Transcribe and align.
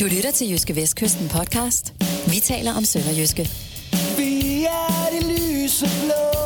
Du 0.00 0.04
lytter 0.04 0.30
til 0.30 0.50
Jyske 0.50 0.76
Vestkysten 0.76 1.28
podcast. 1.28 1.94
Vi 2.26 2.40
taler 2.40 2.72
om 2.72 2.84
Sønderjyske. 2.84 3.42
Vi 4.18 4.64
er 4.64 5.06
det 5.12 5.22
lyse 5.26 5.86
blå. 6.04 6.38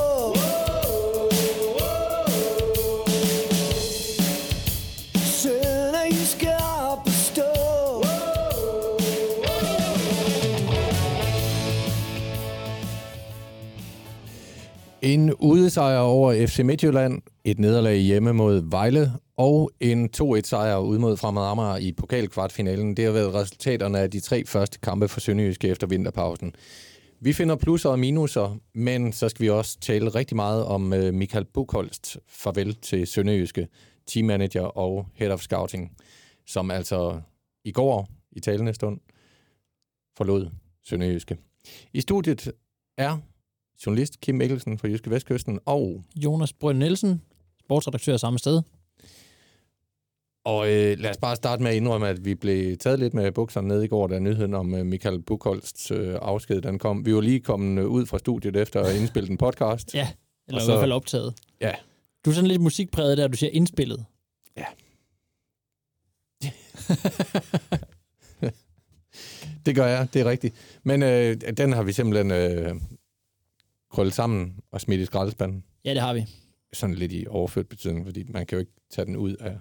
En 15.02 15.34
udesejr 15.34 15.98
over 15.98 16.46
FC 16.46 16.58
Midtjylland, 16.58 17.22
et 17.44 17.58
nederlag 17.58 17.96
hjemme 17.96 18.32
mod 18.32 18.70
Vejle 18.70 19.12
og 19.36 19.70
en 19.80 20.10
2-1-sejr 20.16 20.78
ud 20.78 20.98
mod 20.98 21.16
Fremad 21.16 21.42
Amager 21.42 21.76
i 21.76 21.92
pokalkvartfinalen. 21.92 22.96
Det 22.96 23.04
har 23.04 23.12
været 23.12 23.34
resultaterne 23.34 23.98
af 23.98 24.10
de 24.10 24.20
tre 24.20 24.46
første 24.46 24.78
kampe 24.78 25.08
for 25.08 25.20
Sønderjyske 25.20 25.68
efter 25.68 25.86
vinterpausen. 25.86 26.54
Vi 27.20 27.32
finder 27.32 27.56
plusser 27.56 27.90
og 27.90 27.98
minuser, 27.98 28.56
men 28.74 29.12
så 29.12 29.28
skal 29.28 29.42
vi 29.42 29.50
også 29.50 29.80
tale 29.80 30.08
rigtig 30.08 30.36
meget 30.36 30.64
om 30.64 30.92
øh, 30.92 31.14
Michael 31.14 31.44
Bukholst 31.44 32.18
farvel 32.28 32.74
til 32.74 33.06
Sønderjyske, 33.06 33.68
teammanager 34.06 34.62
og 34.62 35.06
head 35.14 35.30
of 35.30 35.40
scouting, 35.40 35.96
som 36.46 36.70
altså 36.70 37.20
i 37.64 37.72
går 37.72 38.08
i 38.32 38.40
talende 38.40 38.74
stund 38.74 39.00
forlod 40.16 40.50
Sønderjyske. 40.84 41.36
I 41.92 42.00
studiet 42.00 42.52
er 42.98 43.18
journalist 43.86 44.20
Kim 44.20 44.34
Mikkelsen 44.34 44.78
fra 44.78 44.88
Jyske 44.88 45.10
Vestkysten 45.10 45.58
og 45.66 46.04
Jonas 46.16 46.52
Brønd 46.52 46.78
Nielsen, 46.78 47.22
sportsredaktør 47.60 48.16
samme 48.16 48.38
sted. 48.38 48.62
Og 50.44 50.72
øh, 50.72 50.98
lad 50.98 51.10
os 51.10 51.16
bare 51.16 51.36
starte 51.36 51.62
med 51.62 51.70
at 51.70 51.76
indrømme, 51.76 52.08
at 52.08 52.24
vi 52.24 52.34
blev 52.34 52.76
taget 52.76 52.98
lidt 52.98 53.14
med 53.14 53.32
bukserne 53.32 53.68
ned 53.68 53.82
i 53.82 53.86
går, 53.86 54.06
da 54.06 54.18
nyheden 54.18 54.54
om 54.54 54.74
øh, 54.74 54.86
Michael 54.86 55.22
Bukholsts 55.22 55.90
øh, 55.90 56.18
afsked 56.22 56.62
den 56.62 56.78
kom. 56.78 57.06
Vi 57.06 57.14
var 57.14 57.20
lige 57.20 57.40
kommet 57.40 57.82
øh, 57.82 57.88
ud 57.88 58.06
fra 58.06 58.18
studiet 58.18 58.56
efter 58.56 58.80
at 58.82 58.96
indspille 58.96 59.30
en 59.30 59.38
podcast. 59.38 59.94
Ja, 59.94 60.08
eller 60.48 60.60
Og 60.60 60.62
i 60.62 60.66
så- 60.66 60.72
hvert 60.72 60.82
fald 60.82 60.92
optaget. 60.92 61.34
Ja. 61.60 61.72
Du 62.24 62.30
er 62.30 62.34
sådan 62.34 62.48
lidt 62.48 62.62
musikpræget 62.62 63.18
der, 63.18 63.28
du 63.28 63.36
siger 63.36 63.50
indspillet. 63.52 64.04
Det 69.66 69.74
gør 69.74 69.86
jeg, 69.86 70.08
det 70.14 70.20
er 70.22 70.30
rigtigt. 70.30 70.54
Men 70.84 71.02
øh, 71.02 71.36
den 71.56 71.72
har 71.72 71.82
vi 71.82 71.92
simpelthen 71.92 72.30
øh, 72.30 72.74
krøllet 73.90 74.14
sammen 74.14 74.56
og 74.70 74.80
smidt 74.80 75.00
i 75.00 75.04
skraldespanden. 75.04 75.64
Ja, 75.84 75.90
det 75.94 76.00
har 76.00 76.14
vi. 76.14 76.26
Sådan 76.72 76.94
lidt 76.94 77.12
i 77.12 77.26
overført 77.28 77.68
betydning, 77.68 78.06
fordi 78.06 78.24
man 78.28 78.46
kan 78.46 78.56
jo 78.56 78.60
ikke 78.60 78.72
tage 78.90 79.06
den 79.06 79.16
ud 79.16 79.36
af 79.36 79.58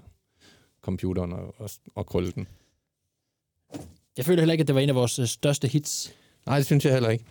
computeren 0.81 1.33
og, 1.33 1.55
og, 1.57 1.69
og 1.95 2.05
krølle 2.05 2.31
den. 2.31 2.47
Jeg 4.17 4.25
føler 4.25 4.41
heller 4.41 4.51
ikke, 4.53 4.61
at 4.61 4.67
det 4.67 4.75
var 4.75 4.81
en 4.81 4.89
af 4.89 4.95
vores 4.95 5.19
øh, 5.19 5.25
største 5.27 5.67
hits. 5.67 6.13
Nej, 6.45 6.57
det 6.57 6.65
synes 6.65 6.85
jeg 6.85 6.93
heller 6.93 7.09
ikke. 7.09 7.25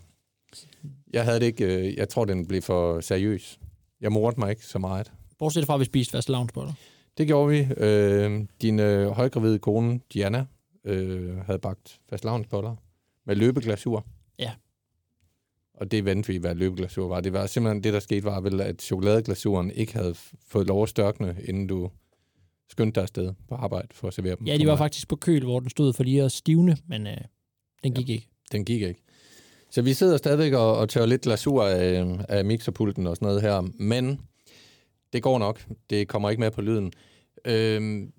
Jeg 1.13 1.25
havde 1.25 1.41
det 1.41 1.47
ikke, 1.47 1.65
øh, 1.65 1.97
jeg 1.97 2.09
tror, 2.09 2.25
den 2.25 2.47
blev 2.47 2.63
for 2.63 3.01
seriøs. 3.01 3.61
Jeg 4.01 4.13
mordte 4.13 4.41
mig 4.41 4.51
ikke 4.51 4.67
så 4.67 4.79
meget. 4.79 5.13
Bortset 5.39 5.67
fra, 5.67 5.75
at 5.75 5.81
vi 5.81 5.85
spiste 5.85 6.13
fast 6.13 6.29
loungeboller. 6.29 6.73
Det 7.19 7.27
gjorde 7.27 7.49
vi. 7.51 7.67
Øh, 7.77 8.45
din 8.63 8.79
øh, 8.79 9.11
højgravide 9.11 9.59
kone, 9.59 10.01
Diana, 10.13 10.47
øh, 10.85 11.37
havde 11.37 11.59
bagt 11.59 12.01
fastelavnsboller 12.11 12.77
med 13.27 13.37
løbeglasur. 13.37 14.07
Ja. 14.39 14.53
Og 15.75 15.91
det 15.91 16.05
vendte 16.05 16.33
vi, 16.33 16.39
hvad 16.39 16.55
løbeglasur 16.55 17.09
var. 17.09 17.21
Det 17.21 17.33
var 17.33 17.47
simpelthen 17.47 17.85
det, 17.85 17.93
der 17.93 18.01
skete, 18.01 18.25
var 18.25 18.41
vel, 18.41 18.61
at 18.61 18.83
chokoladeglasuren 18.83 19.71
ikke 19.71 19.93
havde 19.93 20.15
fået 20.47 20.67
lov 20.67 20.83
at 20.83 20.89
størkne, 20.89 21.37
inden 21.45 21.67
du 21.67 21.91
skyndte 22.71 22.95
dig 22.95 23.03
afsted 23.03 23.33
på 23.49 23.55
arbejde 23.55 23.89
for 23.93 24.09
at 24.09 24.15
servere 24.15 24.37
dem. 24.37 24.47
Ja, 24.47 24.57
de 24.57 24.67
var 24.67 24.77
faktisk 24.77 25.09
på 25.09 25.17
køl, 25.17 25.45
hvor 25.45 25.61
den 25.61 25.71
stod 25.71 25.93
for 25.93 26.03
lige 26.03 26.23
at 26.23 26.33
stivne, 26.33 26.77
men 26.87 27.07
øh, 27.07 27.17
den 27.83 27.95
gik 27.95 28.09
ikke. 28.09 28.29
Den 28.53 28.65
gik 28.65 28.83
ikke. 28.83 29.01
Så 29.71 29.83
vi 29.83 29.95
sidder 29.95 30.17
stadigvæk 30.17 30.53
og, 30.53 30.77
og 30.77 30.89
tør 30.89 31.07
lidt 31.07 31.23
glasur 31.23 31.65
af, 31.65 32.19
af 32.29 32.45
mixerpulten 32.45 33.07
og 33.07 33.17
sådan 33.17 33.27
noget 33.27 33.43
her, 33.43 33.61
men 33.79 34.21
det 35.13 35.23
går 35.23 35.39
nok. 35.39 35.67
Det 35.91 36.09
kommer 36.09 36.31
ikke 36.31 36.41
med 36.41 36.51
på 36.51 36.61
lyden. 36.61 36.93
Øhm, 37.45 38.13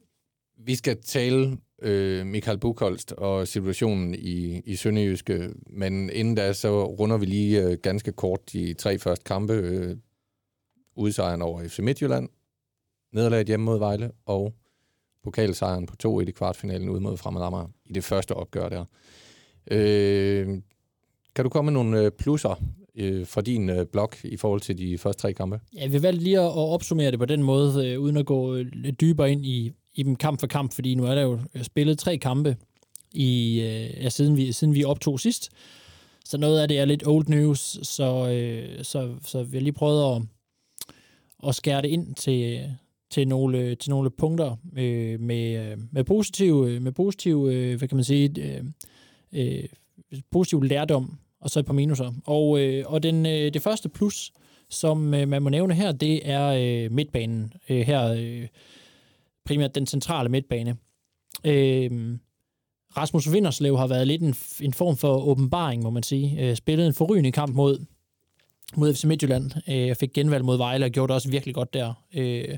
vi 0.58 0.76
skal 0.76 1.02
tale 1.02 1.58
øh, 1.82 2.26
Michael 2.26 2.58
Bukholst 2.58 3.12
og 3.12 3.48
situationen 3.48 4.16
i, 4.16 4.62
i 4.66 4.76
Sønderjyske, 4.76 5.50
men 5.70 6.10
inden 6.10 6.36
da, 6.36 6.54
så 6.54 6.86
runder 6.86 7.18
vi 7.18 7.26
lige 7.26 7.64
øh, 7.64 7.78
ganske 7.84 8.12
kort 8.12 8.52
de 8.54 8.74
tre 8.74 9.00
første 9.00 9.24
kampe. 9.24 9.54
Øh, 9.54 9.98
udsejren 10.96 11.42
over 11.42 11.68
FC 11.68 11.80
Midtjylland, 11.80 12.30
nederlaget 13.14 13.48
hjemme 13.48 13.66
mod 13.66 13.80
Vejle, 13.80 14.12
og 14.26 14.54
pokalsejren 15.24 15.86
på 15.86 16.20
2-1 16.22 16.28
i 16.28 16.32
kvartfinalen 16.32 16.90
ud 16.90 17.00
mod 17.00 17.18
Fremad 17.18 17.42
Amager 17.42 17.68
i 17.86 17.94
det 17.94 18.04
første 18.04 18.32
opgør 18.32 18.70
der. 18.70 18.86
Øh, 19.72 20.48
kan 21.36 21.44
du 21.46 21.50
komme 21.50 21.72
med 21.72 21.74
nogle 21.74 22.02
øh, 22.02 22.12
plusser 22.12 22.62
øh, 22.96 23.28
fra 23.28 23.42
din 23.42 23.70
øh, 23.70 23.86
blog 23.86 24.10
i 24.24 24.38
forhold 24.38 24.62
til 24.62 24.78
de 24.78 24.98
første 24.98 25.22
tre 25.22 25.34
kampe? 25.34 25.60
Ja, 25.76 25.88
vi 25.88 26.04
valgte 26.04 26.24
lige 26.24 26.40
at, 26.40 26.46
at 26.46 26.52
opsummere 26.56 27.12
det 27.12 27.20
på 27.20 27.26
den 27.26 27.44
måde, 27.44 27.88
øh, 27.88 28.00
uden 28.00 28.18
at 28.18 28.26
gå 28.26 28.56
øh, 28.56 28.66
lidt 28.74 29.02
dybere 29.02 29.32
ind 29.32 29.46
i, 29.46 29.72
i 29.94 30.04
dem 30.04 30.16
kamp 30.16 30.40
for 30.40 30.48
kamp, 30.48 30.74
fordi 30.74 30.96
nu 30.96 31.06
er 31.06 31.16
der 31.16 31.22
jo 31.22 31.40
øh, 31.56 31.64
spillet 31.64 32.00
tre 32.00 32.18
kampe, 32.18 32.58
i, 33.14 33.62
øh, 33.62 34.04
ja, 34.04 34.10
siden, 34.10 34.38
vi, 34.38 34.52
siden 34.52 34.76
vi 34.76 34.84
optog 34.84 35.20
sidst. 35.20 35.50
Så 36.26 36.38
noget 36.38 36.62
af 36.62 36.68
det 36.68 36.80
er 36.80 36.86
lidt 36.86 37.08
old 37.08 37.28
news, 37.28 37.80
så, 37.84 38.30
øh, 38.30 38.84
så, 38.84 39.16
så 39.26 39.44
vi 39.44 39.58
har 39.58 39.62
lige 39.62 39.74
prøvet 39.74 40.16
at, 40.16 40.22
at 41.48 41.56
skære 41.56 41.82
det 41.82 41.88
ind 41.88 42.16
til, 42.16 42.70
til, 43.12 43.28
nogle, 43.28 43.58
øh, 43.58 43.78
til 43.78 43.90
nogle 43.90 44.10
punkter 44.10 44.56
øh, 44.78 45.20
med, 45.20 45.72
øh, 45.72 45.78
med 45.92 46.04
positiv, 46.04 46.66
øh, 46.68 46.82
med 46.82 46.92
positiv 46.92 47.48
øh, 47.52 47.78
hvad 47.78 47.88
kan 47.88 47.96
man 47.96 48.04
sige, 48.04 48.42
øh, 48.42 48.64
øh, 49.34 49.64
positiv 50.32 50.62
lærdom, 50.62 51.18
og 51.42 51.50
så 51.50 51.60
et 51.60 51.66
par 51.66 51.74
minuser. 51.74 52.14
Og, 52.26 52.60
øh, 52.60 52.84
og 52.88 53.04
den, 53.04 53.26
øh, 53.26 53.54
det 53.54 53.62
første 53.62 53.90
plus, 53.90 54.32
som 54.70 55.14
øh, 55.14 55.28
man 55.28 55.42
må 55.42 55.50
nævne 55.50 55.74
her, 55.74 55.92
det 55.92 56.30
er 56.30 56.48
øh, 56.48 56.92
midtbanen. 56.92 57.54
Øh, 57.70 57.82
her 57.82 58.14
øh, 58.18 58.48
primært 59.46 59.76
den 59.76 59.88
centrale 59.88 60.30
midtbane. 60.30 60.76
Øh, 61.46 62.18
Rasmus 62.98 63.32
Vinderslev 63.32 63.78
har 63.78 63.88
været 63.88 64.08
lidt 64.08 64.22
en, 64.22 64.36
en 64.62 64.74
form 64.74 64.98
for 64.98 65.28
åbenbaring, 65.28 65.84
må 65.84 65.90
man 65.90 66.04
sige. 66.04 66.50
Øh, 66.50 66.56
spillet 66.56 66.88
en 66.88 66.94
forrygende 66.94 67.32
kamp 67.32 67.56
mod, 67.56 67.86
mod 68.76 68.94
FC 68.94 69.04
Midtjylland. 69.04 69.52
Øh, 69.70 69.96
fik 69.96 70.14
genvalg 70.14 70.46
mod 70.46 70.58
Vejle 70.58 70.86
og 70.86 70.92
gjorde 70.92 71.08
det 71.08 71.16
også 71.16 71.30
virkelig 71.30 71.56
godt 71.56 71.74
der. 71.74 71.94
Øh, 72.14 72.58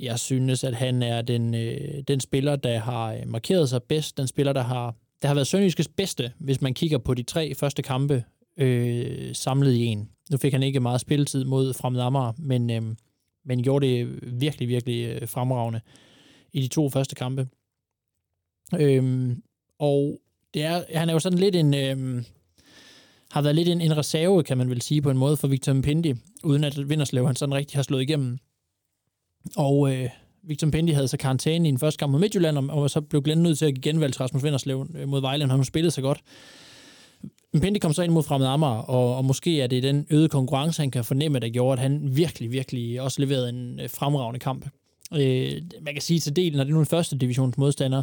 jeg 0.00 0.18
synes, 0.18 0.64
at 0.64 0.74
han 0.74 1.02
er 1.02 1.22
den, 1.22 1.54
øh, 1.54 2.02
den 2.08 2.20
spiller, 2.20 2.56
der 2.56 2.78
har 2.78 3.12
øh, 3.12 3.28
markeret 3.28 3.68
sig 3.68 3.82
bedst. 3.82 4.16
Den 4.16 4.26
spiller, 4.26 4.52
der 4.52 4.62
har, 4.62 4.94
der 5.22 5.28
har 5.28 5.34
været 5.34 5.46
Sønderjyskes 5.46 5.88
bedste, 5.88 6.32
hvis 6.38 6.60
man 6.60 6.74
kigger 6.74 6.98
på 6.98 7.14
de 7.14 7.22
tre 7.22 7.54
første 7.54 7.82
kampe 7.82 8.24
øh, 8.56 9.34
samlet 9.34 9.72
i 9.72 9.84
en. 9.84 10.10
Nu 10.30 10.36
fik 10.36 10.52
han 10.52 10.62
ikke 10.62 10.80
meget 10.80 11.00
spilletid 11.00 11.44
mod 11.44 11.74
Fremad 11.74 12.00
Amager, 12.00 12.32
men, 12.38 12.70
øh, 12.70 12.82
men 13.44 13.62
gjorde 13.62 13.86
det 13.86 14.18
virkelig, 14.40 14.68
virkelig 14.68 15.06
øh, 15.06 15.28
fremragende 15.28 15.80
i 16.52 16.62
de 16.62 16.68
to 16.68 16.90
første 16.90 17.14
kampe. 17.14 17.48
Øhm, 18.78 19.42
og 19.78 20.20
det 20.54 20.62
er, 20.62 20.82
han 20.94 21.08
er 21.08 21.12
jo 21.12 21.18
sådan 21.18 21.38
lidt 21.38 21.56
en... 21.56 21.74
Øhm, 21.74 22.24
har 23.30 23.42
været 23.42 23.54
lidt 23.54 23.68
en, 23.68 23.80
en 23.80 23.96
reserve, 23.96 24.42
kan 24.42 24.58
man 24.58 24.70
vel 24.70 24.82
sige 24.82 25.02
på 25.02 25.10
en 25.10 25.18
måde, 25.18 25.36
for 25.36 25.48
Victor 25.48 25.72
Mpindi, 25.72 26.14
uden 26.44 26.64
at 26.64 26.88
Vinderslev 26.88 27.26
han 27.26 27.36
sådan 27.36 27.54
rigtig 27.54 27.78
har 27.78 27.82
slået 27.82 28.02
igennem. 28.02 28.38
Og 29.56 29.94
øh, 29.94 30.08
Victor 30.42 30.66
Mpendi 30.66 30.92
havde 30.92 31.08
så 31.08 31.16
karantæne 31.16 31.68
i 31.68 31.70
den 31.70 31.78
første 31.78 31.98
kamp 31.98 32.10
mod 32.10 32.20
Midtjylland, 32.20 32.58
og, 32.58 32.82
og 32.82 32.90
så 32.90 33.00
blev 33.00 33.22
Glenn 33.22 33.42
nødt 33.42 33.58
til 33.58 33.66
at 33.66 33.74
give 33.74 33.82
genvalg 33.82 34.12
til 34.12 34.20
Rasmus 34.20 34.42
Vinderslev 34.42 34.86
øh, 34.94 35.08
mod 35.08 35.20
Vejle, 35.20 35.42
han 35.42 35.50
har 35.50 35.56
nu 35.56 35.64
spillet 35.64 35.92
så 35.92 36.02
godt. 36.02 36.20
Mpendi 37.54 37.78
kom 37.78 37.92
så 37.92 38.02
ind 38.02 38.12
mod 38.12 38.22
Fremad 38.22 38.46
Amager, 38.46 38.78
og, 38.78 39.16
og 39.16 39.24
måske 39.24 39.60
er 39.60 39.66
det 39.66 39.82
den 39.82 40.06
øgede 40.10 40.28
konkurrence, 40.28 40.82
han 40.82 40.90
kan 40.90 41.04
fornemme, 41.04 41.38
der 41.38 41.48
gjorde, 41.48 41.72
at 41.72 41.78
han 41.78 42.16
virkelig, 42.16 42.52
virkelig 42.52 43.00
også 43.00 43.20
leverede 43.20 43.48
en 43.48 43.80
øh, 43.80 43.90
fremragende 43.90 44.40
kamp. 44.40 44.68
Øh, 45.14 45.52
man 45.82 45.94
kan 45.94 46.02
sige 46.02 46.20
til 46.20 46.36
del, 46.36 46.56
når 46.56 46.64
det 46.64 46.70
er 46.70 46.74
nu 46.74 46.80
en 46.80 46.86
første 46.86 47.18
divisions 47.18 47.58
modstander, 47.58 48.02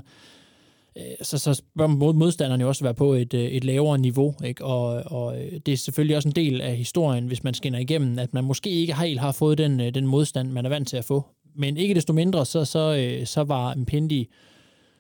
Øh, 0.98 1.04
så, 1.22 1.38
så 1.38 1.62
bør 1.78 1.88
modstanderen 2.14 2.62
jo 2.62 2.68
også 2.68 2.84
være 2.84 2.94
på 2.94 3.14
et, 3.14 3.34
øh, 3.34 3.46
et 3.46 3.64
lavere 3.64 3.98
niveau. 3.98 4.36
Ikke? 4.44 4.66
Og, 4.66 5.04
og 5.06 5.42
øh, 5.42 5.60
det 5.66 5.72
er 5.72 5.78
selvfølgelig 5.78 6.16
også 6.16 6.30
en 6.30 6.36
del 6.36 6.62
af 6.62 6.76
historien, 6.76 7.28
hvis 7.28 7.44
man 7.44 7.54
skinner 7.54 7.80
igennem, 7.80 8.20
at 8.20 8.34
man 8.34 8.44
måske 8.44 8.70
ikke 8.70 9.00
helt 9.00 9.20
har 9.20 9.32
fået 9.32 9.58
den, 9.58 9.80
den 9.80 10.08
modstand, 10.08 10.52
man 10.52 10.66
er 10.66 10.70
vant 10.70 10.88
til 10.88 10.98
at 10.98 11.06
få. 11.06 11.26
Men 11.56 11.78
ikke 11.78 11.96
desto 11.96 12.14
mindre, 12.14 12.46
så, 12.46 12.66
så, 12.66 13.22
så 13.26 13.44
var 13.44 13.76
Mpendi 13.76 14.30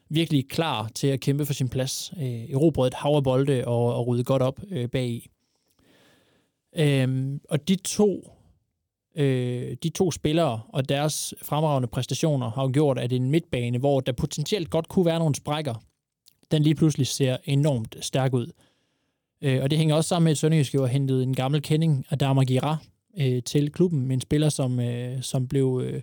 virkelig 0.09 0.47
klar 0.47 0.89
til 0.95 1.07
at 1.07 1.19
kæmpe 1.19 1.45
for 1.45 1.53
sin 1.53 1.69
plads. 1.69 2.13
Øh, 2.17 2.51
erobrede 2.51 2.87
et 2.87 2.93
hav 2.93 3.11
af 3.15 3.23
bolde 3.23 3.63
og, 3.65 3.95
og 3.95 4.07
rydde 4.07 4.23
godt 4.23 4.41
op 4.41 4.59
øh, 4.71 4.89
bagi. 4.89 5.29
Øhm, 6.75 7.41
og 7.49 7.67
de 7.67 7.75
to 7.75 8.31
øh, 9.15 9.77
de 9.83 9.89
to 9.89 10.11
spillere 10.11 10.61
og 10.69 10.89
deres 10.89 11.33
fremragende 11.41 11.87
præstationer 11.87 12.49
har 12.49 12.63
jo 12.63 12.69
gjort, 12.73 12.99
at 12.99 13.13
en 13.13 13.31
midtbane, 13.31 13.77
hvor 13.77 13.99
der 13.99 14.11
potentielt 14.11 14.69
godt 14.69 14.87
kunne 14.87 15.05
være 15.05 15.19
nogle 15.19 15.35
sprækker, 15.35 15.73
den 16.51 16.63
lige 16.63 16.75
pludselig 16.75 17.07
ser 17.07 17.37
enormt 17.45 17.97
stærk 18.01 18.33
ud. 18.33 18.47
Øh, 19.41 19.63
og 19.63 19.69
det 19.69 19.77
hænger 19.77 19.95
også 19.95 20.07
sammen 20.07 20.23
med, 20.23 20.31
at 20.31 20.37
Sønderjysk 20.37 20.75
jo 20.75 20.81
har 20.81 20.87
hentet 20.87 21.23
en 21.23 21.35
gammel 21.35 21.61
kending, 21.61 22.05
Adama 22.09 22.43
Gira, 22.43 22.77
øh, 23.19 23.43
til 23.43 23.71
klubben. 23.71 24.11
En 24.11 24.21
spiller, 24.21 24.49
som, 24.49 24.79
øh, 24.79 25.21
som 25.21 25.47
blev 25.47 25.81
øh, 25.83 26.01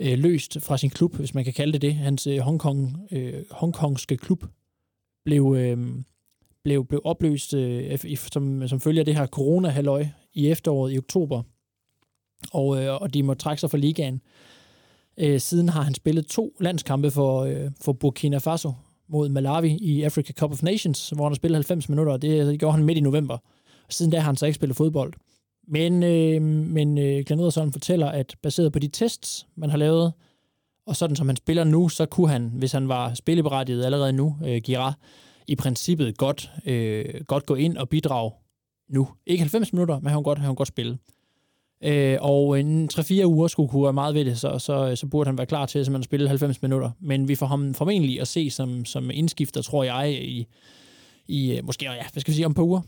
øh, 0.00 0.18
løst 0.18 0.60
fra 0.60 0.78
sin 0.78 0.90
klub, 0.90 1.14
hvis 1.14 1.34
man 1.34 1.44
kan 1.44 1.52
kalde 1.52 1.72
det 1.72 1.82
det. 1.82 1.94
Hans 1.94 2.26
øh, 2.26 2.38
Hongkong, 2.38 3.08
øh, 3.12 3.44
hongkongske 3.50 4.16
klub 4.16 4.44
blev, 5.24 5.54
øh, 5.58 5.78
blev, 6.64 6.86
blev 6.86 7.00
opløst 7.04 7.54
øh, 7.54 8.16
som, 8.16 8.68
som 8.68 8.80
følger 8.80 9.04
det 9.04 9.16
her 9.16 9.26
corona-halløj 9.26 10.06
i 10.34 10.48
efteråret 10.48 10.94
i 10.94 10.98
oktober, 10.98 11.42
og, 12.52 12.82
øh, 12.82 13.00
og 13.00 13.14
de 13.14 13.22
må 13.22 13.34
trække 13.34 13.60
sig 13.60 13.70
fra 13.70 13.78
ligaen. 13.78 14.20
Øh, 15.18 15.40
siden 15.40 15.68
har 15.68 15.82
han 15.82 15.94
spillet 15.94 16.26
to 16.26 16.56
landskampe 16.60 17.10
for, 17.10 17.40
øh, 17.40 17.70
for 17.80 17.92
Burkina 17.92 18.38
Faso 18.38 18.72
mod 19.08 19.28
Malawi 19.28 19.78
i 19.80 20.02
Africa 20.02 20.32
Cup 20.32 20.50
of 20.50 20.62
Nations, 20.62 21.10
hvor 21.10 21.24
han 21.24 21.32
har 21.32 21.36
spillet 21.36 21.56
90 21.56 21.88
minutter, 21.88 22.12
og 22.12 22.20
øh, 22.24 22.46
det 22.46 22.58
gjorde 22.58 22.76
han 22.76 22.84
midt 22.84 22.98
i 22.98 23.00
november. 23.00 23.38
Siden 23.88 24.12
da 24.12 24.18
har 24.18 24.26
han 24.26 24.36
så 24.36 24.46
ikke 24.46 24.56
spillet 24.56 24.76
fodbold. 24.76 25.12
Men, 25.68 26.02
øh, 26.02 26.42
men 26.42 26.98
øh, 26.98 27.24
Glenn 27.26 27.40
Ederson 27.40 27.72
fortæller, 27.72 28.06
at 28.06 28.36
baseret 28.42 28.72
på 28.72 28.78
de 28.78 28.88
tests, 28.88 29.46
man 29.56 29.70
har 29.70 29.76
lavet, 29.76 30.12
og 30.86 30.96
sådan 30.96 31.16
som 31.16 31.28
han 31.28 31.36
spiller 31.36 31.64
nu, 31.64 31.88
så 31.88 32.06
kunne 32.06 32.28
han, 32.28 32.52
hvis 32.54 32.72
han 32.72 32.88
var 32.88 33.14
spilleberettiget 33.14 33.84
allerede 33.84 34.12
nu, 34.12 34.36
øh, 34.46 34.56
Gira, 34.56 34.92
i 35.48 35.56
princippet 35.56 36.18
godt, 36.18 36.50
øh, 36.66 37.04
godt 37.26 37.46
gå 37.46 37.54
ind 37.54 37.76
og 37.76 37.88
bidrage 37.88 38.32
nu. 38.88 39.08
Ikke 39.26 39.42
90 39.42 39.72
minutter, 39.72 40.00
men 40.00 40.06
han 40.06 40.16
kunne 40.16 40.24
godt, 40.24 40.38
han 40.38 40.48
kunne 40.48 40.56
godt 40.56 40.68
spille. 40.68 40.98
Øh, 41.82 42.18
og 42.20 42.60
inden 42.60 42.90
3-4 42.92 43.24
uger 43.24 43.48
skulle 43.48 43.68
kunne 43.68 43.84
være 43.84 43.92
meget 43.92 44.14
ved 44.14 44.24
det, 44.24 44.38
så, 44.38 44.58
så, 44.58 44.96
så 44.96 45.06
burde 45.06 45.28
han 45.28 45.38
være 45.38 45.46
klar 45.46 45.66
til 45.66 45.78
at 45.78 46.04
spille 46.04 46.28
90 46.28 46.62
minutter. 46.62 46.90
Men 47.00 47.28
vi 47.28 47.34
får 47.34 47.46
ham 47.46 47.74
formentlig 47.74 48.20
at 48.20 48.28
se 48.28 48.50
som, 48.50 48.84
som 48.84 49.10
indskifter, 49.10 49.62
tror 49.62 49.84
jeg, 49.84 50.12
i, 50.22 50.46
i 51.26 51.60
måske, 51.62 51.84
ja, 51.84 52.04
hvad 52.12 52.20
skal 52.20 52.30
vi 52.30 52.36
sige, 52.36 52.46
om 52.46 52.52
et 52.52 52.56
par 52.56 52.62
uger. 52.62 52.80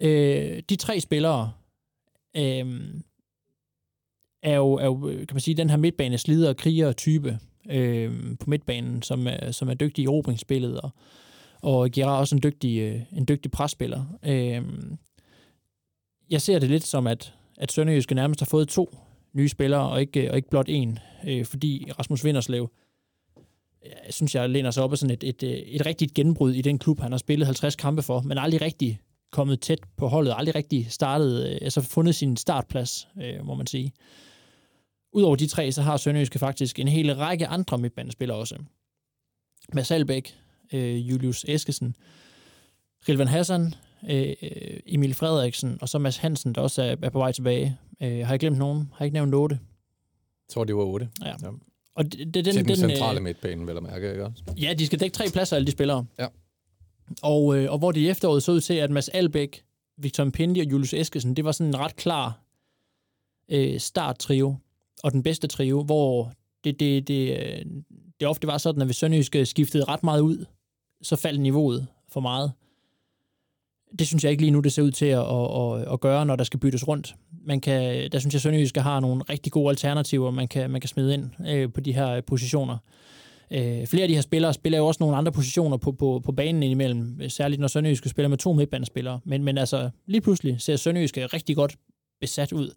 Øh, 0.00 0.62
de 0.68 0.76
tre 0.76 1.00
spillere 1.00 1.52
øh, 2.36 2.80
er, 4.42 4.56
jo, 4.56 4.72
er 4.72 4.84
jo, 4.84 4.96
kan 5.00 5.28
man 5.32 5.40
sige, 5.40 5.54
den 5.54 5.70
her 5.70 5.76
midtbane 5.76 6.18
slider 6.18 6.48
og 6.48 6.56
kriger 6.56 6.92
type 6.92 7.38
øh, 7.70 8.36
på 8.40 8.50
midtbanen, 8.50 9.02
som 9.02 9.26
er, 9.26 9.50
som 9.50 9.68
er 9.68 9.74
dygtig 9.74 10.02
i 10.02 10.06
erobringsspillet, 10.06 10.80
og, 10.80 10.90
og 11.62 11.90
Gerard 11.90 12.14
er 12.14 12.18
også 12.18 12.34
en 12.34 12.42
dygtig, 12.42 12.78
øh, 12.78 13.00
en 13.12 13.28
dygtig 13.28 13.50
presspiller. 13.50 14.04
Øh, 14.26 14.62
jeg 16.30 16.42
ser 16.42 16.58
det 16.58 16.70
lidt 16.70 16.84
som, 16.84 17.06
at, 17.06 17.34
at 17.60 17.72
Sønderjyske 17.72 18.14
nærmest 18.14 18.40
har 18.40 18.46
fået 18.46 18.68
to 18.68 18.96
nye 19.32 19.48
spillere, 19.48 19.90
og 19.90 20.00
ikke, 20.00 20.30
og 20.30 20.36
ikke 20.36 20.50
blot 20.50 20.66
en, 20.68 20.98
øh, 21.26 21.44
fordi 21.44 21.86
Rasmus 21.98 22.24
Vinderslev, 22.24 22.70
jeg 23.84 24.14
synes, 24.14 24.34
jeg 24.34 24.50
læner 24.50 24.70
sig 24.70 24.82
op 24.82 24.92
af 24.92 24.98
sådan 24.98 25.14
et, 25.14 25.24
et, 25.24 25.42
øh, 25.42 25.50
et, 25.50 25.86
rigtigt 25.86 26.14
gennembrud 26.14 26.52
i 26.52 26.62
den 26.62 26.78
klub, 26.78 27.00
han 27.00 27.12
har 27.12 27.18
spillet 27.18 27.46
50 27.46 27.76
kampe 27.76 28.02
for, 28.02 28.20
men 28.20 28.38
aldrig 28.38 28.60
rigtig 28.60 29.00
kommet 29.32 29.60
tæt 29.60 29.78
på 29.96 30.08
holdet, 30.08 30.34
aldrig 30.36 30.54
rigtig 30.54 30.86
startet, 30.90 31.50
øh, 31.50 31.58
altså 31.62 31.80
fundet 31.80 32.14
sin 32.14 32.36
startplads, 32.36 33.08
øh, 33.22 33.46
må 33.46 33.54
man 33.54 33.66
sige. 33.66 33.92
Udover 35.12 35.36
de 35.36 35.46
tre, 35.46 35.72
så 35.72 35.82
har 35.82 35.96
Sønderjyske 35.96 36.38
faktisk 36.38 36.78
en 36.78 36.88
hel 36.88 37.14
række 37.14 37.46
andre 37.46 37.78
midtbanespillere 37.78 38.38
også. 38.38 38.56
Mads 39.72 39.90
Albæk, 39.90 40.34
øh, 40.72 41.10
Julius 41.10 41.44
Eskesen, 41.48 41.96
Rilvan 43.08 43.28
Hassan, 43.28 43.74
øh, 44.08 44.34
Emil 44.86 45.14
Frederiksen, 45.14 45.78
og 45.80 45.88
så 45.88 45.98
Mads 45.98 46.16
Hansen, 46.16 46.54
der 46.54 46.60
også 46.60 46.82
er, 46.82 46.96
er 47.02 47.10
på 47.10 47.18
vej 47.18 47.32
tilbage. 47.32 47.78
Øh, 48.02 48.26
har 48.26 48.32
jeg 48.32 48.40
glemt 48.40 48.58
nogen? 48.58 48.78
Har 48.78 49.04
jeg 49.04 49.06
ikke 49.06 49.14
nævnt 49.14 49.34
otte? 49.34 49.58
Jeg 50.48 50.52
tror, 50.54 50.64
det 50.64 50.76
var 50.76 50.82
8. 50.82 51.08
Ja. 51.22 51.28
Ja. 51.28 51.34
Og 51.94 52.04
det, 52.04 52.12
det, 52.18 52.34
den, 52.34 52.44
Til 52.44 52.54
den, 52.54 52.68
den, 52.68 52.76
centrale 52.76 53.18
øh, 53.18 53.22
midtbane, 53.22 53.66
vil 53.66 53.72
jeg 53.74 53.82
mærke, 53.82 54.10
ikke 54.10 54.24
også? 54.24 54.42
Ja, 54.60 54.74
de 54.74 54.86
skal 54.86 55.00
dække 55.00 55.14
tre 55.14 55.24
pladser, 55.32 55.56
alle 55.56 55.66
de 55.66 55.72
spillere. 55.72 56.06
Ja. 56.18 56.26
Og, 57.22 57.56
øh, 57.56 57.72
og 57.72 57.78
hvor 57.78 57.92
det 57.92 58.00
i 58.00 58.08
efteråret 58.08 58.42
så 58.42 58.52
ud 58.52 58.60
til, 58.60 58.74
at 58.74 58.90
Mads 58.90 59.08
Albeck, 59.08 59.62
Victor 59.96 60.24
Mpendi 60.24 60.60
og 60.60 60.66
Julius 60.66 60.94
Eskesen, 60.94 61.36
det 61.36 61.44
var 61.44 61.52
sådan 61.52 61.66
en 61.66 61.78
ret 61.78 61.96
klar 61.96 62.40
øh, 63.48 63.80
starttrio, 63.80 64.56
og 65.02 65.12
den 65.12 65.22
bedste 65.22 65.46
trio, 65.46 65.82
hvor 65.82 66.32
det, 66.64 66.80
det, 66.80 67.08
det, 67.08 67.38
øh, 67.38 67.64
det 68.20 68.28
ofte 68.28 68.46
var 68.46 68.58
sådan, 68.58 68.80
at 68.80 68.86
hvis 68.86 68.96
Sønderjyske 68.96 69.46
skiftede 69.46 69.84
ret 69.84 70.02
meget 70.02 70.20
ud, 70.20 70.44
så 71.02 71.16
faldt 71.16 71.40
niveauet 71.40 71.86
for 72.08 72.20
meget. 72.20 72.52
Det 73.98 74.06
synes 74.06 74.24
jeg 74.24 74.30
ikke 74.30 74.42
lige 74.42 74.50
nu, 74.50 74.60
det 74.60 74.72
ser 74.72 74.82
ud 74.82 74.90
til 74.90 75.06
at, 75.06 75.18
at, 75.18 75.86
at, 75.86 75.92
at 75.92 76.00
gøre, 76.00 76.26
når 76.26 76.36
der 76.36 76.44
skal 76.44 76.60
byttes 76.60 76.88
rundt. 76.88 77.14
Man 77.46 77.60
kan, 77.60 78.10
der 78.12 78.18
synes 78.18 78.44
jeg, 78.44 78.54
at 78.76 78.82
har 78.82 79.00
nogle 79.00 79.22
rigtig 79.30 79.52
gode 79.52 79.70
alternativer, 79.70 80.30
man 80.30 80.48
kan, 80.48 80.70
man 80.70 80.80
kan 80.80 80.88
smide 80.88 81.14
ind 81.14 81.30
øh, 81.48 81.72
på 81.72 81.80
de 81.80 81.92
her 81.92 82.08
øh, 82.08 82.22
positioner. 82.22 82.76
Øh, 83.50 83.86
flere 83.86 84.02
af 84.02 84.08
de 84.08 84.14
her 84.14 84.22
spillere 84.22 84.54
spiller 84.54 84.78
jo 84.78 84.86
også 84.86 84.98
nogle 85.00 85.16
andre 85.16 85.32
positioner 85.32 85.76
på, 85.76 85.92
på, 85.92 86.20
på 86.24 86.32
banen 86.32 86.62
indimellem, 86.62 87.28
særligt 87.28 87.60
når 87.60 87.68
Sønderjyske 87.68 88.08
spiller 88.08 88.28
med 88.28 88.38
to 88.38 88.52
midtbanespillere. 88.52 89.20
Men, 89.24 89.44
men 89.44 89.58
altså, 89.58 89.90
lige 90.06 90.20
pludselig 90.20 90.60
ser 90.60 90.76
Sønderjyske 90.76 91.22
øh, 91.22 91.28
rigtig 91.32 91.56
godt 91.56 91.76
besat 92.20 92.52
ud 92.52 92.74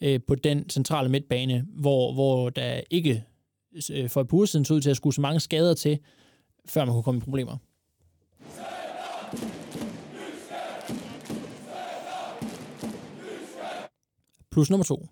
øh, 0.00 0.20
på 0.28 0.34
den 0.34 0.70
centrale 0.70 1.08
midtbane, 1.08 1.66
hvor, 1.74 2.12
hvor 2.12 2.50
der 2.50 2.80
ikke 2.90 3.24
øh, 3.92 4.08
for 4.08 4.20
et 4.20 4.28
par 4.28 4.36
uger 4.36 4.46
siden 4.46 4.64
så 4.64 4.74
ud 4.74 4.80
til 4.80 4.90
at 4.90 4.96
skulle 4.96 5.14
så 5.14 5.20
mange 5.20 5.40
skader 5.40 5.74
til, 5.74 5.98
før 6.68 6.84
man 6.84 6.94
kunne 6.94 7.02
komme 7.02 7.18
i 7.18 7.24
problemer. 7.24 7.56
Plus 14.50 14.70
nummer 14.70 14.84
to. 14.84 15.06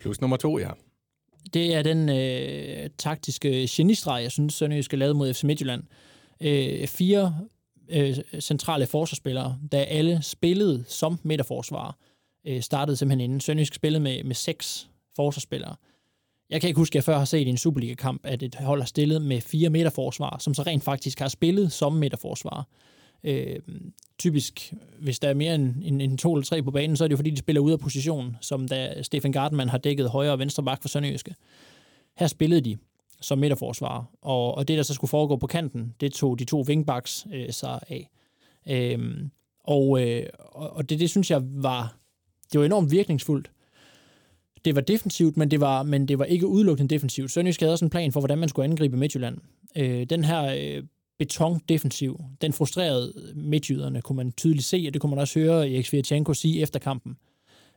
Plus 0.00 0.20
nummer 0.20 0.36
to, 0.36 0.58
ja. 0.58 0.70
Det 1.54 1.74
er 1.74 1.82
den 1.82 2.08
øh, 2.08 2.90
taktiske 2.98 3.68
genistreg, 3.70 4.22
jeg 4.22 4.32
synes, 4.32 4.54
Sønderjysk 4.54 4.84
skal 4.84 4.98
lave 4.98 5.14
mod 5.14 5.34
FC 5.34 5.44
Midtjylland. 5.44 5.82
Øh, 6.40 6.86
fire 6.86 7.34
øh, 7.88 8.16
centrale 8.40 8.86
forsvarsspillere, 8.86 9.58
der 9.72 9.80
alle 9.80 10.22
spillede 10.22 10.84
som 10.88 11.18
midterforsvarer, 11.22 11.92
øh, 12.46 12.62
startede 12.62 12.96
simpelthen 12.96 13.24
inden. 13.24 13.40
Sønderjysk 13.40 13.74
spillede 13.74 14.02
med, 14.02 14.24
med 14.24 14.34
seks 14.34 14.88
forsvarsspillere. 15.16 15.76
Jeg 16.50 16.60
kan 16.60 16.68
ikke 16.68 16.78
huske, 16.78 16.92
at 16.92 16.94
jeg 16.94 17.04
før 17.04 17.18
har 17.18 17.24
set 17.24 17.46
i 17.46 17.50
en 17.50 17.56
Superliga-kamp, 17.56 18.20
at 18.24 18.42
et 18.42 18.54
hold 18.54 18.80
har 18.80 18.86
stillet 18.86 19.22
med 19.22 19.40
fire 19.40 19.70
midterforsvar, 19.70 20.38
som 20.38 20.54
så 20.54 20.62
rent 20.62 20.84
faktisk 20.84 21.18
har 21.18 21.28
spillet 21.28 21.72
som 21.72 21.92
midterforsvar. 21.92 22.66
Øh, 23.24 23.56
typisk, 24.18 24.74
hvis 24.98 25.18
der 25.18 25.28
er 25.28 25.34
mere 25.34 25.54
end, 25.54 25.74
end, 25.84 26.02
end 26.02 26.18
to 26.18 26.34
eller 26.34 26.44
tre 26.44 26.62
på 26.62 26.70
banen, 26.70 26.96
så 26.96 27.04
er 27.04 27.08
det 27.08 27.12
jo 27.12 27.16
fordi, 27.16 27.30
de 27.30 27.36
spiller 27.36 27.60
ud 27.60 27.72
af 27.72 27.78
position, 27.78 28.36
som 28.40 28.68
da 28.68 29.02
Stefan 29.02 29.32
Gardenman 29.32 29.68
har 29.68 29.78
dækket 29.78 30.10
højre 30.10 30.32
og 30.32 30.38
venstre 30.38 30.62
bak 30.62 30.82
for 30.82 30.88
Sønderjyske. 30.88 31.34
Her 32.18 32.26
spillede 32.26 32.60
de 32.60 32.76
som 33.20 33.38
midterforsvarer, 33.38 34.04
og, 34.22 34.54
og 34.54 34.68
det, 34.68 34.76
der 34.76 34.82
så 34.82 34.94
skulle 34.94 35.08
foregå 35.08 35.36
på 35.36 35.46
kanten, 35.46 35.94
det 36.00 36.12
tog 36.12 36.38
de 36.38 36.44
to 36.44 36.64
wingbacks 36.68 37.26
øh, 37.32 37.50
sig 37.50 37.80
af. 37.88 38.10
Øhm, 38.68 39.30
og, 39.64 40.02
øh, 40.02 40.26
og 40.38 40.70
og 40.70 40.90
det, 40.90 41.00
det 41.00 41.10
synes 41.10 41.30
jeg 41.30 41.42
var, 41.44 41.96
det 42.52 42.60
var 42.60 42.66
enormt 42.66 42.90
virkningsfuldt. 42.90 43.50
Det 44.64 44.74
var 44.74 44.80
defensivt, 44.80 45.36
men 45.36 45.50
det 45.50 45.60
var, 45.60 45.82
men 45.82 46.08
det 46.08 46.18
var 46.18 46.24
ikke 46.24 46.46
udelukkende 46.46 46.94
defensivt. 46.94 47.30
Sønderjysk 47.30 47.60
havde 47.60 47.72
også 47.72 47.84
en 47.84 47.90
plan 47.90 48.12
for, 48.12 48.20
hvordan 48.20 48.38
man 48.38 48.48
skulle 48.48 48.70
angribe 48.70 48.96
Midtjylland. 48.96 49.38
Øh, 49.76 50.04
den 50.04 50.24
her 50.24 50.54
øh, 50.58 50.82
betondefensiv, 51.18 52.20
den 52.40 52.52
frustrerede 52.52 53.32
midtjyderne, 53.34 54.02
kunne 54.02 54.16
man 54.16 54.32
tydeligt 54.32 54.64
se, 54.64 54.84
og 54.86 54.94
det 54.94 55.00
kunne 55.00 55.10
man 55.10 55.18
også 55.18 55.38
høre 55.38 55.70
Erik 55.70 55.86
Svirtjenko 55.86 56.34
sige 56.34 56.62
efter 56.62 56.78
kampen. 56.78 57.16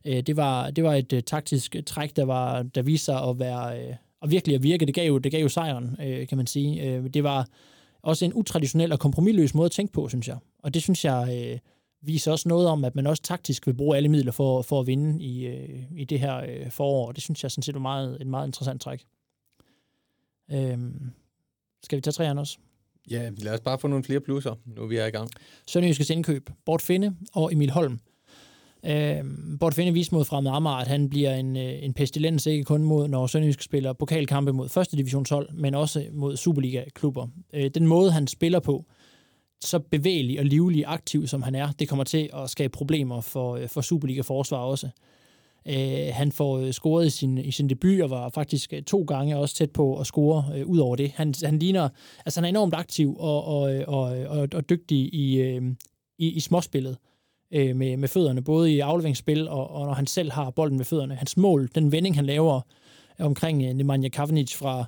Øh, 0.05 0.21
det, 0.21 0.37
var, 0.37 0.69
det 0.69 0.83
var 0.83 0.93
et 0.93 1.13
øh, 1.13 1.23
taktisk 1.23 1.75
træk, 1.85 2.15
der, 2.15 2.25
var, 2.25 2.63
der 2.63 2.81
viste 2.81 3.05
sig 3.05 3.23
at 3.23 3.39
være 3.39 3.81
øh, 3.81 3.95
og 4.19 4.31
virkelig 4.31 4.55
at 4.55 4.63
virke. 4.63 4.85
Det 4.85 4.95
gav 4.95 5.07
jo, 5.07 5.17
det 5.17 5.31
gav 5.31 5.41
jo 5.41 5.49
sejren, 5.49 5.95
kan 6.29 6.37
man 6.37 6.47
sige. 6.47 7.09
Det 7.09 7.23
var 7.23 7.47
også 8.01 8.25
en 8.25 8.33
utraditionel 8.33 8.91
og 8.91 8.99
kompromilløs 8.99 9.53
måde 9.53 9.65
at 9.65 9.71
tænke 9.71 9.93
på, 9.93 10.09
synes 10.09 10.27
jeg. 10.27 10.37
Og 10.59 10.73
det 10.73 10.81
synes 10.81 11.05
jeg 11.05 11.59
viser 12.01 12.31
også 12.31 12.49
noget 12.49 12.67
om, 12.67 12.85
at 12.85 12.95
man 12.95 13.07
også 13.07 13.23
taktisk 13.23 13.67
vil 13.67 13.73
bruge 13.73 13.97
alle 13.97 14.09
midler 14.09 14.31
for, 14.31 14.61
for 14.61 14.79
at 14.79 14.87
vinde 14.87 15.23
i, 15.23 15.47
i 15.95 16.05
det 16.05 16.19
her 16.19 16.69
forår. 16.69 17.07
Og 17.07 17.15
det 17.15 17.23
synes 17.23 17.43
jeg 17.43 17.51
sådan 17.51 17.63
set 17.63 17.75
er 17.75 17.79
meget, 17.79 18.21
et 18.21 18.27
meget 18.27 18.47
interessant 18.47 18.81
træk. 18.81 19.05
Øh, 20.51 20.77
skal 21.83 21.95
vi 21.95 22.01
tage 22.01 22.11
træerne 22.11 22.41
også? 22.41 22.57
Ja, 23.11 23.29
lad 23.37 23.53
os 23.53 23.59
bare 23.59 23.79
få 23.79 23.87
nogle 23.87 24.03
flere 24.03 24.19
plusser, 24.19 24.55
nu 24.65 24.87
vi 24.87 24.97
er 24.97 25.05
i 25.05 25.09
gang. 25.09 25.29
Sønderjyskes 25.67 26.09
indkøb. 26.09 26.49
Bort 26.65 26.81
Finde 26.81 27.15
og 27.33 27.53
Emil 27.53 27.69
Holm. 27.71 27.99
Øh, 28.85 29.23
Bort 29.59 29.73
Finde 29.73 29.93
viste 29.93 30.15
mod 30.15 30.25
Fremad 30.25 30.51
Amager, 30.51 30.75
at 30.75 30.87
han 30.87 31.09
bliver 31.09 31.35
en, 31.35 31.57
øh, 31.57 31.83
en 31.83 31.93
pestilens, 31.93 32.45
ikke 32.45 32.63
kun 32.63 32.83
mod, 32.83 33.07
når 33.07 33.27
Sønderjysk 33.27 33.61
spiller 33.61 33.93
pokalkampe 33.93 34.53
mod 34.53 34.69
første 34.69 34.97
divisionshold, 34.97 35.49
men 35.53 35.75
også 35.75 36.05
mod 36.11 36.37
Superliga-klubber. 36.37 37.27
Øh, 37.53 37.71
den 37.75 37.87
måde, 37.87 38.11
han 38.11 38.27
spiller 38.27 38.59
på, 38.59 38.85
så 39.61 39.79
bevægelig 39.79 40.39
og 40.39 40.45
livlig 40.45 40.83
aktiv, 40.87 41.27
som 41.27 41.41
han 41.41 41.55
er, 41.55 41.71
det 41.71 41.89
kommer 41.89 42.03
til 42.03 42.29
at 42.33 42.49
skabe 42.49 42.71
problemer 42.71 43.21
for, 43.21 43.55
øh, 43.55 43.69
for 43.69 43.81
Superliga-forsvar 43.81 44.57
også. 44.57 44.89
Øh, 45.67 46.13
han 46.13 46.31
får 46.31 46.59
øh, 46.59 46.71
scoret 46.71 47.05
i 47.05 47.09
sin, 47.09 47.37
i 47.37 47.51
sin 47.51 47.69
debut, 47.69 48.01
og 48.01 48.09
var 48.09 48.29
faktisk 48.29 48.73
øh, 48.73 48.83
to 48.83 49.03
gange 49.03 49.37
også 49.37 49.55
tæt 49.55 49.71
på 49.71 49.99
at 49.99 50.05
score 50.05 50.45
øh, 50.55 50.67
ud 50.67 50.79
over 50.79 50.95
det. 50.95 51.11
Han, 51.11 51.33
han 51.43 51.59
ligner, 51.59 51.89
altså 52.25 52.39
han 52.39 52.45
er 52.45 52.49
enormt 52.49 52.73
aktiv 52.73 53.15
og, 53.19 53.43
og, 53.45 53.75
øh, 53.75 53.83
og, 53.87 54.03
og, 54.03 54.47
og 54.53 54.69
dygtig 54.69 55.13
i, 55.13 55.35
øh, 55.41 55.61
i, 56.19 56.29
i 56.29 56.39
småspillet 56.39 56.97
øh, 57.53 57.75
med, 57.75 57.97
med 57.97 58.07
fødderne, 58.07 58.41
både 58.41 58.73
i 58.73 58.79
afleveringsspil 58.79 59.47
og, 59.47 59.71
og 59.71 59.85
når 59.85 59.93
han 59.93 60.07
selv 60.07 60.31
har 60.31 60.49
bolden 60.49 60.77
med 60.77 60.85
fødderne. 60.85 61.15
Hans 61.15 61.37
mål, 61.37 61.69
den 61.75 61.91
vending, 61.91 62.15
han 62.15 62.25
laver 62.25 62.61
omkring 63.19 63.63
øh, 63.63 63.73
Nemanja 63.73 64.09
Kavanic 64.09 64.55
fra, 64.55 64.85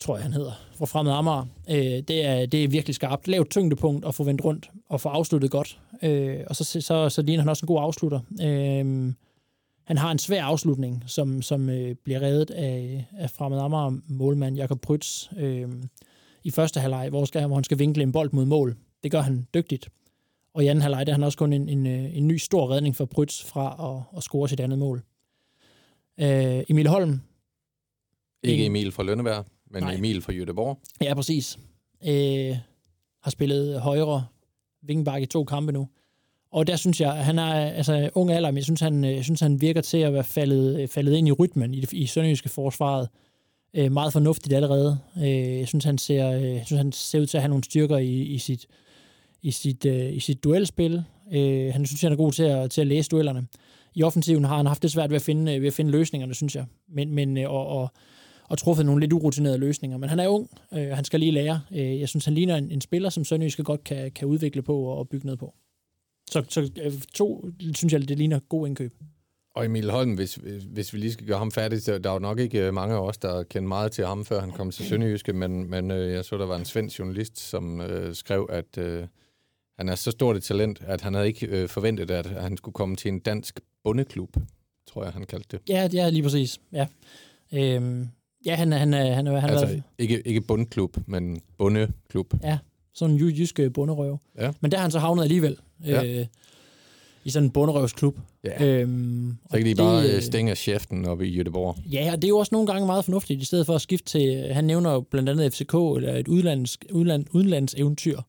tror 0.00 0.16
jeg 0.16 0.22
han 0.22 0.32
hedder, 0.32 0.52
fra 0.78 0.86
Fremad 0.86 1.12
Amager, 1.12 1.46
øh, 1.70 1.76
det, 1.76 2.24
er, 2.24 2.46
det 2.46 2.64
er 2.64 2.68
virkelig 2.68 2.94
skarpt. 2.94 3.28
Lavt 3.28 3.50
tyngdepunkt 3.50 4.04
og 4.04 4.14
få 4.14 4.24
vendt 4.24 4.44
rundt 4.44 4.70
og 4.88 5.00
få 5.00 5.08
afsluttet 5.08 5.50
godt. 5.50 5.78
Øh, 6.02 6.40
og 6.46 6.56
så, 6.56 6.64
så, 6.80 7.08
så 7.08 7.22
ligner 7.22 7.42
han 7.42 7.48
også 7.48 7.64
en 7.64 7.68
god 7.68 7.82
afslutter. 7.82 8.20
Øh, 8.42 9.12
han 9.84 9.98
har 9.98 10.10
en 10.10 10.18
svær 10.18 10.44
afslutning, 10.44 11.04
som, 11.06 11.42
som 11.42 11.68
øh, 11.70 11.94
bliver 12.04 12.20
reddet 12.20 12.50
af, 12.50 13.06
af 13.18 13.30
Fremad 13.30 13.58
Amager 13.60 13.98
målmand 14.08 14.56
Jakob 14.56 14.80
Prytz. 14.80 15.28
Øh, 15.36 15.68
i 16.44 16.50
første 16.50 16.80
halvleg, 16.80 17.08
hvor, 17.10 17.24
skal, 17.24 17.46
hvor 17.46 17.56
han 17.56 17.64
skal 17.64 17.78
vinkle 17.78 18.02
en 18.02 18.12
bold 18.12 18.30
mod 18.32 18.44
mål. 18.44 18.76
Det 19.02 19.10
gør 19.10 19.20
han 19.20 19.46
dygtigt. 19.54 19.88
Og 20.54 20.64
i 20.64 20.66
anden 20.66 20.82
halvleg, 20.82 21.06
der 21.06 21.12
har 21.12 21.18
han 21.18 21.24
også 21.24 21.38
kun 21.38 21.52
en, 21.52 21.68
en, 21.68 21.86
øh, 21.86 22.16
en 22.16 22.28
ny 22.28 22.36
stor 22.36 22.70
redning 22.70 22.96
for 22.96 23.04
Prytz 23.04 23.44
fra 23.44 23.96
at, 23.96 24.16
at 24.18 24.22
score 24.22 24.48
sit 24.48 24.60
andet 24.60 24.78
mål. 24.78 25.02
Øh, 26.20 26.62
Emil 26.68 26.86
Holm. 26.88 27.20
Ikke 28.42 28.64
en- 28.64 28.70
Emil 28.70 28.92
fra 28.92 29.02
Lønneberg, 29.02 29.44
men 29.70 29.82
Nej. 29.82 29.94
Emil 29.94 30.22
fra 30.22 30.32
Jødeborg. 30.32 30.78
Ja, 31.00 31.14
præcis. 31.14 31.58
Øh, 32.06 32.56
har 33.22 33.30
spillet 33.30 33.80
højre 33.80 34.26
vingbak 34.82 35.22
i 35.22 35.26
to 35.26 35.44
kampe 35.44 35.72
nu. 35.72 35.88
Og 36.52 36.66
der 36.66 36.76
synes 36.76 37.00
jeg, 37.00 37.12
han 37.12 37.38
er 37.38 37.54
altså 37.54 38.10
ung 38.14 38.30
alder, 38.30 38.50
men 38.50 38.56
jeg 38.56 38.64
synes, 38.64 38.80
han, 38.80 39.04
øh, 39.04 39.14
jeg 39.14 39.24
synes, 39.24 39.40
han 39.40 39.60
virker 39.60 39.80
til 39.80 39.98
at 39.98 40.12
være 40.12 40.24
faldet, 40.24 40.80
øh, 40.80 40.88
faldet 40.88 41.16
ind 41.16 41.28
i 41.28 41.32
rytmen 41.32 41.74
i, 41.74 41.84
i 41.92 42.06
Sønderjyske 42.06 42.48
forsvaret. 42.48 43.08
Øh, 43.76 43.92
meget 43.92 44.12
fornuftigt 44.12 44.54
allerede. 44.54 44.98
Øh, 45.16 45.58
jeg 45.58 45.68
synes, 45.68 45.84
han 45.84 45.98
ser, 45.98 46.30
øh, 46.30 46.42
jeg 46.42 46.62
synes, 46.66 46.78
han 46.78 46.92
ser 46.92 47.20
ud 47.20 47.26
til 47.26 47.36
at 47.36 47.42
have 47.42 47.48
nogle 47.48 47.64
styrker 47.64 47.98
i, 47.98 48.22
i 48.22 48.38
sit, 48.38 48.66
i 49.42 49.50
sit, 49.50 49.86
øh, 49.86 50.12
i 50.12 50.20
sit 50.20 50.44
duelspil. 50.44 51.02
Øh, 51.32 51.72
han 51.72 51.86
synes, 51.86 52.02
han 52.02 52.12
er 52.12 52.16
god 52.16 52.32
til 52.32 52.42
at, 52.42 52.70
til 52.70 52.80
at 52.80 52.86
læse 52.86 53.08
duellerne. 53.08 53.46
I 53.94 54.02
offensiven 54.02 54.44
har 54.44 54.56
han 54.56 54.66
haft 54.66 54.82
det 54.82 54.90
svært 54.90 55.10
ved 55.10 55.16
at 55.16 55.22
finde, 55.22 55.60
ved 55.60 55.66
at 55.66 55.74
finde 55.74 55.90
løsningerne, 55.90 56.34
synes 56.34 56.56
jeg. 56.56 56.64
Men, 56.88 57.14
men 57.14 57.36
og, 57.38 57.66
og, 57.66 57.88
og 58.48 58.58
truffet 58.58 58.86
nogle 58.86 59.00
lidt 59.00 59.12
urutinerede 59.12 59.58
løsninger. 59.58 59.98
Men 59.98 60.08
han 60.08 60.20
er 60.20 60.28
ung, 60.28 60.50
øh, 60.74 60.88
han 60.88 61.04
skal 61.04 61.20
lige 61.20 61.32
lære. 61.32 61.60
Øh, 61.72 62.00
jeg 62.00 62.08
synes, 62.08 62.24
han 62.24 62.34
ligner 62.34 62.56
en, 62.56 62.70
en 62.70 62.80
spiller, 62.80 63.10
som 63.10 63.24
Sønderjyske 63.24 63.62
godt 63.62 63.84
kan, 63.84 64.10
kan 64.10 64.28
udvikle 64.28 64.62
på 64.62 64.76
og, 64.78 64.98
og 64.98 65.08
bygge 65.08 65.26
noget 65.26 65.38
på. 65.38 65.54
Så, 66.32 66.44
så 66.48 66.70
øh, 66.82 66.92
to, 67.14 67.46
synes 67.74 67.92
jeg, 67.92 68.08
det 68.08 68.18
ligner 68.18 68.38
god 68.48 68.66
indkøb. 68.66 68.94
Og 69.54 69.64
Emil 69.64 69.90
Holm, 69.90 70.14
hvis, 70.14 70.34
hvis- 70.34 70.92
vi 70.94 70.98
lige 70.98 71.12
skal 71.12 71.26
gøre 71.26 71.38
ham 71.38 71.50
færdig, 71.52 71.82
så 71.82 71.98
der 71.98 72.08
er 72.10 72.14
jo 72.14 72.18
nok 72.18 72.38
ikke 72.38 72.66
øh, 72.66 72.74
mange 72.74 72.94
af 72.94 72.98
os, 73.00 73.18
der 73.18 73.42
kender 73.42 73.68
meget 73.68 73.92
til 73.92 74.06
ham, 74.06 74.24
før 74.24 74.40
han 74.40 74.50
kom 74.50 74.70
til 74.70 74.84
Sønderjyske, 74.86 75.32
men, 75.32 75.70
men 75.70 75.90
øh, 75.90 76.12
jeg 76.12 76.24
så, 76.24 76.38
der 76.38 76.46
var 76.46 76.56
en 76.56 76.64
svensk 76.64 76.98
journalist, 76.98 77.38
som 77.40 77.80
øh, 77.80 78.14
skrev, 78.14 78.46
at 78.52 78.78
øh, 78.78 79.06
han 79.78 79.88
er 79.88 79.94
så 79.94 80.10
stort 80.10 80.36
et 80.36 80.42
talent, 80.42 80.82
at 80.86 81.00
han 81.00 81.14
havde 81.14 81.26
ikke 81.26 81.46
øh, 81.46 81.68
forventet, 81.68 82.10
at 82.10 82.26
han 82.26 82.56
skulle 82.56 82.72
komme 82.72 82.96
til 82.96 83.08
en 83.08 83.18
dansk 83.18 83.60
bundeklub, 83.84 84.36
tror 84.88 85.04
jeg, 85.04 85.12
han 85.12 85.24
kaldte 85.24 85.48
det. 85.56 85.68
Ja, 85.68 85.88
ja 85.92 86.08
lige 86.10 86.22
præcis. 86.22 86.60
Ja, 86.72 86.86
øhm, 87.52 88.08
ja 88.46 88.54
han, 88.54 88.72
han, 88.72 88.92
han, 88.92 89.26
er- 89.26 89.40
han 89.40 89.50
Altså 89.50 89.66
er 89.66 89.80
ikke, 89.98 90.22
ikke 90.28 90.40
bundklub, 90.40 90.96
men 91.06 91.40
bundeklub. 91.58 92.34
Sådan 92.94 93.14
en 93.14 93.20
jy- 93.20 93.38
jysk 93.40 93.60
øh, 93.60 93.72
bunderøv. 93.72 94.18
Ja. 94.38 94.50
Men 94.60 94.70
der 94.70 94.76
er 94.78 94.82
han 94.82 94.90
så 94.90 94.98
havnet 94.98 95.22
alligevel. 95.22 95.56
Ja. 95.86 96.04
Øh, 96.20 96.26
I 97.24 97.30
sådan 97.30 97.46
en 97.46 97.50
bunderøvsklub. 97.50 98.18
Ja. 98.44 98.64
Øhm, 98.66 99.36
Så 99.50 99.56
kan 99.56 99.66
de 99.66 99.74
bare 99.74 100.02
det, 100.06 100.14
øh, 100.14 100.22
stænge 100.22 100.54
chefen 100.54 101.04
oppe 101.04 101.28
i 101.28 101.36
Jødeborg. 101.36 101.76
Ja, 101.92 102.10
og 102.12 102.16
det 102.16 102.24
er 102.24 102.28
jo 102.28 102.38
også 102.38 102.54
nogle 102.54 102.66
gange 102.66 102.86
meget 102.86 103.04
fornuftigt, 103.04 103.42
i 103.42 103.44
stedet 103.44 103.66
for 103.66 103.74
at 103.74 103.80
skifte 103.80 104.06
til, 104.06 104.52
han 104.52 104.64
nævner 104.64 104.92
jo 104.92 105.00
blandt 105.00 105.28
andet 105.28 105.52
FCK, 105.54 105.74
eller 105.74 106.14
et 106.16 106.28
udlands, 106.28 106.78
udland, 106.92 107.26
udlandseventyr, 107.30 108.20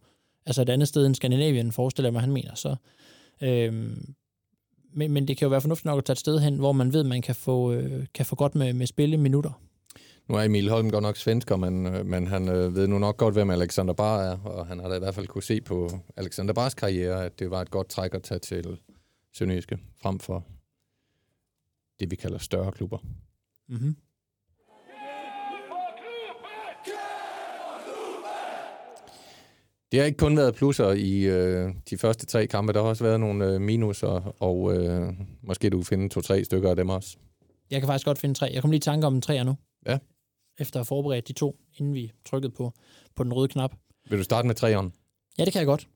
altså 0.45 0.61
et 0.61 0.69
andet 0.69 0.87
sted 0.87 1.05
end 1.05 1.15
Skandinavien, 1.15 1.71
forestiller 1.71 2.07
jeg 2.07 2.13
mig, 2.13 2.21
han 2.21 2.31
mener. 2.31 2.55
Så, 2.55 2.75
øhm, 3.41 4.13
men, 4.95 5.11
men 5.11 5.27
det 5.27 5.37
kan 5.37 5.45
jo 5.45 5.49
være 5.49 5.61
fornuftigt 5.61 5.85
nok 5.85 5.97
at 5.97 6.05
tage 6.05 6.13
et 6.13 6.19
sted 6.19 6.39
hen, 6.39 6.55
hvor 6.55 6.71
man 6.71 6.93
ved, 6.93 7.03
man 7.03 7.21
kan 7.21 7.35
få, 7.35 7.71
øh, 7.73 8.05
kan 8.13 8.25
få 8.25 8.35
godt 8.35 8.55
med, 8.55 8.73
med 8.73 8.87
spille 8.87 9.17
minutter. 9.17 9.61
Nu 10.29 10.35
er 10.35 10.43
Emil 10.43 10.69
Holm 10.69 10.91
godt 10.91 11.01
nok 11.01 11.17
svensker, 11.17 11.55
men, 11.55 11.85
øh, 11.85 12.05
men 12.05 12.27
han 12.27 12.49
øh, 12.49 12.75
ved 12.75 12.87
nu 12.87 12.99
nok 12.99 13.17
godt, 13.17 13.33
hvem 13.33 13.49
Alexander 13.49 13.93
Bar 13.93 14.21
er, 14.21 14.37
og 14.37 14.67
han 14.67 14.79
har 14.79 14.89
da 14.89 14.95
i 14.95 14.99
hvert 14.99 15.15
fald 15.15 15.27
kunne 15.27 15.43
se 15.43 15.61
på 15.61 15.89
Alexander 16.17 16.53
Bars 16.53 16.73
karriere, 16.73 17.25
at 17.25 17.39
det 17.39 17.51
var 17.51 17.61
et 17.61 17.71
godt 17.71 17.89
træk 17.89 18.13
at 18.13 18.23
tage 18.23 18.39
til 18.39 18.79
Sønderjyske, 19.33 19.77
frem 20.01 20.19
for 20.19 20.45
det, 21.99 22.11
vi 22.11 22.15
kalder 22.15 22.37
større 22.37 22.71
klubber. 22.71 22.97
Mm-hmm. 23.69 23.95
Det 29.91 29.99
har 29.99 30.05
ikke 30.05 30.17
kun 30.17 30.37
været 30.37 30.55
plusser 30.55 30.91
i 30.91 31.21
øh, 31.21 31.73
de 31.89 31.97
første 31.97 32.25
tre 32.25 32.47
kampe, 32.47 32.73
der 32.73 32.81
har 32.81 32.89
også 32.89 33.03
været 33.03 33.19
nogle 33.19 33.45
øh, 33.45 33.61
minuser, 33.61 34.33
og 34.39 34.77
øh, 34.77 35.13
måske 35.41 35.69
du 35.69 35.77
kan 35.77 35.85
finde 35.85 36.09
to-tre 36.09 36.43
stykker 36.43 36.69
af 36.69 36.75
dem 36.75 36.89
også. 36.89 37.17
Jeg 37.71 37.81
kan 37.81 37.87
faktisk 37.87 38.05
godt 38.05 38.17
finde 38.17 38.35
tre. 38.35 38.49
Jeg 38.53 38.61
kom 38.61 38.71
lige 38.71 38.77
i 38.77 38.81
tanke 38.81 39.07
om 39.07 39.21
tre 39.21 39.43
nu. 39.43 39.55
Ja. 39.85 39.97
Efter 40.59 40.79
at 40.79 40.79
have 40.79 40.85
forberedt 40.85 41.27
de 41.27 41.33
to, 41.33 41.59
inden 41.77 41.93
vi 41.93 42.11
trykkede 42.25 42.53
på, 42.53 42.73
på 43.15 43.23
den 43.23 43.33
røde 43.33 43.47
knap. 43.47 43.75
Vil 44.09 44.19
du 44.19 44.23
starte 44.23 44.47
med 44.47 44.55
treeren? 44.55 44.93
Ja, 45.37 45.45
det 45.45 45.53
kan 45.53 45.59
jeg 45.59 45.65
godt. 45.65 45.87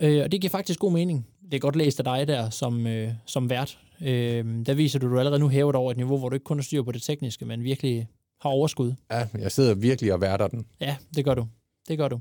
Øh, 0.00 0.22
og 0.24 0.32
det 0.32 0.40
giver 0.40 0.50
faktisk 0.50 0.80
god 0.80 0.92
mening. 0.92 1.26
Det 1.44 1.54
er 1.54 1.58
godt 1.58 1.76
læst 1.76 2.00
af 2.00 2.04
dig 2.04 2.28
der 2.28 2.50
som, 2.50 2.86
øh, 2.86 3.12
som 3.26 3.50
vært. 3.50 3.78
Øh, 4.00 4.66
der 4.66 4.74
viser 4.74 4.98
du, 4.98 5.06
at 5.06 5.10
du 5.10 5.18
allerede 5.18 5.40
nu 5.40 5.48
hæver 5.48 5.72
dig 5.72 5.78
over 5.78 5.90
et 5.90 5.96
niveau, 5.96 6.18
hvor 6.18 6.28
du 6.28 6.34
ikke 6.34 6.44
kun 6.44 6.58
har 6.58 6.62
styr 6.62 6.82
på 6.82 6.92
det 6.92 7.02
tekniske, 7.02 7.44
men 7.44 7.64
virkelig 7.64 8.08
har 8.40 8.50
overskud. 8.50 8.94
Ja, 9.10 9.28
jeg 9.38 9.52
sidder 9.52 9.74
virkelig 9.74 10.12
og 10.12 10.20
værter 10.20 10.48
den. 10.48 10.66
Ja, 10.80 10.96
det 11.16 11.24
gør 11.24 11.34
du. 11.34 11.46
Det 11.88 11.98
gør 11.98 12.08
du. 12.08 12.20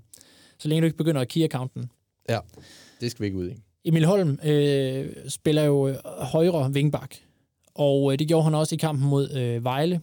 Så 0.59 0.67
længe 0.67 0.81
du 0.81 0.85
ikke 0.85 0.97
begynder 0.97 1.21
at 1.21 1.37
key-accounten. 1.37 1.87
Ja, 2.29 2.39
det 3.01 3.11
skal 3.11 3.21
vi 3.21 3.25
ikke 3.25 3.37
ud 3.37 3.49
i. 3.49 3.55
Emil 3.85 4.05
Holm 4.05 4.39
øh, 4.45 5.09
spiller 5.29 5.63
jo 5.63 5.95
højre 6.05 6.73
vingbak, 6.73 7.15
og 7.75 8.13
øh, 8.13 8.19
det 8.19 8.27
gjorde 8.27 8.43
han 8.43 8.55
også 8.55 8.75
i 8.75 8.77
kampen 8.77 9.09
mod 9.09 9.31
øh, 9.31 9.63
Vejle, 9.63 10.01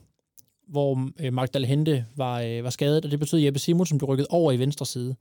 hvor 0.68 1.08
øh, 1.20 1.32
Magdal 1.32 1.64
Hente 1.64 2.04
var, 2.16 2.40
øh, 2.40 2.64
var 2.64 2.70
skadet, 2.70 3.04
og 3.04 3.10
det 3.10 3.18
betød, 3.18 3.38
at 3.38 3.44
Jeppe 3.44 3.58
Simonsen 3.58 3.98
blev 3.98 4.08
rykket 4.08 4.26
over 4.30 4.52
i 4.52 4.58
venstre 4.58 4.86
side. 4.86 5.16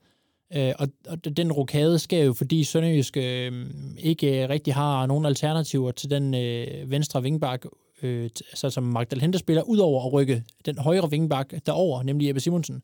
Øh, 0.55 0.73
og, 0.79 0.87
og 1.07 1.37
den 1.37 1.51
rokade 1.51 1.99
sker 1.99 2.23
jo, 2.23 2.33
fordi 2.33 2.63
Sønderjysk 2.63 3.17
øh, 3.17 3.65
ikke 3.97 4.43
øh, 4.43 4.49
rigtig 4.49 4.73
har 4.73 5.05
nogen 5.05 5.25
alternativer 5.25 5.91
til 5.91 6.09
den 6.09 6.33
øh, 6.33 6.91
venstre 6.91 7.23
vingbak, 7.23 7.65
øh, 8.01 8.23
altså, 8.23 8.69
som 8.69 8.83
Magdal 8.83 9.21
Hente 9.21 9.39
spiller, 9.39 9.63
udover 9.63 10.05
at 10.05 10.13
rykke 10.13 10.43
den 10.65 10.77
højre 10.77 11.09
vingbak 11.09 11.53
derover, 11.65 12.03
nemlig 12.03 12.27
Jeppe 12.27 12.41
Simonsen. 12.41 12.83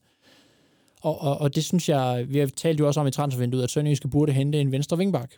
Og, 1.02 1.22
og, 1.22 1.42
og 1.42 1.56
det 1.56 1.64
synes 1.64 1.90
jeg, 1.90 2.26
vi 2.30 2.40
har 2.40 2.48
talt 2.48 2.80
jo 2.80 2.88
også 2.88 3.00
om 3.00 3.08
i 3.08 3.12
transfervinduet, 3.12 3.64
at 3.64 3.70
Sønderjyske 3.70 4.08
burde 4.08 4.32
hente 4.32 4.62
en 4.62 4.72
venstre 4.72 4.98
vingbak. 4.98 5.32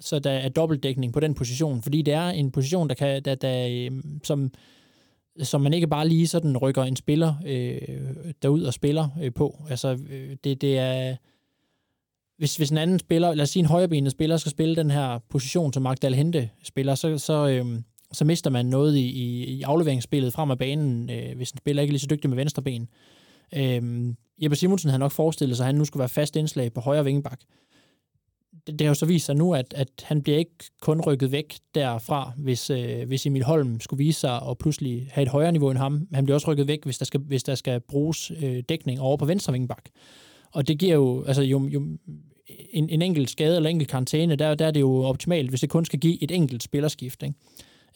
Så 0.00 0.18
der 0.18 0.30
er 0.30 0.48
dobbeltdækning 0.48 1.12
på 1.12 1.20
den 1.20 1.34
position, 1.34 1.82
fordi 1.82 2.02
det 2.02 2.14
er 2.14 2.28
en 2.28 2.50
position, 2.50 2.88
der 2.88 2.94
kan, 2.94 3.22
der, 3.22 3.34
der, 3.34 3.68
øh, 3.70 4.02
som, 4.24 4.50
som 5.42 5.60
man 5.60 5.74
ikke 5.74 5.86
bare 5.86 6.08
lige 6.08 6.26
sådan 6.26 6.56
rykker 6.56 6.82
en 6.82 6.96
spiller 6.96 7.34
øh, 7.46 7.78
derud 8.42 8.62
og 8.62 8.74
spiller 8.74 9.08
øh, 9.22 9.34
på. 9.34 9.62
Altså, 9.70 9.98
øh, 10.10 10.36
det, 10.44 10.60
det 10.60 10.78
er... 10.78 11.16
Hvis, 12.38 12.56
hvis 12.56 12.70
en 12.70 12.78
anden 12.78 12.98
spiller, 12.98 13.34
lad 13.34 13.42
os 13.42 13.50
sige 13.50 13.60
en 13.60 13.66
højrebenet 13.66 14.12
spiller, 14.12 14.36
skal 14.36 14.50
spille 14.50 14.76
den 14.76 14.90
her 14.90 15.18
position, 15.30 15.72
som 15.72 15.82
Magdal 15.82 16.14
Hente 16.14 16.50
spiller, 16.62 16.94
så, 16.94 17.18
så, 17.18 17.48
øh, 17.48 17.66
så 18.12 18.24
mister 18.24 18.50
man 18.50 18.66
noget 18.66 18.96
i, 18.96 19.08
i, 19.08 19.44
i 19.44 19.62
afleveringsspillet 19.62 20.32
frem 20.32 20.50
af 20.50 20.58
banen, 20.58 21.10
øh, 21.10 21.36
hvis 21.36 21.50
en 21.50 21.58
spiller 21.58 21.82
ikke 21.82 21.90
er 21.90 21.92
lige 21.92 22.00
så 22.00 22.06
dygtig 22.10 22.30
med 22.30 22.36
venstre 22.36 22.62
ben. 22.62 22.88
Øh, 23.56 24.14
Jeppe 24.42 24.56
Simonsen 24.56 24.90
havde 24.90 25.00
nok 25.00 25.12
forestillet 25.12 25.56
sig, 25.56 25.64
at 25.64 25.66
han 25.66 25.74
nu 25.74 25.84
skulle 25.84 26.00
være 26.00 26.08
fast 26.08 26.36
indslag 26.36 26.72
på 26.72 26.80
højre 26.80 27.04
vingebak 27.04 27.40
det 28.72 28.80
har 28.80 28.88
jo 28.88 28.94
så 28.94 29.06
vist 29.06 29.26
sig 29.26 29.36
nu, 29.36 29.54
at, 29.54 29.74
at 29.76 29.88
han 30.02 30.22
bliver 30.22 30.38
ikke 30.38 30.54
kun 30.80 31.00
rykket 31.00 31.32
væk 31.32 31.54
derfra, 31.74 32.32
hvis, 32.36 32.70
øh, 32.70 33.06
hvis 33.06 33.26
Emil 33.26 33.44
Holm 33.44 33.80
skulle 33.80 34.04
vise 34.04 34.20
sig 34.20 34.40
og 34.42 34.58
pludselig 34.58 35.08
have 35.10 35.22
et 35.22 35.28
højere 35.28 35.52
niveau 35.52 35.70
end 35.70 35.78
ham. 35.78 36.08
Han 36.14 36.24
bliver 36.24 36.34
også 36.34 36.50
rykket 36.50 36.68
væk, 36.68 36.84
hvis 36.84 36.98
der 36.98 37.04
skal, 37.04 37.20
hvis 37.20 37.42
der 37.42 37.54
skal 37.54 37.80
bruges 37.80 38.32
øh, 38.42 38.62
dækning 38.68 39.00
over 39.00 39.16
på 39.16 39.24
venstre 39.24 39.52
vingbak. 39.52 39.84
Og 40.52 40.68
det 40.68 40.78
giver 40.78 40.94
jo, 40.94 41.24
altså 41.24 41.42
jo, 41.42 41.68
jo 41.68 41.82
en, 42.70 42.88
en 42.88 43.02
enkelt 43.02 43.30
skade 43.30 43.56
eller 43.56 43.70
enkelt 43.70 43.90
karantæne, 43.90 44.36
der, 44.36 44.54
der 44.54 44.66
er 44.66 44.70
det 44.70 44.80
jo 44.80 45.04
optimalt, 45.04 45.48
hvis 45.48 45.60
det 45.60 45.70
kun 45.70 45.84
skal 45.84 45.98
give 45.98 46.22
et 46.22 46.30
enkelt 46.30 46.62
spillerskift. 46.62 47.22
Ikke? 47.22 47.34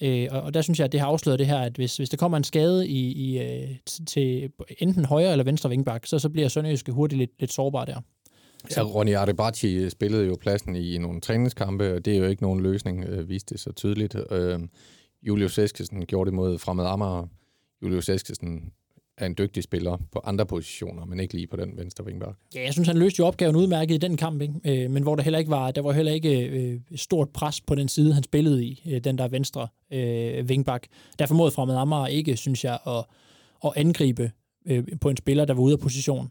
Øh, 0.02 0.29
og, 0.31 0.43
og 0.43 0.55
der 0.55 0.62
synes 0.62 0.79
jeg, 0.79 0.85
at 0.85 0.93
det 0.93 1.00
har 1.00 1.07
afsløret 1.07 1.38
det 1.38 1.47
her, 1.47 1.59
at 1.59 1.73
hvis, 1.76 1.97
hvis 1.97 2.11
der 2.11 2.17
kommer 2.17 2.37
en 2.38 2.45
skade 2.45 2.88
i, 2.88 3.12
i, 3.12 3.38
øh, 3.38 3.69
til 4.07 4.50
enten 4.79 5.05
højre 5.05 5.33
eller 5.33 5.45
venstre 5.45 5.71
vingbak, 5.71 6.07
så, 6.07 6.19
så 6.19 6.29
bliver 6.29 6.49
Sønderjyske 6.49 6.93
hurtigt 6.93 7.19
lidt, 7.19 7.31
lidt 7.41 7.52
sårbar 7.52 7.85
der. 7.85 8.00
Ja, 8.76 8.83
Ronny 8.83 9.14
Ardebachi 9.14 9.90
spillede 9.90 10.26
jo 10.26 10.37
pladsen 10.40 10.76
i 10.76 10.99
nogle 10.99 11.21
træningskampe, 11.21 11.95
og 11.95 12.04
det 12.04 12.14
er 12.14 12.19
jo 12.19 12.25
ikke 12.25 12.42
nogen 12.42 12.61
løsning, 12.61 13.04
øh, 13.04 13.28
viste 13.28 13.54
det 13.54 13.61
så 13.61 13.73
tydeligt. 13.73 14.16
Øh, 14.31 14.61
Julius 15.23 15.59
Eskesen 15.59 16.07
gjorde 16.07 16.28
det 16.31 16.35
mod 16.35 16.59
Fremad 16.59 16.87
Amager. 16.87 17.26
Julius 17.83 18.09
Eskesen 18.09 18.73
er 19.19 19.26
en 19.26 19.35
dygtig 19.38 19.62
spiller 19.62 19.99
på 20.12 20.21
andre 20.25 20.47
positioner, 20.47 21.04
men 21.04 21.21
ikke 21.21 21.35
lige 21.35 21.47
på 21.47 21.57
den 21.57 21.76
venstre 21.76 22.04
vingbak. 22.04 22.35
Ja, 22.54 22.62
jeg 22.62 22.73
synes, 22.73 22.88
han 22.88 22.99
løste 22.99 23.21
jo 23.21 23.26
opgaven 23.26 23.57
udmærket 23.57 23.95
i 23.95 23.99
den 23.99 24.16
kamp, 24.16 24.42
ikke? 24.42 24.85
Øh, 24.85 24.90
men 24.90 25.02
hvor 25.02 25.16
der 25.16 25.23
heller 25.23 25.38
ikke 25.38 25.50
var, 25.50 25.71
der 25.71 25.83
var 25.83 25.92
heller 25.92 26.12
ikke 26.12 26.47
øh, 26.49 26.81
stort 26.97 27.28
pres 27.31 27.61
på 27.61 27.75
den 27.75 27.88
side, 27.88 28.14
han 28.14 28.23
spillede 28.23 28.64
i, 28.64 28.83
øh, 28.87 29.00
den 29.04 29.19
der 29.19 29.28
venstre 29.28 29.69
øh, 29.92 30.49
vingbak. 30.49 30.87
Der 31.19 31.26
formåede 31.26 31.50
Fremad 31.50 31.76
Amager 31.76 32.07
ikke, 32.07 32.37
synes 32.37 32.64
jeg, 32.64 32.78
at, 32.87 33.04
at 33.64 33.73
angribe 33.76 34.31
øh, 34.66 34.85
på 35.00 35.09
en 35.09 35.16
spiller, 35.16 35.45
der 35.45 35.54
var 35.54 35.62
ude 35.62 35.73
af 35.73 35.81
position. 35.81 36.28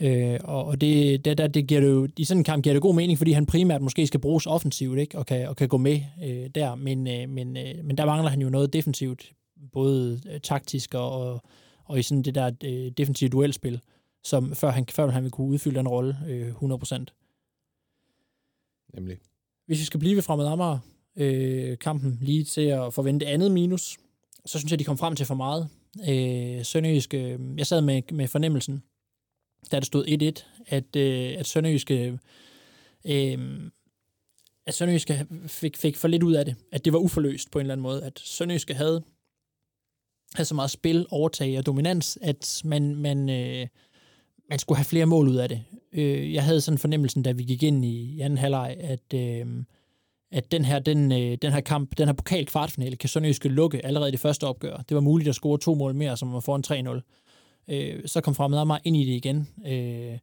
Øh, 0.00 0.38
og 0.44 0.64
og 0.64 0.80
det, 0.80 1.24
det, 1.24 1.38
der, 1.38 1.46
det 1.46 1.66
giver 1.66 1.80
det 1.80 1.88
jo, 1.88 2.08
i 2.18 2.24
sådan 2.24 2.40
en 2.40 2.44
kamp 2.44 2.62
giver 2.64 2.74
det 2.74 2.82
god 2.82 2.94
mening, 2.94 3.18
fordi 3.18 3.32
han 3.32 3.46
primært 3.46 3.82
måske 3.82 4.06
skal 4.06 4.20
bruges 4.20 4.46
offensivt, 4.46 4.98
ikke? 4.98 5.18
Og, 5.18 5.26
kan, 5.26 5.48
og 5.48 5.56
kan 5.56 5.68
gå 5.68 5.76
med 5.76 6.00
øh, 6.24 6.50
der, 6.54 6.74
men, 6.74 7.06
øh, 7.06 7.28
men, 7.28 7.56
øh, 7.56 7.84
men 7.84 7.98
der 7.98 8.06
mangler 8.06 8.30
han 8.30 8.40
jo 8.40 8.48
noget 8.48 8.72
defensivt, 8.72 9.32
både 9.72 10.20
øh, 10.30 10.40
taktisk 10.40 10.94
og, 10.94 11.10
og, 11.10 11.42
og 11.84 11.98
i 11.98 12.02
sådan 12.02 12.22
det 12.22 12.34
der 12.34 12.50
øh, 12.64 12.92
defensive 12.96 13.30
duelspil, 13.30 13.80
som 14.24 14.54
før 14.54 14.70
han, 14.70 14.86
før 14.90 15.10
han 15.10 15.22
vil 15.22 15.30
kunne 15.30 15.46
udfylde 15.46 15.78
den 15.78 15.88
rolle 15.88 16.16
øh, 16.28 16.48
100%. 16.48 17.04
Nemlig. 18.94 19.18
Hvis 19.66 19.78
vi 19.78 19.84
skal 19.84 20.00
blive 20.00 20.16
ved 20.16 20.22
Fremad 20.22 20.46
Amager, 20.46 20.78
øh, 21.16 21.78
kampen 21.78 22.18
lige 22.20 22.44
til 22.44 22.60
at 22.60 22.94
forvente 22.94 23.26
andet 23.26 23.50
minus, 23.50 23.98
så 24.46 24.58
synes 24.58 24.70
jeg, 24.70 24.78
de 24.78 24.84
kom 24.84 24.98
frem 24.98 25.16
til 25.16 25.26
for 25.26 25.34
meget. 25.34 25.68
Øh, 26.08 26.64
Sønderjysk, 26.64 27.14
øh, 27.14 27.38
jeg 27.56 27.66
sad 27.66 27.80
med, 27.80 28.02
med 28.12 28.28
fornemmelsen, 28.28 28.82
da 29.72 29.76
det 29.76 29.86
stod 29.86 30.06
1-1, 30.06 30.44
at, 30.66 30.96
øh, 30.96 31.34
at 31.38 31.46
Sønderjyske, 31.46 32.18
øh, 33.04 33.70
at 34.66 34.74
Sønderjyske 34.74 35.26
fik, 35.46 35.76
fik 35.76 35.96
for 35.96 36.08
lidt 36.08 36.22
ud 36.22 36.32
af 36.32 36.44
det. 36.44 36.56
At 36.72 36.84
det 36.84 36.92
var 36.92 36.98
uforløst 36.98 37.50
på 37.50 37.58
en 37.58 37.60
eller 37.60 37.74
anden 37.74 37.82
måde. 37.82 38.04
At 38.04 38.18
Sønderjyske 38.18 38.74
havde, 38.74 39.02
havde 40.34 40.48
så 40.48 40.54
meget 40.54 40.70
spil, 40.70 41.06
overtag 41.10 41.58
og 41.58 41.66
dominans, 41.66 42.18
at 42.22 42.62
man, 42.64 42.94
man, 42.94 43.30
øh, 43.30 43.66
man 44.48 44.58
skulle 44.58 44.76
have 44.76 44.84
flere 44.84 45.06
mål 45.06 45.28
ud 45.28 45.36
af 45.36 45.48
det. 45.48 45.64
Øh, 45.92 46.34
jeg 46.34 46.44
havde 46.44 46.60
sådan 46.60 46.78
fornemmelsen, 46.78 47.22
da 47.22 47.32
vi 47.32 47.42
gik 47.42 47.62
ind 47.62 47.84
i 47.84 48.20
anden 48.20 48.38
halvleg, 48.38 48.76
at, 48.80 49.14
øh, 49.14 49.46
at 50.32 50.52
den 50.52 50.64
her, 50.64 50.78
den, 50.78 51.12
øh, 51.12 51.38
den 51.42 51.52
her 51.52 51.60
kamp, 51.60 51.98
den 51.98 52.08
her 52.08 52.12
pokal 52.12 52.46
kvartfinale, 52.46 52.96
kan 52.96 53.08
Sønderjyske 53.08 53.48
lukke 53.48 53.86
allerede 53.86 54.08
i 54.08 54.12
det 54.12 54.20
første 54.20 54.46
opgør. 54.46 54.76
Det 54.76 54.94
var 54.94 55.00
muligt 55.00 55.28
at 55.28 55.34
score 55.34 55.58
to 55.58 55.74
mål 55.74 55.94
mere, 55.94 56.16
som 56.16 56.32
var 56.32 56.40
foran 56.40 56.64
3-0. 56.96 57.02
Øh, 57.70 58.02
så 58.06 58.20
kom 58.20 58.34
Fremad 58.34 58.58
Amager 58.58 58.80
ind 58.84 58.96
i 58.96 59.04
det 59.04 59.12
igen. 59.12 59.48
Øh, 59.66 60.18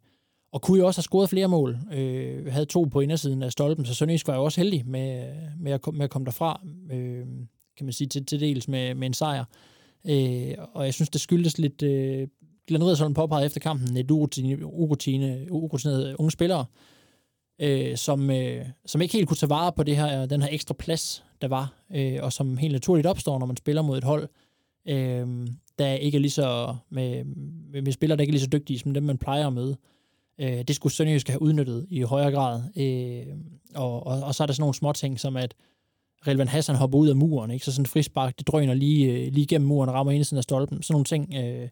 og 0.51 0.61
kunne 0.61 0.79
jo 0.79 0.87
også 0.87 0.97
have 0.97 1.03
scoret 1.03 1.29
flere 1.29 1.47
mål. 1.47 1.77
Øh, 1.93 2.51
havde 2.51 2.65
to 2.65 2.83
på 2.83 2.99
indersiden 2.99 3.43
af 3.43 3.51
stolpen, 3.51 3.85
så 3.85 3.93
Sønderjysk 3.93 4.27
var 4.27 4.35
jo 4.35 4.43
også 4.43 4.61
heldig 4.61 4.83
med, 4.85 5.33
med, 5.59 5.71
at, 5.71 5.79
med 5.93 6.03
at 6.03 6.09
komme 6.09 6.25
derfra, 6.25 6.61
øh, 6.91 7.25
kan 7.77 7.85
man 7.85 7.93
sige, 7.93 8.07
til, 8.07 8.25
til 8.25 8.39
dels 8.39 8.67
med, 8.67 8.95
med 8.95 9.07
en 9.07 9.13
sejr. 9.13 9.45
Øh, 10.09 10.53
og 10.73 10.85
jeg 10.85 10.93
synes, 10.93 11.09
det 11.09 11.21
skyldes 11.21 11.57
lidt... 11.57 11.83
Øh, 11.83 12.27
Glenn 12.67 12.83
Riddersholm 12.83 13.13
påpegede 13.13 13.45
efter 13.45 13.59
kampen 13.59 13.97
et 13.97 14.11
urutine, 14.11 14.65
urutinerede 14.65 16.15
unge 16.19 16.31
spillere, 16.31 16.65
øh, 17.61 17.97
som, 17.97 18.31
øh, 18.31 18.65
som 18.85 19.01
ikke 19.01 19.13
helt 19.13 19.27
kunne 19.27 19.37
tage 19.37 19.49
vare 19.49 19.71
på 19.71 19.83
det 19.83 19.97
her, 19.97 20.25
den 20.25 20.41
her 20.41 20.49
ekstra 20.51 20.73
plads, 20.73 21.23
der 21.41 21.47
var, 21.47 21.73
øh, 21.95 22.17
og 22.21 22.33
som 22.33 22.57
helt 22.57 22.71
naturligt 22.71 23.07
opstår, 23.07 23.39
når 23.39 23.45
man 23.45 23.57
spiller 23.57 23.81
mod 23.81 23.97
et 23.97 24.03
hold, 24.03 24.23
øh, 24.23 24.46
Øhm, 24.87 25.47
der 25.79 25.93
ikke 25.93 26.15
er 26.15 26.19
lige 26.19 26.31
så, 26.31 26.75
med, 26.89 27.23
med, 27.71 27.81
med 27.81 27.91
spillere, 27.91 28.17
der 28.17 28.21
ikke 28.21 28.31
er 28.31 28.33
lige 28.33 28.41
så 28.41 28.49
dygtige 28.53 28.79
som 28.79 28.93
dem, 28.93 29.03
man 29.03 29.17
plejer 29.17 29.47
at 29.47 29.53
møde. 29.53 29.77
Øh, 30.39 30.63
det 30.63 30.75
skulle 30.75 30.93
Sønderjysk 30.93 31.27
have 31.27 31.41
udnyttet 31.41 31.85
i 31.89 32.01
højere 32.01 32.31
grad. 32.31 32.61
Øh, 32.77 33.37
og, 33.75 34.07
og, 34.07 34.21
og 34.23 34.35
så 34.35 34.43
er 34.43 34.45
der 34.45 34.53
sådan 34.53 34.61
nogle 34.61 34.75
små 34.75 34.93
ting, 34.93 35.19
som 35.19 35.37
at 35.37 35.55
Relvan 36.27 36.47
Hassan 36.47 36.75
hopper 36.75 36.97
ud 36.97 37.07
af 37.07 37.15
muren, 37.15 37.51
ikke? 37.51 37.65
så 37.65 37.71
sådan 37.71 37.81
en 37.81 37.85
frispark, 37.85 38.37
det 38.37 38.47
drøner 38.47 38.73
lige, 38.73 39.11
øh, 39.11 39.33
lige 39.33 39.47
gennem 39.47 39.67
muren 39.67 39.89
og 39.89 39.95
rammer 39.95 40.11
indersiden 40.11 40.37
af 40.37 40.43
stolpen. 40.43 40.83
Sådan 40.83 40.93
nogle 40.93 41.05
ting 41.05 41.33
øh, 41.35 41.69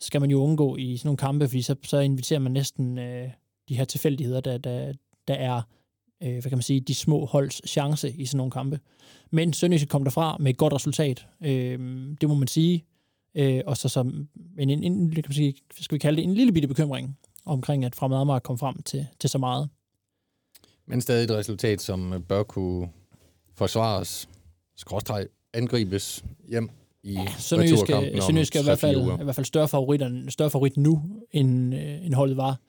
skal 0.00 0.20
man 0.20 0.30
jo 0.30 0.42
undgå 0.42 0.76
i 0.76 0.96
sådan 0.96 1.08
nogle 1.08 1.16
kampe, 1.16 1.48
fordi 1.48 1.62
så, 1.62 1.76
så 1.82 1.98
inviterer 1.98 2.40
man 2.40 2.52
næsten 2.52 2.98
øh, 2.98 3.28
de 3.68 3.76
her 3.76 3.84
tilfældigheder, 3.84 4.40
der, 4.40 4.58
der, 4.58 4.92
der 5.28 5.34
er 5.34 5.62
øh, 6.22 6.32
hvad 6.32 6.42
kan 6.42 6.52
man 6.52 6.62
sige, 6.62 6.80
de 6.80 6.94
små 6.94 7.26
holds 7.26 7.68
chance 7.68 8.10
i 8.10 8.26
sådan 8.26 8.36
nogle 8.36 8.50
kampe. 8.50 8.80
Men 9.30 9.52
Sønderjysk 9.52 9.88
kom 9.88 10.04
derfra 10.04 10.36
med 10.40 10.50
et 10.50 10.56
godt 10.56 10.72
resultat. 10.72 11.26
Øh, 11.44 11.78
det 12.20 12.28
må 12.28 12.34
man 12.34 12.48
sige. 12.48 12.84
Øh, 13.34 13.60
og 13.66 13.76
så 13.76 13.88
som 13.88 14.28
en, 14.58 14.70
en, 14.70 14.84
en, 14.84 15.10
kan 15.10 15.24
man 15.26 15.32
sige, 15.32 15.54
skal 15.80 15.94
vi 15.94 15.98
kalde 15.98 16.16
det, 16.16 16.24
en 16.24 16.34
lille 16.34 16.52
bitte 16.52 16.68
bekymring 16.68 17.18
omkring, 17.44 17.84
at 17.84 17.94
Fremad 17.94 18.18
Amager 18.18 18.38
kom 18.38 18.58
frem 18.58 18.82
til, 18.82 19.06
til 19.20 19.30
så 19.30 19.38
meget. 19.38 19.68
Men 20.86 21.00
stadig 21.00 21.24
et 21.24 21.30
resultat, 21.30 21.80
som 21.80 22.24
bør 22.28 22.42
kunne 22.42 22.88
forsvares, 23.54 24.28
skråstreg, 24.76 25.26
angribes 25.54 26.24
hjem 26.48 26.70
i 27.02 27.12
ja, 27.12 27.26
Sønderjyske, 27.38 27.86
Sønderjyske 28.20 28.58
er 28.58 28.62
i 28.62 28.64
hvert 28.64 28.78
fald, 28.78 29.20
i 29.20 29.24
hvert 29.24 29.34
fald 29.34 29.46
større, 29.46 29.68
favorit, 29.68 30.02
større 30.28 30.50
favorit 30.50 30.76
nu, 30.76 31.02
end, 31.32 31.74
øh, 31.74 32.06
end 32.06 32.14
holdet 32.14 32.36
var 32.36 32.60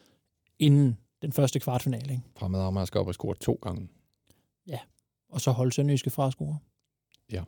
inden 0.59 0.97
den 1.21 1.33
første 1.33 1.59
kvartfinale. 1.59 2.11
Ikke? 2.11 2.23
Fremad 2.37 2.61
Amager 2.61 2.85
skal 2.85 2.99
op 2.99 3.07
og 3.07 3.13
score 3.13 3.35
to 3.35 3.59
gange. 3.61 3.87
Ja, 4.67 4.79
og 5.29 5.41
så 5.41 5.51
holde 5.51 5.71
Sønderjyske 5.71 6.09
fra 6.09 6.27
at 6.27 6.33
score. 6.33 6.57
Ja. 7.31 7.43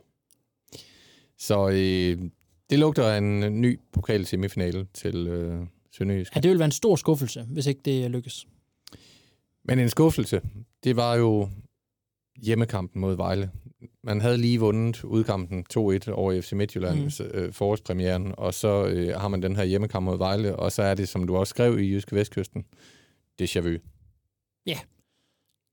Så 1.38 1.70
øh, 1.70 2.30
det 2.70 2.80
lugter 2.80 3.08
af 3.08 3.18
en 3.18 3.62
ny 3.62 3.80
pokal 3.92 4.25
semifinale 4.25 4.88
til 4.94 5.27
øh, 5.27 5.65
Sønderjysk. 5.92 6.36
Ja, 6.36 6.39
det 6.39 6.51
vil 6.51 6.60
være 6.60 6.65
en 6.65 6.72
stor 6.72 6.96
skuffelse, 6.96 7.44
hvis 7.44 7.65
ikke 7.65 7.82
det 7.86 8.12
lykkes. 8.12 8.48
Men 9.63 9.80
en 9.80 9.89
skuffelse, 9.89 10.42
det 10.84 10.96
var 10.96 11.15
jo 11.15 11.50
hjemmekampen 12.41 13.02
mod 13.02 13.15
Vejle. 13.15 13.52
Man 14.04 14.21
havde 14.21 14.38
lige 14.38 14.60
vundet 14.60 15.04
udkampen 15.04 15.65
2-1 15.74 16.12
over 16.12 16.41
FC 16.41 16.54
Midtjylland, 16.54 17.00
mm. 17.00 17.26
øh, 17.34 17.54
forårspremieren, 17.54 18.34
og 18.38 18.54
så 18.54 18.86
øh, 18.86 19.19
har 19.19 19.28
man 19.28 19.41
den 19.41 19.56
her 19.56 19.63
hjemmekamp 19.63 20.06
mod 20.06 20.17
Vejle, 20.17 20.56
og 20.56 20.71
så 20.71 20.84
er 20.84 20.95
det, 20.95 21.10
som 21.10 21.28
du 21.28 21.36
også 21.36 21.50
skrev 21.50 21.80
i 21.80 21.93
Jyske 21.93 22.15
Vestkysten, 22.15 22.65
déjà 23.41 23.60
vu. 23.60 23.78
Ja, 24.65 24.80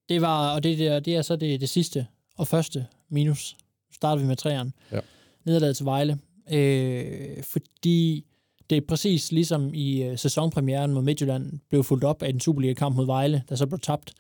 det 0.09 0.21
var, 0.21 0.55
og 0.55 0.63
det, 0.63 0.79
det, 0.79 1.05
det 1.05 1.17
er 1.17 1.23
så 1.23 1.37
det, 1.37 1.61
det 1.61 1.69
sidste 1.69 2.07
og 2.37 2.49
første 2.49 2.87
minus. 3.09 3.57
Nu 3.89 3.95
starter 3.95 4.23
vi 4.23 4.29
med 4.29 4.37
træerne. 4.37 4.73
Ja. 4.93 5.01
Nederlaget 5.45 5.77
til 5.77 5.87
Vejle. 5.87 6.19
Øh, 6.53 7.43
fordi 7.43 8.27
det 8.71 8.77
er 8.77 8.83
præcis 8.89 9.33
ligesom 9.33 9.75
i 9.75 10.03
øh, 10.03 10.19
sæsonpremieren 10.19 10.93
mod 10.93 11.03
Midtjylland 11.03 11.59
blev 11.69 11.85
fuldt 11.85 12.05
op 12.05 12.23
af 12.23 12.29
en 12.29 12.41
Superliga-kamp 12.41 12.97
mod 12.97 13.07
Vejle, 13.07 13.43
der 13.49 13.57
så 13.57 13.67
blev 13.67 13.79
tabt. 13.79 14.13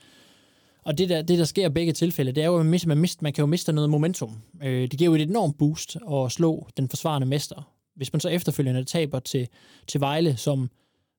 Og 0.84 0.98
det 0.98 1.08
der, 1.08 1.22
det, 1.22 1.38
der 1.38 1.44
sker 1.44 1.66
i 1.66 1.72
begge 1.72 1.92
tilfælde, 1.92 2.32
det 2.32 2.42
er 2.42 2.46
jo, 2.46 2.58
at 2.58 2.64
man, 2.64 2.70
mister, 2.70 2.88
man, 2.88 2.98
mister, 2.98 3.22
man 3.22 3.32
kan 3.32 3.42
jo 3.42 3.46
miste 3.46 3.72
noget 3.72 3.90
momentum. 3.90 4.42
Øh, 4.62 4.82
det 4.82 4.98
giver 4.98 5.10
jo 5.10 5.14
et 5.14 5.22
enormt 5.22 5.58
boost 5.58 5.96
at 6.12 6.32
slå 6.32 6.68
den 6.76 6.88
forsvarende 6.88 7.26
mester. 7.26 7.72
Hvis 7.96 8.12
man 8.12 8.20
så 8.20 8.28
efterfølgende 8.28 8.84
taber 8.84 9.18
til, 9.18 9.48
til 9.86 10.00
Vejle, 10.00 10.36
som, 10.36 10.70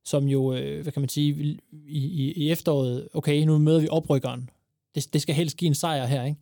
som 0.06 0.28
jo, 0.28 0.54
øh, 0.54 0.82
hvad 0.82 0.92
kan 0.92 1.02
man 1.02 1.10
sige, 1.10 1.60
i, 1.72 1.98
i, 1.98 2.32
i 2.32 2.52
efteråret, 2.52 3.08
okay, 3.14 3.44
nu 3.44 3.58
møder 3.58 3.80
vi 3.80 3.88
oprykkeren. 3.92 4.50
Det, 4.96 5.14
det 5.14 5.22
skal 5.22 5.36
helst 5.36 5.58
give 5.58 5.68
en 5.68 5.76
sejr 5.76 6.06
her, 6.06 6.24
ikke? 6.24 6.40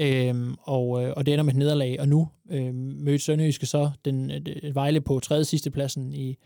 Øhm, 0.00 0.54
og, 0.62 1.04
øh, 1.04 1.12
og 1.16 1.26
det 1.26 1.34
ender 1.34 1.44
med 1.44 1.52
et 1.52 1.58
nederlag, 1.58 2.00
og 2.00 2.08
nu 2.08 2.28
øh, 2.50 2.74
mødte 2.74 3.18
Sønderjyske 3.18 3.66
så 3.66 3.90
den, 4.04 4.30
øh, 4.30 4.74
Vejle 4.74 5.00
på 5.00 5.20
tredje 5.20 5.44
sidste 5.44 5.70
pladsen 5.70 6.14
i, 6.14 6.36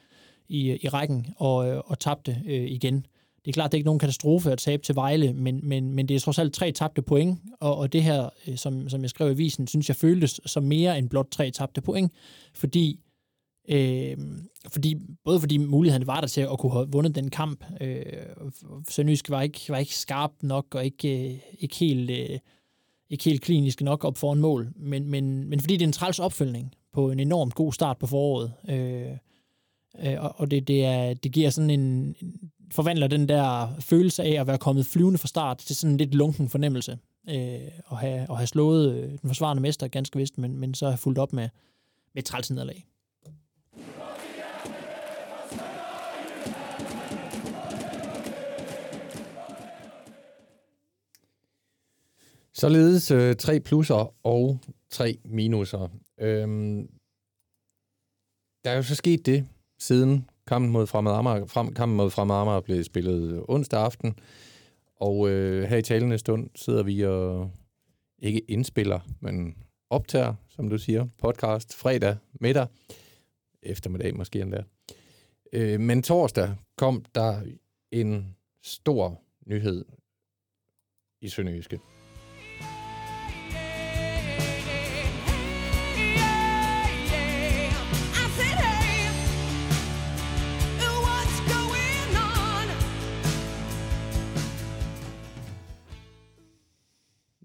i, 0.49 0.79
i 0.83 0.89
rækken, 0.89 1.27
og, 1.37 1.69
øh, 1.69 1.81
og 1.87 1.99
tabte 1.99 2.43
øh, 2.47 2.71
igen. 2.71 3.07
Det 3.45 3.51
er 3.51 3.53
klart, 3.53 3.73
det 3.73 3.77
er 3.77 3.79
ikke 3.79 3.87
nogen 3.87 3.99
katastrofe 3.99 4.53
at 4.53 4.59
tabe 4.59 4.83
til 4.83 4.95
Vejle, 4.95 5.33
men, 5.33 5.61
men, 5.63 5.93
men 5.93 6.09
det 6.09 6.15
er 6.15 6.21
trods 6.21 6.39
alt 6.39 6.55
tre 6.55 6.73
tabte 6.73 7.03
point, 7.03 7.39
og, 7.61 7.77
og 7.77 7.93
det 7.93 8.03
her, 8.03 8.29
øh, 8.49 8.57
som, 8.57 8.89
som 8.89 9.03
jeg 9.03 9.11
skrev 9.11 9.31
i 9.31 9.35
visen, 9.35 9.67
synes 9.67 9.89
jeg 9.89 9.97
føltes 9.97 10.41
som 10.47 10.63
mere 10.63 10.99
end 10.99 11.09
blot 11.09 11.29
tre 11.31 11.51
tabte 11.51 11.81
point, 11.81 12.13
fordi 12.55 13.01
Øh, 13.69 14.17
fordi, 14.69 14.97
både 15.25 15.41
fordi 15.41 15.57
muligheden 15.57 16.07
var 16.07 16.21
der 16.21 16.29
til 16.29 16.41
at 16.41 16.59
kunne 16.59 16.73
have 16.73 16.89
vundet 16.93 17.15
den 17.15 17.31
kamp. 17.31 17.65
Øh, 17.81 18.03
Sønderjysk 18.89 19.31
var 19.31 19.43
ikke, 19.43 19.61
var 19.69 19.79
ikke 19.79 19.97
skarp 19.97 20.31
nok 20.43 20.75
og 20.75 20.85
ikke, 20.85 21.33
øh, 21.33 21.39
ikke 21.59 21.77
helt... 21.77 22.11
Øh, 22.11 22.39
ikke 23.11 23.25
helt 23.25 23.43
klinisk 23.43 23.81
nok 23.81 24.05
op 24.05 24.19
foran 24.19 24.39
mål, 24.39 24.73
men, 24.77 25.09
men, 25.09 25.49
men 25.49 25.61
fordi 25.61 25.77
det 25.77 25.83
er 25.83 25.87
en 25.87 25.93
træls 25.93 26.19
opfølgning 26.19 26.75
på 26.93 27.11
en 27.11 27.21
enormt 27.21 27.55
god 27.55 27.73
start 27.73 27.99
på 27.99 28.07
foråret. 28.07 28.53
Øh, 28.69 29.11
øh, 30.07 30.17
og 30.21 30.51
det, 30.51 30.69
det, 30.69 30.85
er, 30.85 31.15
det 31.15 31.33
giver 31.33 31.51
sådan 31.51 31.71
en, 31.71 32.15
forvandler 32.73 33.07
den 33.07 33.29
der 33.29 33.69
følelse 33.81 34.23
af 34.23 34.41
at 34.41 34.47
være 34.47 34.59
kommet 34.59 34.87
flyvende 34.87 35.19
fra 35.19 35.29
start 35.29 35.59
til 35.59 35.77
sådan 35.77 35.93
en 35.93 35.97
lidt 35.97 36.15
lunken 36.15 36.49
fornemmelse. 36.49 36.99
Øh, 37.29 37.37
at, 37.91 37.97
have, 37.99 38.31
at 38.31 38.37
have 38.37 38.47
slået 38.47 38.95
øh, 38.95 39.11
den 39.11 39.27
forsvarende 39.27 39.63
mester 39.63 39.89
ganske 39.89 40.19
vist, 40.19 40.39
men, 40.39 40.57
men 40.57 40.75
så 40.75 40.87
have 40.87 40.99
fulgt 40.99 41.19
op 41.19 41.33
med, 41.33 41.49
med 42.15 42.23
trælsnederlag. 42.23 42.85
Således 52.55 53.11
øh, 53.11 53.37
tre 53.37 53.61
plusser 53.61 54.15
og 54.27 54.59
tre 54.91 55.19
minuser. 55.25 55.89
Øhm, 56.21 56.89
der 58.65 58.71
er 58.71 58.77
jo 58.77 58.83
så 58.83 58.95
sket 58.95 59.27
det, 59.27 59.49
siden 59.79 60.29
kampen 60.47 60.73
mod 60.73 60.87
Fremad 60.87 61.13
Amager, 61.13 61.47
frem, 61.47 61.75
kampen 61.75 61.97
mod 61.97 62.11
Fremad 62.11 62.37
Amager 62.37 62.61
blev 62.61 62.85
spillet 62.85 63.33
øh, 63.33 63.43
onsdag 63.49 63.81
aften. 63.81 64.19
Og 64.97 65.31
øh, 65.31 65.65
her 65.65 65.77
i 65.77 65.83
talende 65.83 66.19
stund 66.19 66.51
sidder 66.55 66.83
vi 66.83 67.07
og 67.07 67.51
ikke 68.19 68.41
indspiller, 68.41 69.01
men 69.21 69.57
optager, 69.91 70.35
som 70.49 70.69
du 70.69 70.79
siger, 70.79 71.07
podcast 71.19 71.75
fredag 71.75 72.17
middag, 72.41 72.67
eftermiddag 73.63 74.17
måske 74.17 74.41
endda. 74.41 74.65
Øh, 75.53 75.81
men 75.81 76.03
torsdag 76.03 76.57
kom 76.77 77.05
der 77.15 77.43
en 77.91 78.37
stor 78.63 79.23
nyhed 79.47 79.85
i 81.21 81.29
Sønderjyske. 81.29 81.79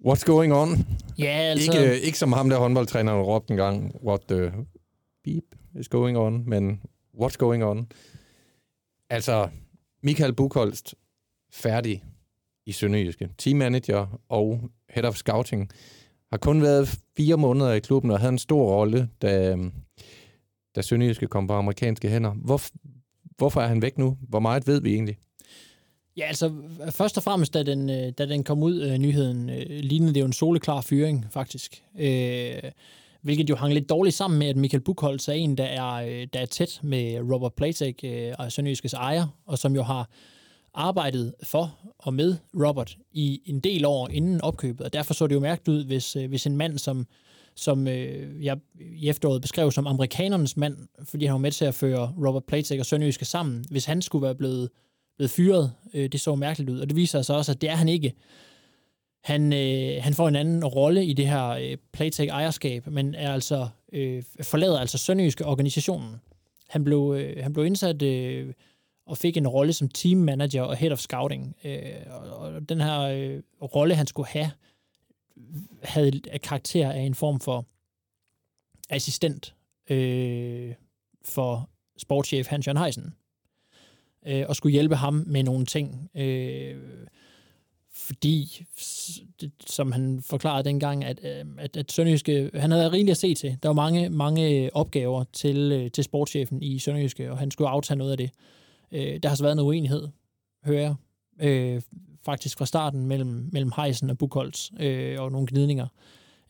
What's 0.07 0.23
going 0.23 0.53
on? 0.53 0.69
Ja, 1.17 1.25
altså... 1.25 1.71
Ikke, 1.71 2.01
ikke 2.01 2.17
som 2.17 2.33
ham 2.33 2.49
der 2.49 2.57
håndboldtræneren 2.57 3.21
råbte 3.21 3.51
en 3.51 3.57
gang, 3.57 3.95
what 4.03 4.21
the 4.29 4.51
beep 5.23 5.43
is 5.79 5.87
going 5.87 6.17
on, 6.17 6.43
men 6.49 6.81
what's 7.21 7.35
going 7.37 7.63
on? 7.63 7.91
Altså, 9.09 9.49
Michael 10.03 10.33
Bukholst, 10.33 10.95
færdig 11.53 12.03
i 12.65 12.71
Sønderjyske. 12.71 13.29
Teammanager 13.37 14.19
og 14.29 14.69
head 14.89 15.05
of 15.05 15.15
scouting. 15.15 15.69
Har 16.31 16.37
kun 16.37 16.61
været 16.61 16.99
fire 17.17 17.37
måneder 17.37 17.73
i 17.73 17.79
klubben 17.79 18.11
og 18.11 18.19
havde 18.19 18.31
en 18.31 18.39
stor 18.39 18.71
rolle, 18.75 19.09
da, 19.21 19.57
da 20.75 20.81
Sønderjyske 20.81 21.27
kom 21.27 21.47
på 21.47 21.53
amerikanske 21.53 22.09
hænder. 22.09 22.31
Hvor, 22.31 22.61
hvorfor 23.37 23.61
er 23.61 23.67
han 23.67 23.81
væk 23.81 23.97
nu? 23.97 24.17
Hvor 24.29 24.39
meget 24.39 24.67
ved 24.67 24.81
vi 24.81 24.93
egentlig? 24.93 25.17
Ja, 26.17 26.25
altså 26.25 26.53
først 26.91 27.17
og 27.17 27.23
fremmest, 27.23 27.53
da 27.53 27.63
den, 27.63 27.89
øh, 27.89 28.11
da 28.17 28.25
den 28.25 28.43
kom 28.43 28.63
ud, 28.63 28.81
øh, 28.81 28.97
nyheden, 28.97 29.49
øh, 29.49 29.65
lignede 29.69 30.13
det 30.13 30.19
jo 30.19 30.25
en 30.25 30.33
soleklar 30.33 30.81
fyring, 30.81 31.25
faktisk. 31.31 31.83
Øh, 31.99 32.71
hvilket 33.21 33.49
jo 33.49 33.55
hang 33.55 33.73
lidt 33.73 33.89
dårligt 33.89 34.15
sammen 34.15 34.39
med, 34.39 34.47
at 34.47 34.55
Michael 34.55 34.83
Buchholz 34.83 35.27
er 35.27 35.33
en, 35.33 35.57
der 35.57 35.63
er, 35.63 35.93
øh, 35.93 36.27
der 36.33 36.39
er 36.39 36.45
tæt 36.45 36.79
med 36.83 37.19
Robert 37.33 37.53
Platek, 37.53 37.99
øh, 38.03 38.33
Sønderjyskes 38.49 38.93
ejer, 38.93 39.27
og 39.45 39.57
som 39.57 39.75
jo 39.75 39.83
har 39.83 40.09
arbejdet 40.73 41.33
for 41.43 41.77
og 41.99 42.13
med 42.13 42.35
Robert 42.53 42.97
i 43.11 43.41
en 43.45 43.59
del 43.59 43.85
år 43.85 44.09
inden 44.09 44.41
opkøbet, 44.41 44.85
og 44.85 44.93
derfor 44.93 45.13
så 45.13 45.27
det 45.27 45.35
jo 45.35 45.39
mærkeligt 45.39 45.77
ud, 45.77 45.85
hvis, 45.85 46.15
øh, 46.15 46.29
hvis 46.29 46.45
en 46.45 46.57
mand, 46.57 46.77
som, 46.77 47.07
som 47.55 47.87
øh, 47.87 48.45
jeg 48.45 48.57
i 48.97 49.09
efteråret 49.09 49.41
beskrev 49.41 49.71
som 49.71 49.87
amerikanernes 49.87 50.57
mand, 50.57 50.77
fordi 51.03 51.25
han 51.25 51.33
var 51.33 51.39
med 51.39 51.51
til 51.51 51.65
at 51.65 51.75
føre 51.75 52.13
Robert 52.27 52.43
Platek 52.47 52.79
og 52.79 52.85
Sønderjyske 52.85 53.25
sammen, 53.25 53.65
hvis 53.69 53.85
han 53.85 54.01
skulle 54.01 54.23
være 54.23 54.35
blevet, 54.35 54.69
blevet 55.17 55.31
fyret, 55.31 55.73
øh, 55.93 56.09
det 56.09 56.21
så 56.21 56.35
mærkeligt 56.35 56.69
ud, 56.69 56.79
og 56.79 56.87
det 56.87 56.95
viser 56.95 57.21
sig 57.21 57.35
også, 57.35 57.51
at 57.51 57.61
det 57.61 57.69
er 57.69 57.75
han 57.75 57.89
ikke. 57.89 58.13
Han, 59.23 59.53
øh, 59.53 60.03
han 60.03 60.13
får 60.13 60.27
en 60.27 60.35
anden 60.35 60.65
rolle 60.65 61.05
i 61.05 61.13
det 61.13 61.27
her 61.27 61.47
øh, 61.47 61.77
Playtech-ejerskab, 61.91 62.87
men 62.87 63.15
er 63.15 63.33
altså, 63.33 63.67
øh, 63.93 64.23
forlader 64.41 64.79
altså 64.79 64.97
Sønderjyske 64.97 65.45
organisationen. 65.45 66.15
Han 66.69 66.83
blev, 66.83 67.15
øh, 67.17 67.43
han 67.43 67.53
blev 67.53 67.65
indsat 67.65 68.01
øh, 68.01 68.53
og 69.05 69.17
fik 69.17 69.37
en 69.37 69.47
rolle 69.47 69.73
som 69.73 69.89
team 69.89 70.17
manager 70.17 70.61
og 70.61 70.77
head 70.77 70.91
of 70.91 70.99
scouting. 70.99 71.55
Øh, 71.63 71.81
og, 72.09 72.19
og 72.19 72.69
den 72.69 72.81
her 72.81 72.99
øh, 72.99 73.41
rolle, 73.61 73.95
han 73.95 74.07
skulle 74.07 74.29
have, 74.29 74.51
havde 75.83 76.21
karakter 76.43 76.91
af 76.91 77.01
en 77.01 77.15
form 77.15 77.39
for 77.39 77.65
assistent 78.89 79.55
øh, 79.89 80.73
for 81.25 81.69
sportschef 81.97 82.47
Hans-Jørgen 82.47 82.83
Heisen, 82.83 83.13
øh, 84.27 84.45
og 84.49 84.55
skulle 84.55 84.73
hjælpe 84.73 84.95
ham 84.95 85.23
med 85.27 85.43
nogle 85.43 85.65
ting. 85.65 86.09
Øh, 86.15 86.75
fordi, 87.93 88.65
som 89.67 89.91
han 89.91 90.21
forklarede 90.21 90.63
dengang, 90.63 91.05
at, 91.05 91.19
øh, 91.23 91.45
at, 91.57 91.77
at 91.77 91.91
Sønderjyske, 91.91 92.51
han 92.53 92.71
havde 92.71 92.91
rigeligt 92.91 93.11
at 93.11 93.17
se 93.17 93.35
til. 93.35 93.57
Der 93.63 93.69
var 93.69 93.73
mange, 93.73 94.09
mange 94.09 94.69
opgaver 94.75 95.23
til, 95.33 95.71
øh, 95.71 95.91
til 95.91 96.03
sportschefen 96.03 96.61
i 96.61 96.79
Sønderjyske, 96.79 97.31
og 97.31 97.37
han 97.37 97.51
skulle 97.51 97.69
aftage 97.69 97.97
noget 97.97 98.11
af 98.11 98.17
det. 98.17 98.31
Øh, 98.91 99.19
der 99.23 99.29
har 99.29 99.35
så 99.35 99.43
været 99.43 99.53
en 99.53 99.59
uenighed, 99.59 100.07
hører 100.65 100.81
jeg, 100.81 100.95
øh, 101.47 101.81
faktisk 102.25 102.57
fra 102.57 102.65
starten 102.65 103.05
mellem, 103.05 103.49
mellem 103.51 103.71
Heisen 103.75 104.09
og 104.09 104.17
Bukholz, 104.17 104.71
øh, 104.79 105.21
og 105.21 105.31
nogle 105.31 105.47
gnidninger, 105.47 105.87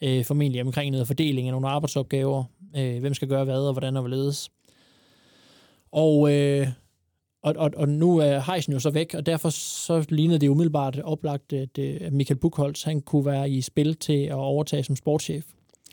øh, 0.01 0.25
formentlig 0.25 0.61
omkring 0.61 0.91
noget 0.91 1.07
fordeling 1.07 1.47
af 1.47 1.51
nogle 1.51 1.67
arbejdsopgaver, 1.67 2.43
øh, 2.77 2.99
hvem 2.99 3.13
skal 3.13 3.27
gøre 3.27 3.43
hvad, 3.43 3.67
og 3.67 3.71
hvordan 3.71 3.95
og 3.95 4.01
hvorledes. 4.01 4.49
Og, 5.91 6.33
øh, 6.33 6.67
og, 7.47 7.55
og, 7.57 7.71
og 7.75 7.89
nu 7.89 8.17
er 8.17 8.51
Heisen 8.51 8.73
jo 8.73 8.79
så 8.79 8.89
væk, 8.89 9.13
og 9.13 9.25
derfor 9.25 9.49
så 9.49 10.05
lignede 10.09 10.39
det 10.39 10.47
umiddelbart 10.47 10.99
oplagt, 10.99 11.53
at, 11.53 11.79
at 11.79 12.13
Michael 12.13 12.39
Buchholz 12.39 12.83
han 12.83 13.01
kunne 13.01 13.25
være 13.25 13.49
i 13.49 13.61
spil 13.61 13.95
til 13.95 14.23
at 14.23 14.33
overtage 14.33 14.83
som 14.83 14.95
sportschef. 14.95 15.45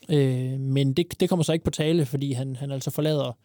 Øh, 0.09 0.59
men 0.59 0.93
det, 0.93 1.19
det 1.19 1.29
kommer 1.29 1.43
så 1.43 1.53
ikke 1.53 1.65
på 1.65 1.71
tale, 1.71 2.05
fordi 2.05 2.31
han, 2.31 2.55
han 2.55 2.71
altså 2.71 2.91
forlader 2.91 3.37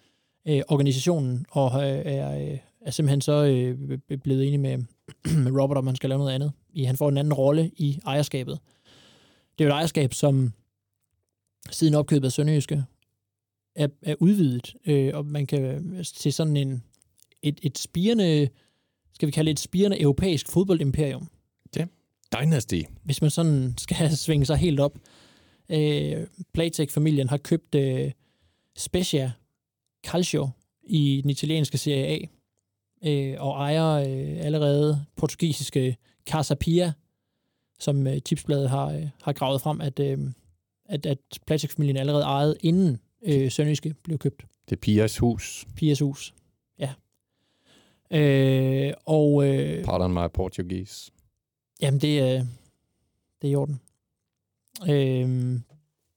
øh, 0.49 0.62
organisationen 0.68 1.46
og 1.51 1.83
øh, 1.83 2.03
er, 2.05 2.53
øh, 2.53 2.59
er 2.81 2.90
simpelthen 2.90 3.20
så 3.20 3.44
øh, 3.44 3.99
blevet 4.18 4.46
enig 4.46 4.61
med, 4.61 4.79
med 5.25 5.53
Robert, 5.61 5.79
om 5.79 5.87
han 5.87 5.96
skal 5.96 6.09
lave 6.09 6.18
noget 6.18 6.33
andet. 6.33 6.53
I, 6.73 6.85
han 6.85 6.96
får 6.96 7.09
en 7.09 7.18
anden 7.18 7.35
rolle 7.35 7.70
i 7.77 8.01
ejerskabet. 8.07 8.59
Det 9.59 9.64
er 9.64 9.68
jo 9.68 9.75
et 9.75 9.77
ejerskab, 9.77 10.14
som 10.14 10.53
siden 11.70 11.94
opkøbet 11.94 12.25
af 12.25 12.33
Sønderjyske 12.33 12.85
er, 13.77 13.88
er 14.03 14.14
udvidet, 14.20 14.75
øh, 14.87 15.11
og 15.14 15.27
man 15.27 15.46
kan 15.46 15.96
se 16.03 16.33
sådan 16.33 16.57
en, 16.57 16.85
et, 17.42 17.61
et 17.62 17.79
spirende, 17.79 18.48
skal 19.14 19.26
vi 19.26 19.31
kalde 19.31 19.48
det 19.48 19.53
et 19.53 19.61
spirende 19.61 20.00
europæisk 20.00 20.48
fodboldimperium. 20.48 21.29
Ja, 21.76 21.87
Dynasty. 22.40 22.81
Hvis 23.03 23.22
man 23.22 23.31
sådan 23.31 23.74
skal 23.79 24.16
svinge 24.16 24.46
sig 24.46 24.57
helt 24.57 24.81
op. 24.81 24.98
Øh, 25.68 26.26
Playtech-familien 26.53 27.29
har 27.29 27.37
købt 27.37 27.74
øh, 27.74 28.11
Spezia 28.76 29.33
Calcio 30.07 30.48
i 30.83 31.20
den 31.22 31.31
italienske 31.31 31.79
Serie 31.79 32.07
A, 32.07 32.18
øh, 33.09 33.37
og 33.38 33.53
ejer 33.53 33.90
øh, 33.90 34.44
allerede 34.46 35.05
portugisiske 35.16 35.96
Casa 36.26 36.55
Pia, 36.55 36.92
som 37.79 38.07
øh, 38.07 38.22
tipsbladet 38.22 38.70
har, 38.70 38.87
øh, 38.87 39.09
har 39.22 39.33
gravet 39.33 39.61
frem, 39.61 39.81
at, 39.81 40.00
øh, 40.00 40.18
at, 40.85 41.07
at 41.07 41.18
Playtech-familien 41.46 41.96
allerede 41.96 42.24
ejede, 42.24 42.57
inden 42.61 42.98
øh, 43.22 43.50
Sønderjyske 43.50 43.94
blev 44.05 44.18
købt. 44.18 44.44
Det 44.68 44.76
er 44.76 44.81
Pias 44.81 45.18
hus. 45.18 45.66
Pias 45.76 45.98
hus. 45.98 46.35
Øh, 48.11 48.92
og, 49.07 49.49
øh, 49.49 49.85
Pardon 49.85 50.12
my 50.12 50.31
Portuguese. 50.35 51.12
Jamen, 51.83 52.01
det 52.01 52.20
er, 52.20 52.46
det 53.42 53.49
er 53.49 53.53
i 53.53 53.55
orden. 53.55 53.81
Øh, 54.88 55.61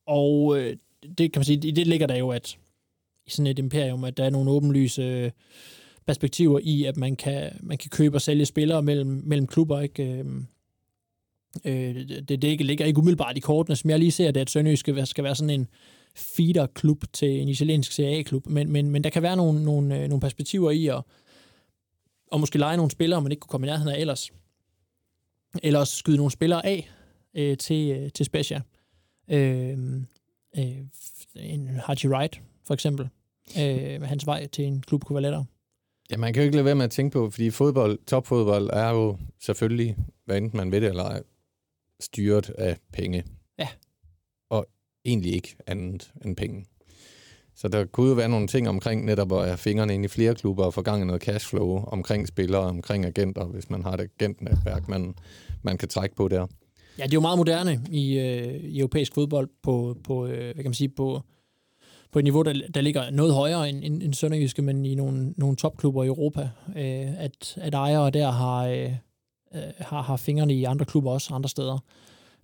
og 0.05 0.59
øh, 0.59 0.77
det 1.17 1.33
kan 1.33 1.39
man 1.39 1.45
sige, 1.45 1.67
i 1.67 1.71
det 1.71 1.87
ligger 1.87 2.07
der 2.07 2.15
jo, 2.15 2.29
at 2.29 2.57
i 3.25 3.29
sådan 3.29 3.47
et 3.47 3.59
imperium, 3.59 4.03
at 4.03 4.17
der 4.17 4.23
er 4.23 4.29
nogle 4.29 4.51
åbenlyse 4.51 5.01
øh, 5.01 5.31
perspektiver 6.05 6.59
i, 6.63 6.83
at 6.83 6.97
man 6.97 7.15
kan, 7.15 7.59
man 7.61 7.77
kan 7.77 7.89
købe 7.89 8.17
og 8.17 8.21
sælge 8.21 8.45
spillere 8.45 8.83
mellem, 8.83 9.21
mellem 9.25 9.47
klubber. 9.47 9.81
Ikke? 9.81 10.03
Øh, 10.03 10.25
øh, 11.65 11.95
det, 11.95 12.29
det 12.29 12.43
ikke, 12.43 12.63
ligger 12.63 12.85
ikke 12.85 12.99
umiddelbart 12.99 13.37
i 13.37 13.39
kortene, 13.39 13.75
som 13.75 13.89
jeg 13.89 13.99
lige 13.99 14.11
ser 14.11 14.31
det, 14.31 14.39
at 14.39 14.49
Sønderjysk 14.49 14.79
skal, 14.79 15.07
skal 15.07 15.23
være 15.23 15.35
sådan 15.35 15.59
en 15.59 15.67
feeder-klub 16.15 17.03
til 17.13 17.41
en 17.41 17.49
italiensk 17.49 17.91
Serie 17.91 18.17
A-klub, 18.17 18.47
men, 18.47 18.71
men, 18.71 18.89
men 18.89 19.03
der 19.03 19.09
kan 19.09 19.23
være 19.23 19.35
nogle, 19.35 19.63
nogle, 19.63 19.99
øh, 19.99 20.07
nogle 20.07 20.21
perspektiver 20.21 20.71
i 20.71 20.87
at 20.87 21.01
og 22.33 22.39
måske 22.39 22.57
lege 22.57 22.77
nogle 22.77 22.91
spillere, 22.91 23.21
man 23.21 23.31
ikke 23.31 23.39
kunne 23.39 23.49
komme 23.49 23.67
i 23.67 23.69
nærheden 23.69 23.95
af 23.95 23.99
ellers. 23.99 24.31
Eller 25.63 25.79
også 25.79 25.97
skyde 25.97 26.17
nogle 26.17 26.31
spillere 26.31 26.65
af 26.65 26.89
øh, 27.33 27.57
til, 27.57 27.91
øh, 27.91 28.11
til 28.11 28.25
Spezia. 28.25 28.61
Øh, 29.27 29.77
øh, 30.57 30.77
en 31.35 31.67
Haji 31.67 32.07
Wright, 32.07 32.41
for 32.63 32.73
eksempel. 32.73 33.09
Øh, 33.59 34.01
hans 34.01 34.25
vej 34.25 34.47
til 34.47 34.65
en 34.65 34.81
klub 34.81 35.03
kunne 35.03 35.13
være 35.13 35.21
lettere. 35.21 35.45
Ja, 36.11 36.17
man 36.17 36.33
kan 36.33 36.41
jo 36.41 36.45
ikke 36.45 36.55
lade 36.55 36.65
være 36.65 36.75
med 36.75 36.85
at 36.85 36.91
tænke 36.91 37.13
på, 37.13 37.29
fordi 37.29 37.49
fodbold, 37.49 37.99
topfodbold 38.05 38.69
er 38.73 38.89
jo 38.89 39.17
selvfølgelig, 39.39 39.97
hvad 40.25 40.37
enten 40.37 40.57
man 40.57 40.71
ved 40.71 40.81
det 40.81 40.89
eller 40.89 41.03
ej, 41.03 41.23
styret 41.99 42.49
af 42.49 42.77
penge. 42.93 43.23
Ja. 43.59 43.67
Og 44.49 44.67
egentlig 45.05 45.33
ikke 45.33 45.55
andet 45.67 46.11
end 46.25 46.35
penge. 46.35 46.65
Så 47.55 47.67
der 47.67 47.85
kunne 47.85 48.09
jo 48.09 48.15
være 48.15 48.29
nogle 48.29 48.47
ting 48.47 48.69
omkring 48.69 49.05
netop 49.05 49.31
at 49.33 49.45
have 49.45 49.57
fingrene 49.57 49.93
ind 49.93 50.05
i 50.05 50.07
flere 50.07 50.35
klubber 50.35 50.63
og 50.63 50.73
få 50.73 50.81
gang 50.81 51.01
i 51.01 51.05
noget 51.05 51.21
cashflow 51.21 51.83
omkring 51.85 52.27
spillere, 52.27 52.61
omkring 52.61 53.05
agenter, 53.05 53.45
hvis 53.45 53.69
man 53.69 53.83
har 53.83 53.93
et 53.93 54.09
agentnetværk, 54.19 54.87
man, 54.87 55.15
man 55.61 55.77
kan 55.77 55.89
trække 55.89 56.15
på 56.15 56.27
der. 56.27 56.47
Ja, 56.97 57.03
det 57.03 57.11
er 57.11 57.13
jo 57.13 57.21
meget 57.21 57.37
moderne 57.37 57.81
i, 57.91 58.19
øh, 58.19 58.63
i 58.63 58.79
europæisk 58.79 59.13
fodbold 59.13 59.49
på, 59.63 59.97
på 60.03 60.25
øh, 60.25 60.43
hvad 60.43 60.63
kan 60.63 60.65
man 60.65 60.73
sige, 60.73 60.89
på, 60.89 61.21
på 62.11 62.19
et 62.19 62.23
niveau, 62.23 62.41
der, 62.41 62.53
der 62.73 62.81
ligger 62.81 63.09
noget 63.09 63.33
højere 63.33 63.69
end, 63.69 63.83
end, 63.83 64.03
end 64.03 64.13
Sønderjyske, 64.13 64.61
men 64.61 64.85
i 64.85 64.95
nogle, 64.95 65.33
nogle 65.37 65.55
topklubber 65.55 66.03
i 66.03 66.07
Europa, 66.07 66.49
øh, 66.75 67.23
at, 67.23 67.57
at 67.57 67.73
ejere 67.73 68.09
der 68.09 68.31
har, 68.31 68.65
øh, 68.65 68.91
øh 69.55 69.61
har, 69.77 70.01
har 70.01 70.17
fingrene 70.17 70.53
i 70.53 70.63
andre 70.63 70.85
klubber 70.85 71.11
også, 71.11 71.33
andre 71.33 71.49
steder. 71.49 71.79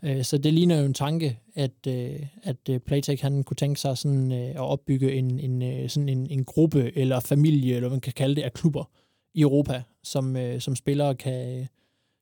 Øh, 0.03 0.23
så 0.23 0.37
det 0.37 0.53
ligner 0.53 0.79
jo 0.79 0.85
en 0.85 0.93
tanke, 0.93 1.39
at, 1.55 1.87
øh, 1.87 2.25
at 2.43 2.69
øh, 2.69 2.79
Playtech 2.79 3.23
han 3.23 3.43
kunne 3.43 3.55
tænke 3.55 3.79
sig 3.79 3.97
sådan, 3.97 4.31
øh, 4.31 4.49
at 4.49 4.59
opbygge 4.59 5.13
en, 5.13 5.39
en, 5.39 5.89
sådan 5.89 6.09
en, 6.09 6.27
en 6.27 6.45
gruppe 6.45 6.97
eller 6.97 7.19
familie, 7.19 7.75
eller 7.75 7.87
hvad 7.87 7.95
man 7.95 8.01
kan 8.01 8.13
kalde 8.13 8.35
det, 8.35 8.41
af 8.41 8.53
klubber 8.53 8.89
i 9.33 9.41
Europa, 9.41 9.83
som, 10.03 10.37
som 10.59 10.75
spillere 10.75 11.15
kan, 11.15 11.67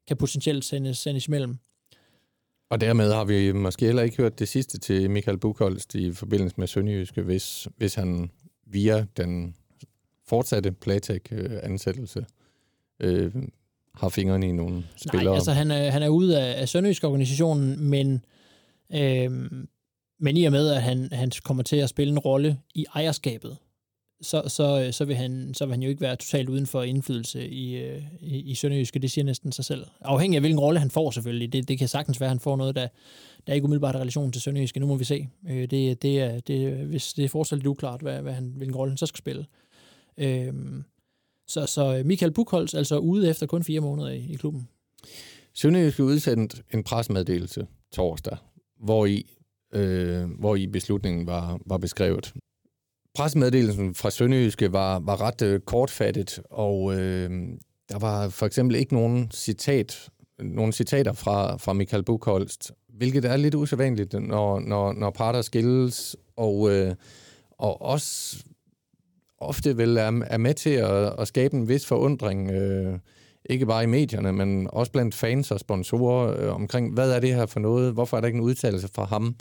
kan 0.08 0.18
potentielt 0.18 0.66
sendes, 0.66 0.98
sendes 0.98 1.28
imellem. 1.28 1.58
Og 2.70 2.82
dermed 2.82 3.14
har 3.14 3.26
vi 3.26 3.52
måske 3.52 3.86
heller 3.86 4.04
ikke 4.04 4.18
hørt 4.18 4.40
det 4.40 4.48
sidste 4.48 4.80
til 4.80 5.10
Michael 5.10 5.38
Buchholst 5.38 5.96
i 5.96 6.12
forbindelse 6.12 6.56
med 6.58 6.68
Sønderjyske, 6.68 7.22
hvis, 7.22 7.68
hvis 7.78 7.96
han 7.96 8.32
via 8.66 9.06
den 9.18 9.56
fortsatte 10.26 10.72
Playtech-ansættelse 10.72 12.26
øh, 13.00 13.32
har 14.00 14.10
fingrene 14.10 14.50
i 14.50 14.52
nogle 14.52 14.84
spillere. 14.96 15.24
Nej, 15.24 15.36
altså 15.36 15.52
han 15.52 15.72
er, 15.72 15.92
han 15.92 16.04
er 16.04 16.08
ude 16.10 16.42
af, 16.42 16.62
af 16.62 16.70
Sønderjysk-organisationen, 16.70 17.90
men, 17.90 18.26
øh, 18.94 19.32
men 20.20 20.38
i 20.38 20.46
og 20.46 20.52
med, 20.52 20.70
at 20.70 20.82
han, 20.82 21.10
han 21.12 21.32
kommer 21.44 21.64
til 21.64 21.76
at 21.76 21.90
spille 21.90 22.12
en 22.12 22.20
rolle 22.20 22.58
i 22.76 22.86
ejerskabet, 22.96 23.58
så, 24.22 24.44
så, 24.48 24.90
så, 24.92 25.06
vil 25.06 25.16
han, 25.16 25.54
så 25.54 25.66
vil 25.66 25.74
han 25.74 25.84
jo 25.84 25.90
ikke 25.90 26.02
være 26.02 26.16
totalt 26.16 26.50
uden 26.50 26.68
for 26.68 26.84
indflydelse 26.84 27.50
i, 27.50 27.76
øh, 27.76 28.04
i, 28.22 28.40
i 28.40 28.56
Sønderjyske. 28.56 29.00
Det 29.00 29.12
siger 29.12 29.26
næsten 29.26 29.52
sig 29.52 29.66
selv. 29.66 29.86
Afhængig 30.02 30.38
af, 30.38 30.42
hvilken 30.42 30.60
rolle 30.60 30.80
han 30.80 30.92
får 30.92 31.12
selvfølgelig. 31.12 31.54
Det, 31.54 31.68
det 31.68 31.80
kan 31.80 31.88
sagtens 31.88 32.20
være, 32.20 32.28
at 32.28 32.32
han 32.32 32.40
får 32.40 32.56
noget, 32.56 32.76
der, 32.76 32.88
der 33.48 33.54
ikke 33.54 33.66
umiddelbart 33.66 33.96
er 33.96 34.00
relation 34.00 34.32
til 34.32 34.42
Sønderjyske. 34.42 34.80
Nu 34.80 34.88
må 34.88 34.96
vi 34.96 35.04
se. 35.04 35.28
Øh, 35.50 35.72
det, 35.72 36.02
det 36.02 36.20
er, 36.20 36.40
det, 36.40 36.72
hvis 36.74 37.14
det 37.14 37.26
er 37.26 37.30
fortsat 37.30 37.58
lidt 37.58 37.68
uklart, 37.68 38.02
hvad, 38.02 38.22
hvad 38.22 38.34
han, 38.34 38.54
hvilken 38.56 38.76
rolle 38.76 38.92
han 38.92 38.98
så 38.98 39.06
skal 39.06 39.18
spille. 39.18 39.46
Øh, 40.18 40.54
så, 41.48 41.66
så 41.66 41.98
øh, 41.98 42.06
Michael 42.06 42.32
Buchholz 42.32 42.74
altså 42.74 42.98
ude 42.98 43.30
efter 43.30 43.46
kun 43.46 43.64
fire 43.64 43.80
måneder 43.80 44.10
i, 44.10 44.28
i 44.30 44.36
klubben. 44.36 44.68
Sønderjyske 45.54 46.04
udsendte 46.04 46.64
en 46.74 46.84
presmeddelelse 46.84 47.68
torsdag, 47.92 48.38
hvor 48.80 49.06
i, 49.06 49.26
øh, 49.74 50.30
hvor 50.40 50.56
i 50.56 50.68
beslutningen 50.68 51.28
var, 51.28 51.60
var 51.66 51.78
beskrevet. 51.78 52.34
pressemeddelelsen 53.16 53.96
fra 53.96 54.10
Sønderjyske 54.10 54.74
var, 54.74 55.00
var 55.00 55.22
ret 55.22 55.42
øh, 55.42 55.60
kortfattet, 55.60 56.40
og 56.50 56.94
øh, 56.94 57.30
der 57.90 58.00
var 58.00 58.30
for 58.30 58.46
eksempel 58.46 58.76
ikke 58.76 58.94
nogen 58.94 59.32
citat, 59.32 60.10
nogen 60.40 60.72
citater 60.72 61.14
fra, 61.14 61.58
fra 61.58 61.74
Michael 61.74 62.04
Buchholst, 62.04 62.72
hvilket 62.90 63.26
er 63.26 63.38
lidt 63.38 63.56
usædvanligt, 63.56 64.14
når, 64.14 64.60
når, 64.60 64.94
når 64.94 65.10
parter 65.10 65.42
skilles, 65.42 66.16
og, 66.36 66.72
øh, 66.72 66.96
og 67.58 67.82
også 67.82 68.44
ofte 69.38 69.78
vel 69.78 69.98
er, 69.98 70.22
er 70.28 70.38
med 70.38 70.54
til 70.54 70.70
at, 70.70 71.14
at 71.20 71.28
skabe 71.28 71.56
en 71.56 71.70
vis 71.70 71.86
forundring, 71.86 72.52
øh, 72.52 73.00
ikke 73.50 73.66
bare 73.66 73.84
i 73.84 73.88
medierne, 73.88 74.34
men 74.34 74.68
også 74.74 74.92
blandt 74.92 75.16
fans 75.16 75.52
og 75.52 75.60
sponsorer 75.60 76.44
øh, 76.44 76.56
omkring, 76.56 76.94
hvad 76.94 77.12
er 77.12 77.20
det 77.20 77.36
her 77.36 77.46
for 77.46 77.60
noget? 77.60 77.94
Hvorfor 77.94 78.18
er 78.18 78.22
der 78.22 78.28
ikke 78.28 78.38
en 78.38 78.44
udtalelse 78.44 78.88
fra 78.96 79.04
ham? 79.06 79.36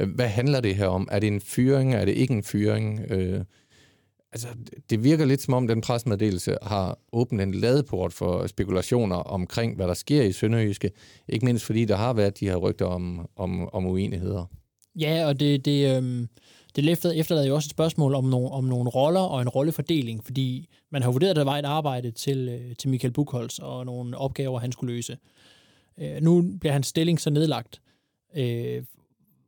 Øh, 0.00 0.08
hvad 0.14 0.28
handler 0.28 0.60
det 0.60 0.76
her 0.76 0.86
om? 0.86 1.08
Er 1.10 1.18
det 1.18 1.26
en 1.26 1.40
fyring? 1.40 1.94
Er 1.94 2.04
det 2.04 2.12
ikke 2.12 2.34
en 2.34 2.42
fyring? 2.42 3.00
Øh, 3.10 3.40
altså, 4.32 4.48
det 4.90 5.04
virker 5.04 5.24
lidt 5.24 5.42
som 5.42 5.54
om, 5.54 5.68
den 5.68 5.80
presmeddelelse 5.80 6.56
har 6.62 6.98
åbnet 7.12 7.42
en 7.42 7.54
ladeport 7.54 8.12
for 8.12 8.46
spekulationer 8.46 9.16
omkring, 9.16 9.76
hvad 9.76 9.88
der 9.88 9.94
sker 9.94 10.22
i 10.22 10.32
Sønderjyske. 10.32 10.90
Ikke 11.28 11.44
mindst 11.44 11.64
fordi 11.64 11.84
der 11.84 11.96
har 11.96 12.12
været 12.12 12.40
de 12.40 12.48
her 12.48 12.56
rygter 12.56 12.86
om, 12.86 13.28
om, 13.36 13.74
om 13.74 13.86
uenigheder. 13.86 14.44
Ja, 15.00 15.26
og 15.26 15.40
det, 15.40 15.64
det, 15.64 16.02
øh, 16.02 16.26
det 16.76 17.18
efterlader 17.18 17.46
jo 17.46 17.54
også 17.54 17.66
et 17.66 17.70
spørgsmål 17.70 18.14
om 18.14 18.24
nogle, 18.24 18.50
om 18.50 18.64
nogle 18.64 18.90
roller 18.90 19.20
og 19.20 19.42
en 19.42 19.48
rollefordeling, 19.48 20.24
fordi 20.24 20.68
man 20.90 21.02
har 21.02 21.10
vurderet, 21.10 21.30
at 21.30 21.36
der 21.36 21.44
var 21.44 21.58
et 21.58 21.64
arbejde 21.64 22.10
til, 22.10 22.48
øh, 22.48 22.76
til 22.76 22.90
Michael 22.90 23.12
Buchholz 23.12 23.58
og 23.58 23.86
nogle 23.86 24.18
opgaver, 24.18 24.58
han 24.58 24.72
skulle 24.72 24.94
løse. 24.94 25.18
Øh, 25.98 26.22
nu 26.22 26.42
bliver 26.60 26.72
hans 26.72 26.86
stilling 26.86 27.20
så 27.20 27.30
nedlagt, 27.30 27.80
øh, 28.36 28.84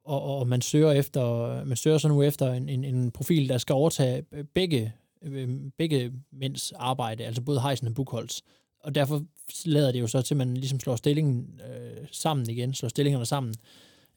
og, 0.05 0.23
og 0.23 0.49
man 0.49 0.63
søger 0.63 0.93
efter 0.93 1.65
man 1.65 1.77
søger 1.77 1.99
så 1.99 2.09
nu 2.09 2.23
efter 2.23 2.53
en, 2.53 2.69
en, 2.69 2.85
en 2.85 3.11
profil, 3.11 3.49
der 3.49 3.59
skal 3.59 3.73
overtage 3.73 4.23
begge, 4.55 4.93
øh, 5.23 5.49
begge 5.79 6.13
mænds 6.33 6.73
arbejde, 6.73 7.25
altså 7.25 7.43
både 7.43 7.61
Heisen 7.61 7.89
og 7.89 7.95
Buchholz. 7.95 8.41
Og 8.81 8.95
derfor 8.95 9.25
lader 9.65 9.93
det 9.93 10.01
jo 10.01 10.07
så 10.07 10.23
til, 10.23 10.35
at 10.35 10.39
man 10.39 10.55
ligesom 10.55 10.81
slår 10.81 10.97
stillingen 10.97 11.61
øh, 11.71 12.07
sammen 12.13 12.51
igen, 12.51 12.75
slår 12.75 12.89
stillingerne 12.89 13.27
sammen. 13.27 13.55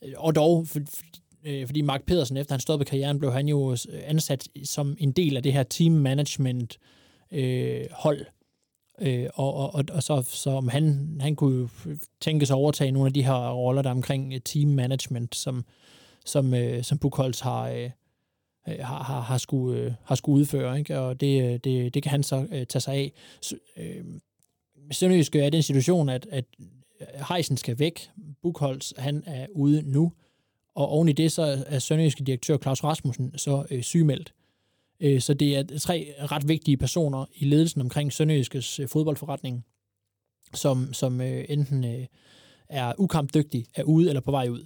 Øh, 0.01 0.13
og 0.17 0.35
dog, 0.35 0.67
for, 0.67 0.79
for, 0.89 1.03
øh, 1.45 1.65
fordi 1.65 1.81
Mark 1.81 2.03
Pedersen, 2.05 2.37
efter 2.37 2.53
han 2.53 2.59
stoppede 2.59 2.89
karrieren, 2.89 3.19
blev 3.19 3.31
han 3.31 3.47
jo 3.47 3.71
øh, 3.71 3.77
ansat 4.05 4.47
som 4.63 4.95
en 4.99 5.11
del 5.11 5.37
af 5.37 5.43
det 5.43 5.53
her 5.53 5.63
team 5.63 5.91
management 5.91 6.77
øh, 7.31 7.85
hold. 7.91 8.25
Øh, 9.01 9.27
og, 9.33 9.53
og, 9.53 9.75
og, 9.75 9.83
og 9.91 10.03
så, 10.03 10.21
så 10.21 10.49
om 10.49 10.67
han, 10.67 11.17
han 11.19 11.35
kunne 11.35 11.69
tænke 12.21 12.45
sig 12.45 12.53
at 12.53 12.57
overtage 12.57 12.91
nogle 12.91 13.07
af 13.07 13.13
de 13.13 13.23
her 13.23 13.51
roller, 13.51 13.81
der 13.81 13.89
er 13.89 13.95
omkring 13.95 14.33
øh, 14.33 14.41
team 14.45 14.69
management, 14.69 15.35
som, 15.35 15.65
som, 16.25 16.53
øh, 16.53 16.83
som 16.83 16.97
Buchholz 16.97 17.39
har, 17.39 17.69
øh, 17.69 17.89
øh 18.67 18.79
har, 18.79 19.03
har, 19.03 19.21
har, 19.21 19.37
skulle, 19.37 19.79
øh, 19.79 19.93
har 20.03 20.15
skulle 20.15 20.39
udføre, 20.39 20.79
ikke? 20.79 20.99
og 20.99 21.21
det, 21.21 21.63
det, 21.63 21.93
det 21.93 22.03
kan 22.03 22.09
han 22.09 22.23
så 22.23 22.47
øh, 22.51 22.65
tage 22.65 22.81
sig 22.81 22.93
af. 22.93 23.13
Så, 23.41 23.55
øh, 23.77 24.03
Sønderjysk 24.91 25.35
er 25.35 25.49
den 25.49 25.63
situation, 25.63 26.09
at, 26.09 26.27
at 26.31 26.45
Heisen 27.29 27.57
skal 27.57 27.79
væk, 27.79 28.09
Buchholz 28.41 28.93
han 28.97 29.23
er 29.25 29.47
ude 29.51 29.81
nu, 29.81 30.11
og 30.75 30.87
oven 30.89 31.09
i 31.09 31.11
det 31.11 31.31
så 31.31 31.63
er 31.67 31.79
Sønderjyske 31.79 32.23
direktør 32.23 32.57
Claus 32.57 32.83
Rasmussen 32.83 33.37
så 33.37 33.65
øh, 33.71 33.83
sygemeldt. 33.83 34.33
Øh, 34.99 35.21
så 35.21 35.33
det 35.33 35.57
er 35.57 35.79
tre 35.79 36.13
ret 36.19 36.47
vigtige 36.47 36.77
personer 36.77 37.25
i 37.35 37.45
ledelsen 37.45 37.81
omkring 37.81 38.13
Sønderjyskes 38.13 38.79
øh, 38.79 38.87
fodboldforretning, 38.87 39.65
som, 40.53 40.93
som 40.93 41.21
øh, 41.21 41.45
enten 41.49 41.83
øh, 41.83 42.05
er 42.69 42.93
ukampdygtig, 42.97 43.65
er 43.75 43.83
ude 43.83 44.09
eller 44.09 44.21
på 44.21 44.31
vej 44.31 44.47
ud. 44.49 44.65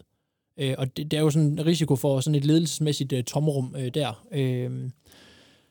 Øh, 0.58 0.76
og 0.78 0.98
det, 0.98 1.12
der 1.12 1.18
er 1.18 1.22
jo 1.22 1.30
sådan 1.30 1.48
en 1.48 1.66
risiko 1.66 1.96
for 1.96 2.20
sådan 2.20 2.36
et 2.36 2.46
ledelsesmæssigt 2.46 3.14
øh, 3.14 3.24
tomrum 3.24 3.76
øh, 3.78 3.94
der. 3.94 4.26
Øh, 4.32 4.90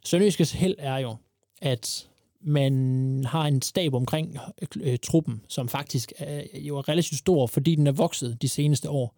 Sønderjyskes 0.05 0.53
held 0.53 0.75
er 0.79 0.99
jo, 0.99 1.17
at 1.63 2.09
man 2.41 3.25
har 3.25 3.47
en 3.47 3.63
stab 3.63 3.95
omkring 3.95 4.39
øh, 4.81 4.99
truppen, 5.03 5.43
som 5.49 5.69
faktisk 5.69 6.13
er 6.19 6.43
jo 6.55 6.79
er 6.79 6.89
relativt 6.89 7.19
stor, 7.19 7.47
fordi 7.47 7.75
den 7.75 7.87
er 7.87 7.93
vokset 7.93 8.43
de 8.43 8.49
seneste 8.49 8.91
år. 8.91 9.17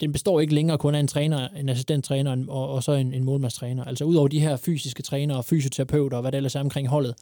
Den 0.00 0.12
består 0.12 0.40
ikke 0.40 0.54
længere 0.54 0.78
kun 0.78 0.94
af 0.94 1.00
en 1.00 1.08
træner, 1.08 1.48
en 1.48 1.68
assistenttræner 1.68 2.44
og, 2.48 2.68
og 2.68 2.82
så 2.82 2.92
en, 2.92 3.14
en 3.14 3.24
målmandstræner. 3.24 3.84
Altså 3.84 4.04
udover 4.04 4.28
de 4.28 4.40
her 4.40 4.56
fysiske 4.56 5.02
trænere 5.02 5.38
og 5.38 5.44
fysioterapeuter 5.44 6.16
og 6.16 6.20
hvad 6.20 6.32
der 6.32 6.36
ellers 6.36 6.54
er 6.54 6.60
omkring 6.60 6.88
holdet, 6.88 7.14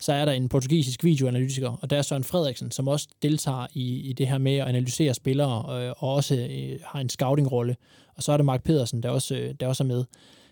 så 0.00 0.12
er 0.12 0.24
der 0.24 0.32
en 0.32 0.48
portugisisk 0.48 1.04
videoanalytiker, 1.04 1.78
og 1.80 1.90
der 1.90 1.98
er 1.98 2.02
Søren 2.02 2.24
Frederiksen, 2.24 2.70
som 2.70 2.88
også 2.88 3.08
deltager 3.22 3.66
i, 3.74 4.00
i 4.00 4.12
det 4.12 4.28
her 4.28 4.38
med 4.38 4.56
at 4.56 4.66
analysere 4.66 5.14
spillere, 5.14 5.82
øh, 5.82 5.92
og 5.98 6.14
også 6.14 6.34
øh, 6.34 6.78
har 6.84 7.00
en 7.00 7.08
scouting-rolle. 7.08 7.76
Og 8.14 8.22
så 8.22 8.32
er 8.32 8.36
der 8.36 8.44
Mark 8.44 8.62
Pedersen, 8.62 9.02
der 9.02 9.10
også, 9.10 9.34
øh, 9.34 9.54
der 9.60 9.66
også 9.66 9.84
er 9.84 9.86
med 9.86 10.04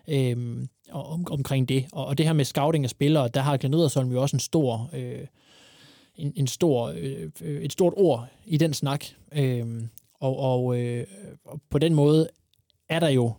øh, 0.08 0.66
om, 0.90 1.26
omkring 1.30 1.68
det. 1.68 1.86
Og, 1.92 2.06
og 2.06 2.18
det 2.18 2.26
her 2.26 2.32
med 2.32 2.44
scouting 2.44 2.84
af 2.84 2.90
spillere, 2.90 3.28
der 3.28 3.40
har 3.40 3.56
Glenn 3.56 3.74
Edersholm 3.74 4.12
jo 4.12 4.22
også 4.22 4.36
en 4.36 4.40
stor... 4.40 4.90
Øh, 4.92 5.26
en, 6.16 6.32
en 6.36 6.46
stor, 6.46 6.92
øh, 6.96 7.30
øh 7.42 7.62
et 7.62 7.72
stort 7.72 7.92
ord 7.96 8.26
i 8.46 8.56
den 8.56 8.74
snak. 8.74 9.04
Øh, 9.32 9.66
og, 10.24 10.38
og, 10.38 10.80
øh, 10.80 11.06
og 11.44 11.60
på 11.70 11.78
den 11.78 11.94
måde 11.94 12.28
er 12.88 13.00
der 13.00 13.08
jo 13.08 13.32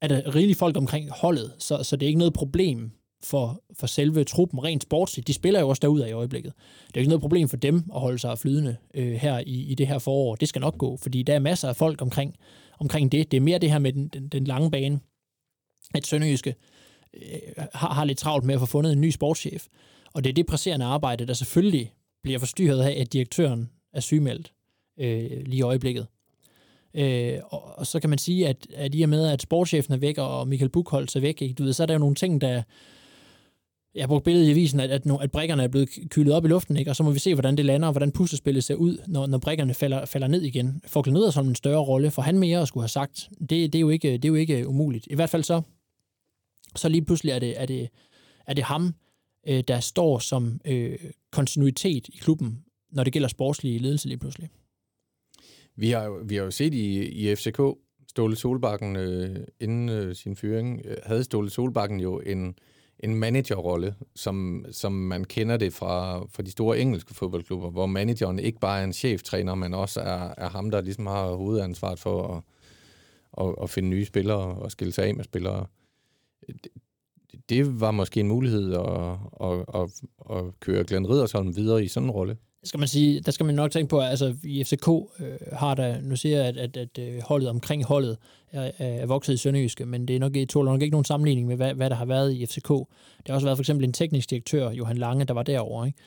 er 0.00 0.08
der 0.08 0.34
rigeligt 0.34 0.58
folk 0.58 0.76
omkring 0.76 1.10
holdet, 1.10 1.54
så, 1.58 1.82
så 1.82 1.96
det 1.96 2.06
er 2.06 2.08
ikke 2.08 2.18
noget 2.18 2.34
problem 2.34 2.90
for, 3.22 3.62
for 3.72 3.86
selve 3.86 4.24
truppen 4.24 4.64
rent 4.64 4.82
sportsligt. 4.82 5.28
De 5.28 5.32
spiller 5.32 5.60
jo 5.60 5.68
også 5.68 5.80
derude 5.80 6.08
i 6.08 6.12
øjeblikket. 6.12 6.52
Det 6.86 6.96
er 6.96 7.00
ikke 7.00 7.08
noget 7.08 7.20
problem 7.20 7.48
for 7.48 7.56
dem 7.56 7.84
at 7.94 8.00
holde 8.00 8.18
sig 8.18 8.38
flydende 8.38 8.76
øh, 8.94 9.12
her 9.12 9.38
i, 9.38 9.62
i 9.62 9.74
det 9.74 9.86
her 9.86 9.98
forår. 9.98 10.34
Det 10.34 10.48
skal 10.48 10.60
nok 10.60 10.78
gå, 10.78 10.96
fordi 10.96 11.22
der 11.22 11.34
er 11.34 11.38
masser 11.38 11.68
af 11.68 11.76
folk 11.76 12.02
omkring, 12.02 12.36
omkring 12.78 13.12
det. 13.12 13.30
Det 13.30 13.36
er 13.36 13.40
mere 13.40 13.58
det 13.58 13.70
her 13.70 13.78
med 13.78 13.92
den, 13.92 14.08
den, 14.08 14.28
den 14.28 14.44
lange 14.44 14.70
bane, 14.70 15.00
at 15.94 16.06
Sønderjyske 16.06 16.54
øh, 17.14 17.64
har, 17.74 17.94
har 17.94 18.04
lidt 18.04 18.18
travlt 18.18 18.44
med 18.44 18.54
at 18.54 18.60
få 18.60 18.66
fundet 18.66 18.92
en 18.92 19.00
ny 19.00 19.10
sportschef. 19.10 19.66
Og 20.14 20.24
det 20.24 20.30
er 20.30 20.34
det 20.34 20.46
presserende 20.46 20.86
arbejde, 20.86 21.26
der 21.26 21.34
selvfølgelig 21.34 21.92
bliver 22.22 22.38
forstyrret 22.38 22.82
af, 22.82 23.00
at 23.00 23.12
direktøren 23.12 23.70
er 23.92 24.00
sygemeldt 24.00 24.52
øh, 24.98 25.42
lige 25.46 25.58
i 25.58 25.62
øjeblikket. 25.62 26.06
Øh, 26.96 27.38
og, 27.50 27.78
og 27.78 27.86
så 27.86 28.00
kan 28.00 28.10
man 28.10 28.18
sige, 28.18 28.48
at, 28.48 28.66
at 28.74 28.94
i 28.94 29.02
og 29.02 29.08
med, 29.08 29.26
at 29.26 29.42
sportschefen 29.42 29.94
er 29.94 29.98
væk, 29.98 30.18
og 30.18 30.48
Michael 30.48 30.70
Buchholz 30.70 31.16
er 31.16 31.20
væk, 31.20 31.42
ikke, 31.42 31.54
du 31.54 31.64
ved, 31.64 31.72
så 31.72 31.82
er 31.82 31.86
der 31.86 31.94
jo 31.94 31.98
nogle 31.98 32.14
ting, 32.14 32.40
der, 32.40 32.62
jeg 33.94 34.02
har 34.02 34.08
brugt 34.08 34.24
billedet 34.24 34.46
i 34.46 34.50
avisen, 34.50 34.80
at, 34.80 34.90
at, 34.90 35.02
at 35.20 35.30
brækkerne 35.30 35.62
er 35.62 35.68
blevet 35.68 35.88
kylet 36.08 36.34
op 36.34 36.44
i 36.44 36.48
luften, 36.48 36.76
ikke? 36.76 36.90
og 36.90 36.96
så 36.96 37.02
må 37.02 37.10
vi 37.10 37.18
se, 37.18 37.34
hvordan 37.34 37.56
det 37.56 37.64
lander, 37.64 37.88
og 37.88 37.92
hvordan 37.92 38.12
puslespillet 38.12 38.64
ser 38.64 38.74
ud, 38.74 38.98
når, 39.06 39.26
når 39.26 39.38
brækkerne 39.38 39.74
falder, 39.74 40.04
falder 40.04 40.26
ned 40.26 40.42
igen. 40.42 40.80
Får 40.86 41.02
Glenn 41.02 41.32
som 41.32 41.48
en 41.48 41.54
større 41.54 41.84
rolle, 41.84 42.10
for 42.10 42.22
han 42.22 42.38
mere 42.38 42.60
at 42.60 42.68
skulle 42.68 42.82
have 42.82 42.88
sagt, 42.88 43.28
det, 43.40 43.50
det, 43.50 43.74
er 43.74 43.80
jo 43.80 43.88
ikke, 43.88 44.12
det 44.12 44.24
er 44.24 44.28
jo 44.28 44.34
ikke 44.34 44.68
umuligt. 44.68 45.06
I 45.10 45.14
hvert 45.14 45.30
fald 45.30 45.42
så, 45.42 45.62
så 46.76 46.88
lige 46.88 47.04
pludselig 47.04 47.32
er 47.32 47.38
det, 47.38 47.60
er 47.60 47.66
det, 47.66 47.88
er 48.46 48.54
det 48.54 48.64
ham, 48.64 48.94
øh, 49.48 49.64
der 49.68 49.80
står 49.80 50.18
som 50.18 50.60
øh, 50.64 50.98
kontinuitet 51.32 52.08
i 52.08 52.16
klubben, 52.20 52.58
når 52.92 53.04
det 53.04 53.12
gælder 53.12 53.28
sportslige 53.28 53.78
ledelse 53.78 54.08
lige 54.08 54.18
pludselig. 54.18 54.48
Vi 55.76 55.90
har 55.90 56.04
jo, 56.04 56.20
vi 56.24 56.36
har 56.36 56.44
jo 56.44 56.50
set 56.50 56.74
i, 56.74 57.02
i 57.04 57.34
FCK, 57.34 57.60
Ståle 58.08 58.36
Solbakken 58.36 58.96
øh, 58.96 59.36
inden 59.60 59.88
øh, 59.88 60.14
sin 60.14 60.36
fyring, 60.36 60.80
øh, 60.84 60.96
havde 61.04 61.24
Ståle 61.24 61.50
Solbakken 61.50 62.00
jo 62.00 62.20
en, 62.26 62.58
en 63.00 63.14
managerrolle, 63.14 63.94
som, 64.14 64.64
som 64.70 64.92
man 64.92 65.24
kender 65.24 65.56
det 65.56 65.72
fra, 65.72 66.18
fra 66.18 66.42
de 66.42 66.50
store 66.50 66.78
engelske 66.78 67.14
fodboldklubber, 67.14 67.70
hvor 67.70 67.86
manageren 67.86 68.38
ikke 68.38 68.60
bare 68.60 68.80
er 68.80 68.84
en 68.84 68.92
cheftræner, 68.92 69.54
men 69.54 69.74
også 69.74 70.00
er, 70.00 70.34
er 70.36 70.48
ham, 70.48 70.70
der 70.70 70.80
ligesom 70.80 71.06
har 71.06 71.26
hovedansvaret 71.34 71.98
for 71.98 72.36
at, 72.36 72.42
at, 73.46 73.54
at 73.62 73.70
finde 73.70 73.88
nye 73.88 74.04
spillere 74.04 74.38
og 74.38 74.70
skille 74.70 74.92
sig 74.92 75.04
af 75.04 75.14
med 75.14 75.24
spillere. 75.24 75.66
Det, 76.46 76.72
det 77.48 77.80
var 77.80 77.90
måske 77.90 78.20
en 78.20 78.28
mulighed 78.28 78.74
at, 78.74 79.18
at, 79.40 79.64
at, 79.74 80.02
at 80.36 80.60
køre 80.60 80.84
Glenn 80.84 81.08
Riddersholm 81.08 81.56
videre 81.56 81.84
i 81.84 81.88
sådan 81.88 82.06
en 82.06 82.10
rolle 82.10 82.36
skal 82.66 82.78
man 82.78 82.88
sige, 82.88 83.20
der 83.20 83.32
skal 83.32 83.46
man 83.46 83.54
nok 83.54 83.70
tænke 83.70 83.88
på, 83.88 84.00
at 84.00 84.08
altså, 84.08 84.34
i 84.44 84.64
FCK 84.64 84.88
øh, 84.88 85.36
har 85.52 85.74
der, 85.74 86.00
nu 86.00 86.16
siger 86.16 86.36
jeg, 86.36 86.46
at, 86.46 86.56
at, 86.56 86.76
at 86.76 86.98
øh, 86.98 87.22
holdet 87.22 87.48
omkring 87.48 87.84
holdet 87.84 88.16
er, 88.52 88.70
er 88.78 89.06
vokset 89.06 89.34
i 89.34 89.36
Sønderjyske, 89.36 89.86
men 89.86 90.08
det 90.08 90.16
er 90.16 90.20
nok, 90.20 90.32
tåler 90.48 90.72
nok 90.72 90.82
ikke 90.82 90.92
nogen 90.92 91.04
sammenligning 91.04 91.46
med, 91.46 91.56
hvad, 91.56 91.74
hvad 91.74 91.90
der 91.90 91.96
har 91.96 92.04
været 92.04 92.32
i 92.32 92.46
FCK. 92.46 92.68
Der 92.68 92.84
har 93.26 93.34
også 93.34 93.46
været 93.46 93.58
for 93.58 93.62
eksempel 93.62 93.84
en 93.84 93.92
teknisk 93.92 94.30
direktør, 94.30 94.70
Johan 94.70 94.96
Lange, 94.96 95.24
der 95.24 95.34
var 95.34 95.42
derovre, 95.42 95.86
ikke? 95.86 95.98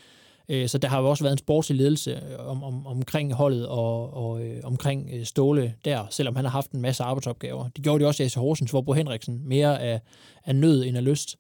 Øh, 0.50 0.67
så 0.67 0.78
der 0.78 0.88
har 0.88 1.02
jo 1.02 1.10
også 1.10 1.24
været 1.24 1.34
en 1.34 1.38
sportslig 1.38 1.78
ledelse 1.78 2.12
øh, 2.12 2.50
om, 2.50 2.63
om, 2.63 2.88
omkring 2.88 3.34
holdet 3.34 3.67
og, 3.67 4.13
og 4.13 4.45
øh, 4.45 4.62
omkring 4.63 5.10
øh, 5.13 5.26
Ståle 5.26 5.74
der, 5.86 6.08
selvom 6.10 6.36
han 6.36 6.45
har 6.45 6.52
haft 6.52 6.72
en 6.72 6.82
masse 6.82 7.04
arbejdsopgaver. 7.04 7.69
Det 7.69 7.84
gjorde 7.84 8.04
de 8.04 8.08
også 8.08 8.24
i 8.24 8.26
AC 8.26 8.34
Horsens, 8.34 8.72
hvor 8.72 8.82
Bo 8.82 8.93
Henriksen 8.93 9.41
mere 9.45 9.82
af, 9.82 10.02
af 10.45 10.56
nød 10.56 10.86
end 10.86 10.98
af 10.98 11.04
lyst 11.04 11.38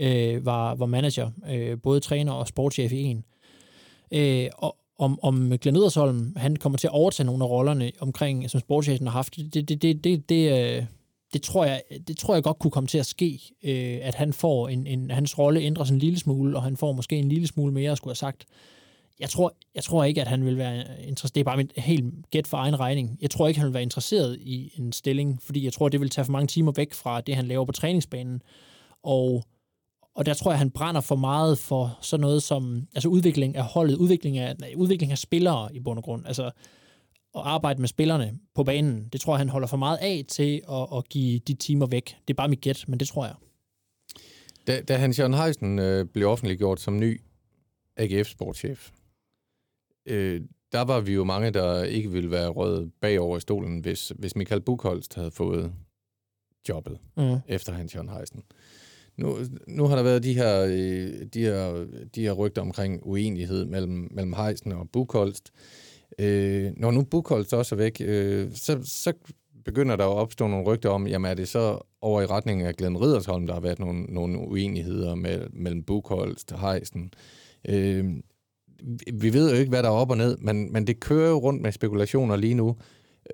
øh, 0.00 0.46
var, 0.46 0.74
var 0.74 0.86
manager, 0.86 1.30
øh, 1.50 1.78
både 1.82 2.00
træner 2.00 2.32
og 2.32 2.48
sportschef 2.48 2.92
i 2.92 3.02
en. 3.02 3.24
Øh, 4.12 4.48
og 4.58 4.76
om, 4.98 5.18
om 5.22 5.58
Glenn 5.58 5.76
Edersholm, 5.76 6.32
han 6.36 6.56
kommer 6.56 6.78
til 6.78 6.86
at 6.86 6.92
overtage 6.92 7.26
nogle 7.26 7.44
af 7.44 7.48
rollerne 7.48 7.92
omkring, 8.00 8.50
som 8.50 8.60
sportschefen 8.60 9.06
har 9.06 9.12
haft, 9.12 9.36
det, 9.36 9.54
det, 9.54 9.82
det, 9.82 10.04
det, 10.04 10.28
det, 10.28 10.52
øh, 10.52 10.84
det, 11.32 11.42
tror 11.42 11.64
jeg, 11.64 11.82
det 12.08 12.16
tror 12.18 12.34
jeg 12.34 12.42
godt 12.42 12.58
kunne 12.58 12.70
komme 12.70 12.86
til 12.86 12.98
at 12.98 13.06
ske, 13.06 13.40
øh, 13.62 13.98
at 14.02 14.14
han 14.14 14.32
får 14.32 14.68
en, 14.68 14.86
en, 14.86 15.10
hans 15.10 15.38
rolle 15.38 15.60
ændrer 15.60 15.84
sig 15.84 15.94
en 15.94 15.98
lille 15.98 16.18
smule, 16.18 16.56
og 16.56 16.62
han 16.62 16.76
får 16.76 16.92
måske 16.92 17.16
en 17.16 17.28
lille 17.28 17.46
smule 17.46 17.72
mere, 17.72 17.96
skulle 17.96 18.10
have 18.10 18.16
sagt. 18.16 18.44
Jeg 19.20 19.30
tror, 19.30 19.54
jeg 19.74 19.84
tror 19.84 20.04
ikke, 20.04 20.20
at 20.20 20.28
han 20.28 20.44
vil 20.44 20.58
være 20.58 21.02
interesseret. 21.02 21.34
Det 21.34 21.40
er 21.40 21.44
bare 21.44 21.56
mit 21.56 21.72
helt 21.76 22.30
gæt 22.30 22.46
for 22.46 22.56
egen 22.56 22.80
regning. 22.80 23.18
Jeg 23.22 23.30
tror 23.30 23.48
ikke, 23.48 23.60
han 23.60 23.66
vil 23.66 23.74
være 23.74 23.82
interesseret 23.82 24.38
i 24.40 24.72
en 24.76 24.92
stilling, 24.92 25.42
fordi 25.42 25.64
jeg 25.64 25.72
tror, 25.72 25.88
det 25.88 26.00
vil 26.00 26.10
tage 26.10 26.24
for 26.24 26.32
mange 26.32 26.46
timer 26.46 26.72
væk 26.76 26.92
fra 26.92 27.20
det, 27.20 27.36
han 27.36 27.46
laver 27.46 27.64
på 27.64 27.72
træningsbanen. 27.72 28.42
Og, 29.02 29.44
og 30.14 30.26
der 30.26 30.34
tror 30.34 30.50
jeg, 30.50 30.58
han 30.58 30.70
brænder 30.70 31.00
for 31.00 31.16
meget 31.16 31.58
for 31.58 31.98
sådan 32.02 32.20
noget 32.20 32.42
som 32.42 32.86
altså 32.94 33.08
udvikling 33.08 33.56
af 33.56 33.64
holdet, 33.64 33.96
udvikling 33.96 34.38
af, 34.38 34.56
nej, 34.58 34.72
udvikling 34.76 35.12
af 35.12 35.18
spillere 35.18 35.74
i 35.74 35.80
bund 35.80 35.98
og 35.98 36.04
grund. 36.04 36.26
Altså 36.26 36.44
at 37.34 37.42
arbejde 37.44 37.80
med 37.80 37.88
spillerne 37.88 38.38
på 38.54 38.64
banen. 38.64 39.08
Det 39.12 39.20
tror 39.20 39.32
jeg, 39.32 39.38
han 39.38 39.48
holder 39.48 39.68
for 39.68 39.76
meget 39.76 39.98
af 40.00 40.24
til 40.28 40.62
at, 40.72 40.86
at 40.96 41.08
give 41.08 41.38
de 41.38 41.54
timer 41.54 41.86
væk. 41.86 42.16
Det 42.28 42.34
er 42.34 42.36
bare 42.36 42.48
mit 42.48 42.60
gæt, 42.60 42.84
men 42.88 43.00
det 43.00 43.08
tror 43.08 43.26
jeg. 43.26 43.34
Da, 44.66 44.80
da 44.82 44.96
Hans 44.96 45.18
Jørgen 45.18 45.34
Heisen 45.34 45.78
øh, 45.78 46.06
blev 46.06 46.28
offentliggjort 46.28 46.80
som 46.80 46.98
ny 46.98 47.20
AGF-sportschef, 47.96 48.90
øh, 50.06 50.40
der 50.72 50.80
var 50.82 51.00
vi 51.00 51.12
jo 51.12 51.24
mange, 51.24 51.50
der 51.50 51.84
ikke 51.84 52.10
ville 52.10 52.30
være 52.30 52.48
røget 52.48 52.92
bagover 53.00 53.36
i 53.36 53.40
stolen, 53.40 53.78
hvis, 53.80 54.12
hvis 54.18 54.36
Michael 54.36 54.60
Buchholst 54.60 55.14
havde 55.14 55.30
fået 55.30 55.72
jobbet 56.68 56.98
Mm. 57.16 57.36
efter 57.48 57.72
Hans 57.72 57.94
Jørgen 57.94 58.08
Heisen. 58.08 58.42
Nu, 59.20 59.36
nu 59.66 59.86
har 59.86 59.96
der 59.96 60.02
været 60.02 60.22
de 60.22 60.34
her, 60.34 60.64
øh, 60.64 61.26
de 61.34 61.40
her, 61.40 61.86
de 62.14 62.22
her 62.22 62.32
rygter 62.32 62.62
omkring 62.62 63.00
uenighed 63.02 63.64
mellem, 63.64 64.08
mellem 64.10 64.32
Heisen 64.32 64.72
og 64.72 64.88
Buchholst. 64.92 65.50
Øh, 66.18 66.72
når 66.76 66.90
nu 66.90 67.02
Buchholst 67.02 67.54
også 67.54 67.74
er 67.74 67.76
væk, 67.76 68.00
øh, 68.04 68.48
så, 68.54 68.78
så 68.84 69.12
begynder 69.64 69.96
der 69.96 70.04
at 70.04 70.16
opstå 70.16 70.46
nogle 70.46 70.66
rygter 70.66 70.88
om, 70.88 71.06
jamen 71.06 71.30
er 71.30 71.34
det 71.34 71.48
så 71.48 71.78
over 72.00 72.22
i 72.22 72.26
retning 72.26 72.62
af 72.62 72.74
Glenn 72.74 72.96
Riddersholm, 72.96 73.46
der 73.46 73.54
har 73.54 73.60
været 73.60 73.78
nogle, 73.78 74.02
nogle 74.02 74.38
uenigheder 74.38 75.14
med, 75.14 75.46
mellem 75.52 75.82
Buchholst 75.82 76.52
og 76.52 76.60
Heisen. 76.60 77.12
Øh, 77.68 78.04
vi 79.12 79.32
ved 79.32 79.50
jo 79.50 79.56
ikke, 79.56 79.70
hvad 79.70 79.82
der 79.82 79.88
er 79.88 79.92
op 79.92 80.10
og 80.10 80.16
ned, 80.16 80.36
men, 80.38 80.72
men 80.72 80.86
det 80.86 81.00
kører 81.00 81.30
jo 81.30 81.38
rundt 81.38 81.62
med 81.62 81.72
spekulationer 81.72 82.36
lige 82.36 82.54
nu. 82.54 82.76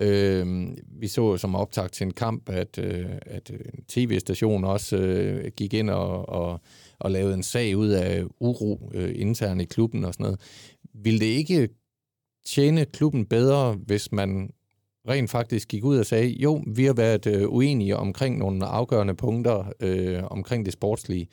Øh, 0.01 0.67
vi 0.87 1.07
så 1.07 1.37
som 1.37 1.55
optag 1.55 1.91
til 1.91 2.05
en 2.05 2.13
kamp, 2.13 2.49
at, 2.49 2.79
øh, 2.79 3.05
at 3.21 3.51
øh, 3.53 3.59
en 3.73 3.83
tv-station 3.87 4.63
også 4.63 4.97
øh, 4.97 5.51
gik 5.57 5.73
ind 5.73 5.89
og, 5.89 6.29
og, 6.29 6.61
og 6.99 7.11
lavede 7.11 7.33
en 7.33 7.43
sag 7.43 7.77
ud 7.77 7.89
af 7.89 8.23
uro 8.39 8.91
øh, 8.93 9.11
internt 9.15 9.61
i 9.61 9.65
klubben 9.65 10.05
og 10.05 10.13
sådan 10.13 10.23
noget. 10.23 10.39
Vil 10.93 11.19
det 11.19 11.25
ikke 11.25 11.69
tjene 12.45 12.85
klubben 12.85 13.25
bedre, 13.25 13.73
hvis 13.73 14.11
man 14.11 14.49
rent 15.09 15.29
faktisk 15.29 15.67
gik 15.67 15.83
ud 15.83 15.97
og 15.97 16.05
sagde, 16.05 16.29
jo, 16.29 16.63
vi 16.67 16.85
har 16.85 16.93
været 16.93 17.27
øh, 17.27 17.49
uenige 17.49 17.97
omkring 17.97 18.37
nogle 18.37 18.65
afgørende 18.65 19.15
punkter 19.15 19.71
øh, 19.79 20.23
omkring 20.23 20.65
det 20.65 20.73
sportslige. 20.73 21.27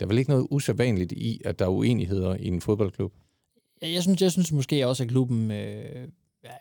Der 0.00 0.06
er 0.06 0.08
vel 0.08 0.18
ikke 0.18 0.30
noget 0.30 0.46
usædvanligt 0.50 1.12
i, 1.12 1.40
at 1.44 1.58
der 1.58 1.64
er 1.64 1.70
uenigheder 1.70 2.36
i 2.36 2.46
en 2.46 2.60
fodboldklub? 2.60 3.12
Jeg, 3.82 3.92
jeg, 3.92 4.02
synes, 4.02 4.22
jeg 4.22 4.32
synes 4.32 4.52
måske 4.52 4.86
også, 4.86 5.02
at 5.02 5.08
klubben 5.08 5.50
øh, 5.50 6.08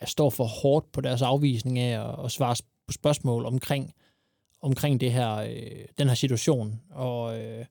ja, 0.02 0.06
står 0.06 0.30
for 0.30 0.44
hårdt 0.44 0.92
på 0.92 1.02
deres 1.02 1.22
afvisning 1.22 1.80
af 1.80 2.10
at, 2.10 2.26
at 2.26 2.32
svare 2.32 2.56
på 2.88 2.94
spørgsmål 2.94 3.46
omkring, 3.46 3.94
omkring 4.62 5.02
det 5.02 5.12
her, 5.12 5.36
øh, 5.36 5.86
den 5.98 6.08
her 6.08 6.16
situation. 6.16 6.82
Og, 6.92 7.40
øh, 7.40 7.66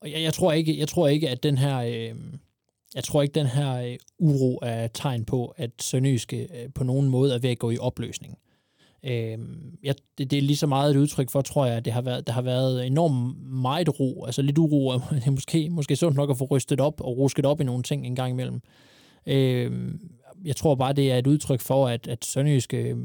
og 0.00 0.10
jeg, 0.10 0.22
jeg, 0.22 0.34
tror 0.34 0.52
ikke, 0.52 0.78
jeg 0.78 0.88
tror 0.88 1.08
ikke, 1.08 1.28
at 1.28 1.42
den 1.42 1.58
her... 1.58 1.78
Øh, 1.78 2.14
jeg 2.94 3.04
tror 3.04 3.22
ikke, 3.22 3.32
den 3.32 3.46
her 3.46 3.74
øh, 3.74 3.96
uro 4.18 4.58
er 4.62 4.86
tegn 4.86 5.24
på, 5.24 5.54
at 5.56 5.70
Sønderjyske 5.80 6.48
øh, 6.62 6.72
på 6.74 6.84
nogen 6.84 7.08
måde 7.08 7.34
er 7.34 7.38
ved 7.38 7.50
at 7.50 7.58
gå 7.58 7.70
i 7.70 7.78
opløsning. 7.78 8.38
Øh, 9.04 9.38
jeg, 9.82 9.94
det, 10.18 10.30
det 10.30 10.38
er 10.38 10.42
lige 10.42 10.56
så 10.56 10.66
meget 10.66 10.90
et 10.90 11.00
udtryk 11.00 11.30
for, 11.30 11.40
tror 11.40 11.66
jeg, 11.66 11.76
at 11.76 11.84
det 11.84 11.92
har 11.92 12.02
været, 12.02 12.26
der 12.26 12.32
har 12.32 12.42
været 12.42 12.86
enormt 12.86 13.42
meget 13.50 14.00
ro, 14.00 14.24
altså 14.24 14.42
lidt 14.42 14.58
uro, 14.58 14.86
og 14.86 15.02
det 15.10 15.26
er 15.26 15.30
måske, 15.40 15.70
måske 15.70 15.96
sundt 15.96 16.16
nok 16.16 16.30
at 16.30 16.38
få 16.38 16.44
rystet 16.44 16.80
op 16.80 17.00
og 17.00 17.16
rusket 17.16 17.46
op 17.46 17.60
i 17.60 17.64
nogle 17.64 17.82
ting 17.82 18.06
en 18.06 18.16
gang 18.16 18.32
imellem. 18.32 18.60
Øh, 19.26 19.94
jeg 20.44 20.56
tror 20.56 20.74
bare, 20.74 20.92
det 20.92 21.12
er 21.12 21.18
et 21.18 21.26
udtryk 21.26 21.60
for, 21.60 21.88
at, 21.88 22.08
at 22.08 22.24
Sønderjyske 22.24 22.76
øh, 22.76 22.96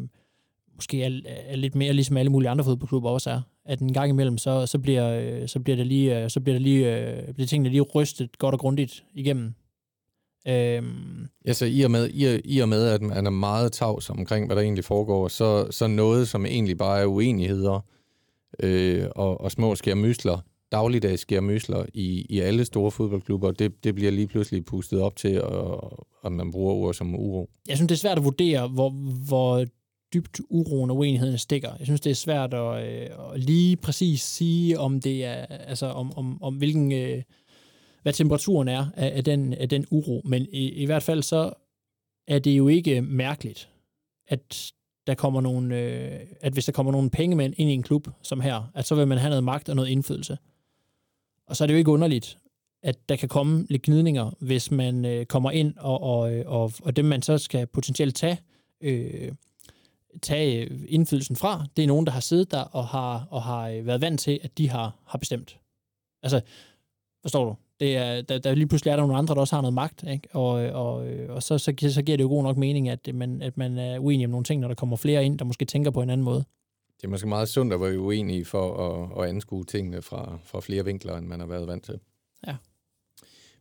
måske 0.75 1.03
er, 1.03 1.19
er 1.25 1.55
lidt 1.55 1.75
mere 1.75 1.93
ligesom 1.93 2.17
alle 2.17 2.31
mulige 2.31 2.49
andre 2.49 2.63
fodboldklubber 2.63 3.09
også 3.09 3.29
er. 3.29 3.41
At 3.65 3.79
en 3.79 3.93
gang 3.93 4.09
imellem, 4.09 4.37
så, 4.37 4.65
så, 4.65 4.79
bliver, 4.79 5.09
øh, 5.09 5.47
så 5.47 5.59
bliver 5.59 5.75
det 5.75 5.87
lige, 5.87 6.23
øh, 6.23 6.29
så 6.29 6.39
bliver 6.39 6.53
det 6.53 6.61
lige, 6.61 6.97
øh, 6.97 7.33
bliver 7.33 7.47
tingene 7.47 7.69
lige 7.69 7.81
rystet 7.81 8.37
godt 8.37 8.53
og 8.53 8.59
grundigt 8.59 9.03
igennem. 9.13 9.53
Øhm, 10.47 11.27
Altså 11.45 11.65
i 11.65 11.81
og, 11.81 11.91
med, 11.91 12.09
i, 12.09 12.41
i 12.45 12.59
og 12.59 12.69
med, 12.69 12.87
at 12.87 13.01
man 13.01 13.25
er 13.25 13.29
meget 13.29 13.71
tavs 13.71 14.09
omkring, 14.09 14.45
hvad 14.45 14.55
der 14.55 14.61
egentlig 14.61 14.83
foregår, 14.83 15.27
så, 15.27 15.71
så 15.71 15.87
noget, 15.87 16.27
som 16.27 16.45
egentlig 16.45 16.77
bare 16.77 17.01
er 17.01 17.05
uenigheder 17.05 17.85
øh, 18.63 19.05
og, 19.15 19.41
og 19.41 19.51
små 19.51 19.75
skærmysler, 19.75 20.39
dagligdags 20.71 21.21
skærmysler 21.21 21.85
i, 21.93 22.25
i 22.29 22.39
alle 22.39 22.65
store 22.65 22.91
fodboldklubber, 22.91 23.51
det, 23.51 23.83
det 23.83 23.95
bliver 23.95 24.11
lige 24.11 24.27
pludselig 24.27 24.65
pustet 24.65 25.01
op 25.01 25.15
til, 25.15 25.41
og, 25.41 26.07
og 26.21 26.31
man 26.31 26.51
bruger 26.51 26.73
ord 26.73 26.93
som 26.93 27.15
uro. 27.15 27.49
jeg 27.67 27.77
synes, 27.77 27.89
det 27.89 27.95
er 27.95 27.99
svært 27.99 28.17
at 28.17 28.23
vurdere, 28.23 28.67
hvor, 28.67 28.89
hvor 29.27 29.65
dybt 30.13 30.41
uroen 30.49 30.89
og 30.89 30.97
uenigheden 30.97 31.37
stikker. 31.37 31.69
Jeg 31.79 31.85
synes, 31.85 32.01
det 32.01 32.09
er 32.09 32.15
svært 32.15 32.53
at, 32.53 32.83
øh, 32.85 33.09
at 33.33 33.39
lige 33.39 33.75
præcis 33.75 34.21
sige, 34.21 34.79
om 34.79 35.01
det 35.01 35.25
er, 35.25 35.45
altså 35.45 35.85
om, 35.85 36.17
om, 36.17 36.43
om 36.43 36.55
hvilken, 36.55 36.91
øh, 36.91 37.23
hvad 38.01 38.13
temperaturen 38.13 38.67
er 38.67 38.85
af, 38.95 39.17
af, 39.17 39.23
den, 39.23 39.53
af 39.53 39.69
den 39.69 39.85
uro. 39.91 40.21
Men 40.25 40.47
i, 40.51 40.69
i 40.69 40.85
hvert 40.85 41.03
fald 41.03 41.23
så 41.23 41.53
er 42.27 42.39
det 42.39 42.51
jo 42.51 42.67
ikke 42.67 43.01
mærkeligt, 43.01 43.69
at 44.27 44.71
der 45.07 45.13
kommer 45.15 45.41
nogle, 45.41 45.79
øh, 45.79 46.19
at 46.41 46.53
hvis 46.53 46.65
der 46.65 46.71
kommer 46.71 46.91
nogle 46.91 47.09
pengemænd 47.09 47.53
ind 47.57 47.69
i 47.69 47.73
en 47.73 47.83
klub 47.83 48.07
som 48.21 48.41
her, 48.41 48.71
at 48.75 48.85
så 48.85 48.95
vil 48.95 49.07
man 49.07 49.17
have 49.17 49.29
noget 49.29 49.43
magt 49.43 49.69
og 49.69 49.75
noget 49.75 49.89
indflydelse. 49.89 50.37
Og 51.47 51.55
så 51.55 51.63
er 51.63 51.65
det 51.65 51.73
jo 51.73 51.77
ikke 51.77 51.91
underligt, 51.91 52.37
at 52.83 53.09
der 53.09 53.15
kan 53.15 53.29
komme 53.29 53.65
lidt 53.69 53.81
gnidninger, 53.81 54.31
hvis 54.39 54.71
man 54.71 55.05
øh, 55.05 55.25
kommer 55.25 55.51
ind, 55.51 55.73
og, 55.77 56.03
og, 56.03 56.33
øh, 56.33 56.43
og, 56.47 56.71
og 56.83 56.95
dem 56.95 57.05
man 57.05 57.21
så 57.21 57.37
skal 57.37 57.67
potentielt 57.67 58.15
tage, 58.15 58.39
øh, 58.81 59.31
tage 60.21 60.65
øh, 60.65 60.79
indflydelsen 60.87 61.35
fra, 61.35 61.65
det 61.77 61.83
er 61.83 61.87
nogen, 61.87 62.05
der 62.05 62.11
har 62.11 62.19
siddet 62.19 62.51
der 62.51 62.61
og 62.61 62.87
har, 62.87 63.27
og 63.29 63.43
har 63.43 63.69
øh, 63.69 63.85
været 63.85 64.01
vant 64.01 64.19
til, 64.19 64.39
at 64.43 64.57
de 64.57 64.69
har, 64.69 64.95
har 65.05 65.17
bestemt. 65.17 65.59
Altså, 66.23 66.41
forstår 67.21 67.45
du? 67.45 67.55
Det 67.79 67.97
er, 67.97 68.21
der, 68.21 68.39
der 68.39 68.55
lige 68.55 68.67
pludselig 68.67 68.91
er 68.91 68.95
der 68.95 69.03
nogle 69.03 69.17
andre, 69.17 69.35
der 69.35 69.41
også 69.41 69.55
har 69.55 69.61
noget 69.61 69.73
magt, 69.73 70.03
ikke? 70.03 70.27
Og, 70.35 70.49
og, 70.53 70.93
og 71.29 71.43
så, 71.43 71.57
så, 71.57 71.73
så 71.89 72.01
giver 72.01 72.17
det 72.17 72.23
jo 72.23 72.29
god 72.29 72.43
nok 72.43 72.57
mening, 72.57 72.89
at 72.89 73.09
man, 73.13 73.41
at 73.41 73.57
man 73.57 73.77
er 73.77 73.99
uenig 73.99 74.25
om 74.25 74.31
nogle 74.31 74.43
ting, 74.43 74.61
når 74.61 74.67
der 74.67 74.75
kommer 74.75 74.95
flere 74.95 75.25
ind, 75.25 75.39
der 75.39 75.45
måske 75.45 75.65
tænker 75.65 75.91
på 75.91 76.01
en 76.01 76.09
anden 76.09 76.25
måde. 76.25 76.43
Det 76.97 77.03
er 77.03 77.07
måske 77.07 77.27
meget 77.27 77.49
sundt 77.49 77.73
at 77.73 77.81
være 77.81 77.99
uenig 77.99 78.47
for 78.47 78.77
at, 78.77 79.23
at 79.23 79.29
anskue 79.29 79.63
tingene 79.63 80.01
fra, 80.01 80.37
fra 80.43 80.59
flere 80.59 80.85
vinkler, 80.85 81.17
end 81.17 81.27
man 81.27 81.39
har 81.39 81.47
været 81.47 81.67
vant 81.67 81.83
til. 81.83 81.99
Ja. 82.47 82.55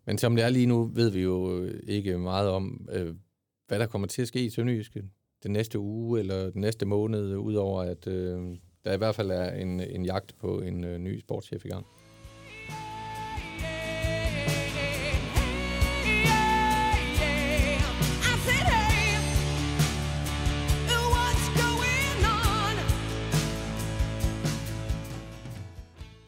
Men 0.07 0.19
som 0.19 0.37
det 0.37 0.45
er 0.45 0.49
lige 0.49 0.67
nu, 0.67 0.91
ved 0.95 1.11
vi 1.11 1.23
jo 1.23 1.69
ikke 1.87 2.19
meget 2.19 2.49
om, 2.49 2.89
øh, 2.93 3.15
hvad 3.67 3.79
der 3.79 3.87
kommer 3.87 4.09
til 4.09 4.23
at 4.23 4.29
ske 4.29 4.45
i 4.45 4.51
Sønderjyske 4.51 5.05
den 5.43 5.53
næste 5.53 5.79
uge 5.79 6.21
eller 6.21 6.51
den 6.51 6.61
næste 6.61 6.87
måned, 6.87 7.37
udover 7.37 7.83
at 7.83 8.07
øh, 8.07 8.57
der 8.85 8.93
i 8.93 8.97
hvert 8.97 9.15
fald 9.15 9.31
er 9.31 9.51
en, 9.51 9.81
en 9.81 10.05
jagt 10.05 10.35
på 10.39 10.61
en 10.61 10.85
øh, 10.85 10.99
ny 10.99 11.21
sportschef 11.21 11.65
i 11.65 11.69
gang. 11.69 11.87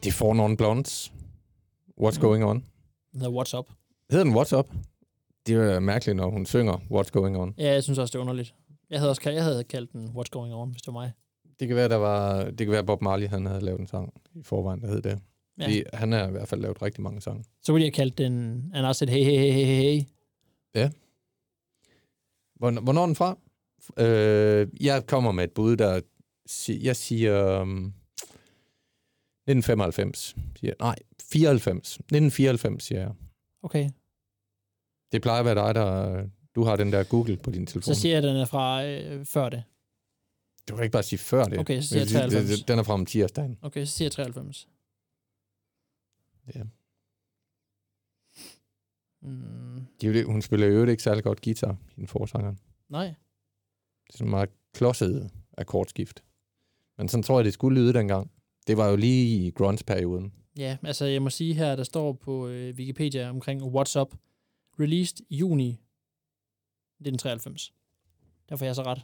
Det 0.09 0.15
får 0.15 0.33
non 0.33 0.57
blondes. 0.57 1.11
What's 2.01 2.19
going 2.19 2.43
on? 2.43 2.65
The 3.15 3.27
What's 3.27 3.57
Up. 3.57 3.69
Hedder 4.11 4.23
den 4.23 4.33
What's 4.33 4.57
Up? 4.57 4.73
Det 5.47 5.55
er 5.55 5.79
mærkeligt, 5.79 6.15
når 6.15 6.29
hun 6.29 6.45
synger 6.45 6.73
What's 6.73 7.09
going 7.09 7.37
on. 7.37 7.53
Ja, 7.57 7.73
jeg 7.73 7.83
synes 7.83 7.99
også, 7.99 8.11
det 8.11 8.15
er 8.15 8.21
underligt. 8.21 8.55
Jeg 8.89 8.99
havde 8.99 9.09
også 9.09 9.21
kaldt, 9.21 9.35
jeg 9.35 9.43
havde 9.43 9.63
kaldt 9.63 9.93
den 9.93 10.07
What's 10.07 10.29
Going 10.31 10.53
On, 10.53 10.71
hvis 10.71 10.81
det 10.81 10.93
var 10.93 10.99
mig. 10.99 11.11
Det 11.59 11.67
kan 11.67 11.77
være, 11.77 11.89
der 11.89 11.95
var, 11.95 12.43
det 12.43 12.57
kan 12.57 12.71
være 12.71 12.83
Bob 12.85 13.01
Marley, 13.01 13.27
han 13.27 13.45
havde 13.45 13.65
lavet 13.65 13.79
en 13.79 13.87
sang 13.87 14.13
i 14.35 14.43
forvejen, 14.43 14.81
der 14.81 14.87
hed 14.87 15.01
det. 15.01 15.19
Ja. 15.59 15.63
Fordi 15.63 15.83
han 15.93 16.11
har 16.11 16.27
i 16.27 16.31
hvert 16.31 16.47
fald 16.47 16.61
lavet 16.61 16.81
rigtig 16.81 17.03
mange 17.03 17.21
sange. 17.21 17.43
Så 17.61 17.71
kunne 17.71 17.79
de 17.79 17.85
have 17.85 17.91
kaldt 17.91 18.17
den, 18.17 18.63
han 18.73 18.83
har 18.83 18.93
sagt 18.93 19.11
hey, 19.11 19.23
hey, 19.23 19.39
hey, 19.39 19.51
hey, 19.51 19.65
hey, 19.65 20.01
hey. 20.75 20.89
Hvornår, 22.55 22.81
hvornår 22.81 23.01
er 23.01 23.05
den 23.05 23.15
fra? 23.15 23.37
Øh, 23.97 24.67
jeg 24.81 25.05
kommer 25.07 25.31
med 25.31 25.43
et 25.43 25.51
bud, 25.51 25.75
der... 25.75 26.01
Jeg 26.69 26.95
siger... 26.95 27.61
Um, 27.61 27.93
1995. 29.53 30.35
Siger, 30.59 30.73
nej, 30.79 30.95
94. 31.21 31.93
1994, 31.95 32.83
siger 32.83 33.01
jeg. 33.01 33.11
Okay. 33.63 33.89
Det 35.11 35.21
plejer 35.21 35.39
at 35.39 35.45
være 35.45 35.55
dig, 35.67 35.75
der... 35.75 36.27
Du 36.55 36.63
har 36.63 36.75
den 36.75 36.93
der 36.93 37.03
Google 37.03 37.37
på 37.37 37.51
din 37.51 37.65
telefon. 37.65 37.93
Så 37.95 38.01
siger 38.01 38.11
jeg, 38.15 38.17
at 38.17 38.23
den 38.23 38.35
er 38.37 38.45
fra 38.45 38.85
øh, 38.85 39.25
før 39.25 39.49
det. 39.49 39.63
Du 40.69 40.75
kan 40.75 40.83
ikke 40.83 40.91
bare 40.93 41.03
sige 41.03 41.19
før 41.19 41.43
det. 41.43 41.59
Okay, 41.59 41.81
så 41.81 41.87
siger 41.87 41.99
jeg 41.99 42.07
Det- 42.07 42.13
det- 42.13 42.21
93. 42.31 42.59
det- 42.59 42.67
Den 42.67 42.79
er 42.79 42.83
fra 42.83 42.93
om 42.93 43.05
tirsdagen. 43.05 43.57
Okay, 43.61 43.85
så 43.85 43.91
siger 43.91 44.05
jeg 44.05 44.11
93. 44.11 44.67
Ja. 46.55 46.63
Mm, 49.21 49.85
Det 50.01 50.25
hun 50.25 50.41
spiller 50.41 50.67
jo 50.67 50.85
ikke 50.85 51.03
særlig 51.03 51.23
godt 51.23 51.41
guitar 51.41 51.77
i 51.91 51.95
den 51.95 52.07
forsanger. 52.07 52.53
nej. 52.89 53.05
Det 54.07 54.13
er 54.13 54.17
sådan 54.17 54.29
meget 54.29 54.49
klodset 54.73 55.31
akkordskift. 55.57 56.23
Men 56.97 57.09
sådan 57.09 57.23
tror 57.23 57.39
jeg, 57.39 57.45
det 57.45 57.53
skulle 57.53 57.81
lyde 57.81 57.93
dengang. 57.93 58.31
Det 58.67 58.77
var 58.77 58.89
jo 58.89 58.95
lige 58.95 59.47
i 59.47 59.51
grunge-perioden. 59.51 60.33
Ja, 60.57 60.77
altså 60.83 61.05
jeg 61.05 61.21
må 61.21 61.29
sige 61.29 61.53
her, 61.53 61.75
der 61.75 61.83
står 61.83 62.13
på 62.13 62.47
øh, 62.47 62.75
Wikipedia 62.75 63.29
omkring 63.29 63.61
What's 63.61 63.99
Up, 63.99 64.15
released 64.79 65.17
i 65.29 65.37
juni 65.37 65.69
1993. 65.69 67.73
Derfor 68.49 68.65
er 68.65 68.67
jeg 68.67 68.75
så 68.75 68.83
ret 68.83 69.01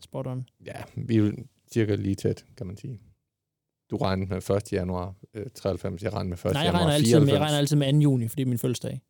spot 0.00 0.26
on. 0.26 0.48
Ja, 0.66 0.82
vi 0.96 1.16
er 1.16 1.32
cirka 1.72 1.94
lige 1.94 2.14
tæt, 2.14 2.44
kan 2.56 2.66
man 2.66 2.76
sige. 2.76 3.00
du 3.90 3.96
regnede 3.96 4.28
med 4.28 4.50
1. 4.50 4.72
januar 4.72 5.14
øh, 5.34 5.46
93, 5.54 6.02
jeg 6.02 6.12
regnede 6.12 6.28
med 6.28 6.38
1. 6.38 6.44
Nej, 6.44 6.52
jeg 6.52 6.64
januar 6.64 6.78
regner, 6.80 6.92
altid 6.94 7.06
94. 7.06 7.26
med, 7.26 7.32
jeg 7.32 7.40
regner 7.42 7.58
altid 7.58 7.76
med 7.76 7.92
2. 7.92 7.98
juni, 7.98 8.28
fordi 8.28 8.42
det 8.42 8.46
er 8.46 8.50
min 8.50 8.58
fødselsdag. 8.58 9.00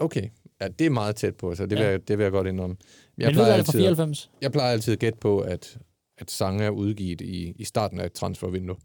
Okay, 0.00 0.28
ja, 0.60 0.68
det 0.68 0.86
er 0.86 0.90
meget 0.90 1.16
tæt 1.16 1.36
på, 1.36 1.54
så 1.54 1.66
det, 1.66 1.76
Ja. 1.76 1.82
vil, 1.82 1.90
jeg, 1.90 2.08
det 2.08 2.18
vil 2.18 2.24
jeg 2.24 2.32
godt 2.32 2.46
indrømme. 2.46 2.76
Jeg, 3.18 3.26
Men 3.28 3.36
ved 3.36 3.44
du, 3.44 3.50
er 3.50 3.56
det 3.56 3.66
fra 3.66 3.72
altid, 3.72 3.80
94? 3.80 4.30
jeg 4.42 4.52
plejer 4.52 4.72
altid 4.72 4.92
at 4.92 4.98
gætte 4.98 5.18
på, 5.18 5.40
at, 5.40 5.78
at 6.18 6.30
sange 6.30 6.64
er 6.64 6.70
udgivet 6.70 7.20
i, 7.20 7.52
i 7.56 7.64
starten 7.64 8.00
af 8.00 8.06
et 8.06 8.12
transfervindue. 8.12 8.76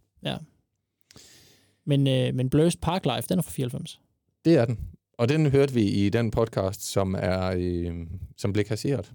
Men, 1.85 2.07
øh, 2.07 2.35
men 2.35 2.51
Blur's 2.55 2.75
Park 2.81 3.05
Life, 3.05 3.27
den 3.29 3.39
er 3.39 3.43
fra 3.43 3.51
94. 3.51 4.01
Det 4.45 4.57
er 4.57 4.65
den. 4.65 4.79
Og 5.17 5.29
den 5.29 5.45
hørte 5.45 5.73
vi 5.73 5.83
i 5.83 6.09
den 6.09 6.31
podcast, 6.31 6.83
som 6.83 7.15
er 7.19 7.53
øh, 7.57 8.07
som 8.37 8.53
blev 8.53 8.65
kasseret. 8.65 9.13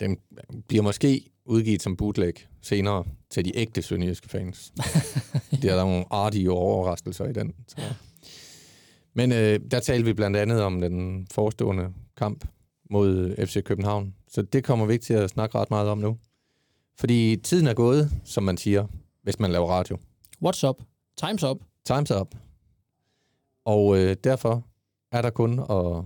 Den 0.00 0.18
bliver 0.68 0.82
måske 0.82 1.30
udgivet 1.44 1.82
som 1.82 1.96
bootleg 1.96 2.34
senere 2.62 3.04
til 3.30 3.44
de 3.44 3.56
ægte 3.56 3.82
sønderjyske 3.82 4.28
fans. 4.28 4.72
Det 5.62 5.70
er 5.70 5.76
der 5.76 5.84
nogle 5.84 6.04
artige 6.10 6.50
overraskelser 6.50 7.24
i 7.24 7.32
den. 7.32 7.54
Så. 7.68 7.80
Men 9.14 9.32
øh, 9.32 9.60
der 9.70 9.80
talte 9.80 10.04
vi 10.04 10.12
blandt 10.12 10.36
andet 10.36 10.62
om 10.62 10.80
den 10.80 11.26
forestående 11.30 11.92
kamp 12.16 12.44
mod 12.90 13.34
FC 13.46 13.62
København. 13.64 14.14
Så 14.34 14.42
det 14.42 14.64
kommer 14.64 14.86
vi 14.86 14.92
ikke 14.92 15.04
til 15.04 15.14
at 15.14 15.30
snakke 15.30 15.58
ret 15.58 15.70
meget 15.70 15.88
om 15.88 15.98
nu. 15.98 16.18
Fordi 16.98 17.36
tiden 17.36 17.66
er 17.66 17.74
gået, 17.74 18.10
som 18.24 18.42
man 18.42 18.56
siger, 18.56 18.86
hvis 19.22 19.38
man 19.38 19.50
laver 19.50 19.68
radio. 19.68 19.98
What's 20.44 20.68
up? 20.68 20.82
Time's 21.22 21.50
up. 21.50 21.58
Time's 21.90 22.20
up. 22.20 22.34
Og 23.64 23.98
øh, 23.98 24.16
derfor 24.24 24.66
er 25.12 25.22
der 25.22 25.30
kun 25.30 25.58
at 25.58 26.04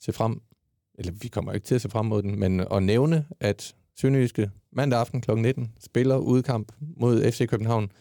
se 0.00 0.12
frem, 0.12 0.42
eller 0.94 1.12
vi 1.12 1.28
kommer 1.28 1.52
ikke 1.52 1.66
til 1.66 1.74
at 1.74 1.80
se 1.80 1.90
frem 1.90 2.06
mod 2.06 2.22
den, 2.22 2.38
men 2.38 2.60
at 2.60 2.82
nævne, 2.82 3.26
at 3.40 3.74
Sønderjyske 3.96 4.50
mandag 4.72 5.00
aften 5.00 5.20
kl. 5.20 5.34
19 5.34 5.72
spiller 5.80 6.16
udkamp 6.16 6.72
mod 6.80 7.32
FC 7.32 7.48
København 7.48 7.92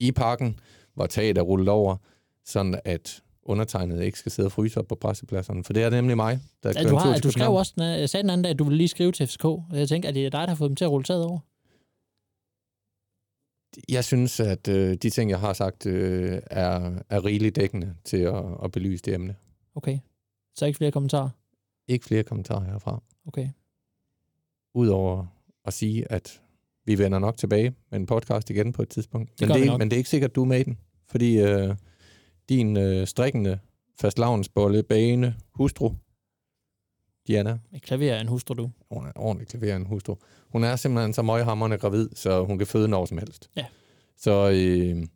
i 0.00 0.12
parken, 0.12 0.60
hvor 0.94 1.06
taget 1.06 1.38
er 1.38 1.42
rullet 1.42 1.68
over, 1.68 1.96
sådan 2.44 2.80
at 2.84 3.22
undertegnet 3.42 4.02
ikke 4.02 4.18
skal 4.18 4.32
sidde 4.32 4.46
og 4.46 4.52
fryse 4.52 4.80
op 4.80 4.86
på 4.86 4.94
pressepladserne. 4.94 5.64
For 5.64 5.72
det 5.72 5.82
er 5.82 5.90
nemlig 5.90 6.16
mig, 6.16 6.40
der 6.62 6.72
Ja, 6.76 6.88
du, 6.88 6.96
har, 6.96 7.18
du 7.18 7.30
skrev 7.30 7.52
også, 7.52 7.72
den, 7.76 7.84
jeg 7.84 8.10
sagde 8.10 8.22
den 8.22 8.30
anden 8.30 8.42
dag, 8.42 8.50
at 8.50 8.58
du 8.58 8.64
ville 8.64 8.76
lige 8.76 8.88
skrive 8.88 9.12
til 9.12 9.26
FCK. 9.26 9.44
Og 9.44 9.66
jeg 9.72 9.88
tænkte, 9.88 10.08
at 10.08 10.14
det 10.14 10.26
er 10.26 10.30
dig, 10.30 10.40
der 10.40 10.48
har 10.48 10.54
fået 10.54 10.68
dem 10.68 10.76
til 10.76 10.84
at 10.84 10.90
rulle 10.90 11.04
taget 11.04 11.24
over. 11.24 11.38
Jeg 13.88 14.04
synes, 14.04 14.40
at 14.40 14.68
øh, 14.68 14.94
de 14.94 15.10
ting, 15.10 15.30
jeg 15.30 15.40
har 15.40 15.52
sagt, 15.52 15.86
øh, 15.86 16.40
er, 16.50 16.92
er 17.10 17.24
rigeligt 17.24 17.56
dækkende 17.56 17.94
til 18.04 18.16
at, 18.16 18.44
at 18.64 18.72
belyse 18.72 19.02
det 19.02 19.14
emne. 19.14 19.36
Okay. 19.74 19.98
Så 20.54 20.66
ikke 20.66 20.76
flere 20.76 20.90
kommentarer. 20.90 21.30
Ikke 21.88 22.04
flere 22.04 22.22
kommentarer 22.22 22.64
herfra. 22.64 23.02
Okay. 23.26 23.48
Udover 24.74 25.26
at 25.64 25.72
sige, 25.72 26.12
at 26.12 26.40
vi 26.84 26.98
vender 26.98 27.18
nok 27.18 27.36
tilbage 27.36 27.74
med 27.90 28.00
en 28.00 28.06
podcast 28.06 28.50
igen 28.50 28.72
på 28.72 28.82
et 28.82 28.88
tidspunkt. 28.88 29.40
Det 29.40 29.48
men, 29.48 29.56
det 29.56 29.66
er, 29.66 29.76
men 29.78 29.90
det 29.90 29.96
er 29.96 29.98
ikke 29.98 30.10
sikkert, 30.10 30.34
du 30.34 30.42
er 30.42 30.46
med 30.46 30.60
i 30.60 30.62
den. 30.62 30.78
Fordi 31.06 31.38
øh, 31.38 31.74
din 32.50 32.76
øh, 32.76 33.06
strikkende 33.06 33.58
fastlavnsbolle, 34.00 34.82
bane, 34.82 35.34
hustru, 35.54 35.90
Diana, 37.26 37.58
Et 37.74 37.82
klaver 37.82 38.12
er 38.12 38.20
en 38.20 38.28
hustru, 38.28 38.54
du. 38.54 38.70
hun 38.90 39.06
er 39.06 39.12
ordentligt 39.16 39.50
klaverende 39.50 39.86
hustru. 39.86 40.14
Hun 40.48 40.64
er 40.64 40.76
simpelthen 40.76 41.14
så 41.14 41.22
møghamrende 41.22 41.78
gravid, 41.78 42.08
så 42.14 42.44
hun 42.44 42.58
kan 42.58 42.66
føde 42.66 42.88
når 42.88 43.04
som 43.04 43.18
helst. 43.18 43.50
Ja. 43.56 43.66
Så 44.16 44.50
øh, 44.50 45.06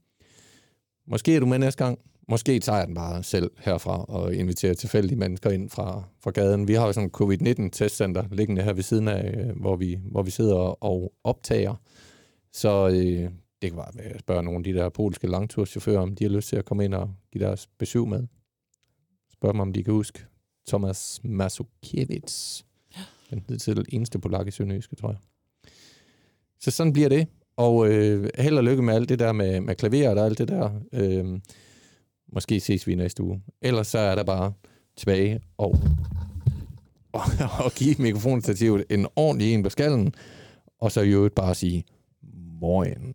måske 1.06 1.36
er 1.36 1.40
du 1.40 1.46
med 1.46 1.58
næste 1.58 1.84
gang. 1.84 1.98
Måske 2.28 2.60
tager 2.60 2.78
jeg 2.78 2.86
den 2.86 2.94
bare 2.94 3.22
selv 3.22 3.50
herfra 3.58 4.04
og 4.04 4.34
inviterer 4.34 4.74
tilfældige 4.74 5.18
mennesker 5.18 5.50
ind 5.50 5.70
fra, 5.70 6.02
fra 6.20 6.30
gaden. 6.30 6.68
Vi 6.68 6.74
har 6.74 6.86
jo 6.86 6.92
sådan 6.92 7.08
en 7.08 7.10
covid-19-testcenter 7.10 8.24
liggende 8.30 8.62
her 8.62 8.72
ved 8.72 8.82
siden 8.82 9.08
af, 9.08 9.34
øh, 9.36 9.60
hvor 9.60 9.76
vi, 9.76 9.98
hvor 10.10 10.22
vi 10.22 10.30
sidder 10.30 10.84
og 10.84 11.12
optager. 11.24 11.74
Så 12.52 12.88
øh, 12.88 13.30
det 13.64 13.72
kan 13.72 13.76
bare 13.76 13.92
være 13.94 14.06
at 14.06 14.20
spørge 14.20 14.42
nogle 14.42 14.58
af 14.58 14.64
de 14.64 14.74
der 14.74 14.88
polske 14.88 15.26
langturschauffører, 15.26 16.00
om 16.00 16.14
de 16.14 16.24
har 16.24 16.30
lyst 16.30 16.48
til 16.48 16.56
at 16.56 16.64
komme 16.64 16.84
ind 16.84 16.94
og 16.94 17.14
give 17.32 17.44
deres 17.44 17.66
besøg 17.78 18.08
med. 18.08 18.26
Spørg 19.32 19.52
dem, 19.52 19.60
om 19.60 19.72
de 19.72 19.84
kan 19.84 19.92
huske 19.92 20.24
Thomas 20.68 21.20
Masukiewicz. 21.24 22.62
Den 23.30 23.44
hidtil 23.48 23.84
eneste 23.88 24.18
polak 24.18 24.46
i 24.46 24.50
Sønderjyske, 24.50 24.96
tror 24.96 25.08
jeg. 25.08 25.18
Så 26.60 26.70
sådan 26.70 26.92
bliver 26.92 27.08
det. 27.08 27.28
Og 27.56 27.88
øh, 27.88 28.30
held 28.38 28.58
og 28.58 28.64
lykke 28.64 28.82
med 28.82 28.94
alt 28.94 29.08
det 29.08 29.18
der 29.18 29.32
med, 29.32 29.60
med 29.60 29.74
klaveret 29.74 30.18
og 30.18 30.24
alt 30.24 30.38
det 30.38 30.48
der. 30.48 30.70
Øh, 30.92 31.40
måske 32.32 32.60
ses 32.60 32.86
vi 32.86 32.94
næste 32.94 33.22
uge. 33.22 33.42
Ellers 33.62 33.86
så 33.86 33.98
er 33.98 34.14
der 34.14 34.24
bare 34.24 34.52
tilbage 34.96 35.40
og, 35.58 35.70
og, 37.12 37.22
og 37.64 37.72
give 37.72 37.96
mikrofonstativet 37.98 38.84
en 38.90 39.06
ordentlig 39.16 39.54
en 39.54 39.62
på 39.62 39.70
skallen. 39.70 40.14
Og 40.80 40.92
så 40.92 41.00
i 41.00 41.10
øvrigt 41.10 41.34
bare 41.34 41.54
sige 41.54 41.84
morgen. 42.60 43.14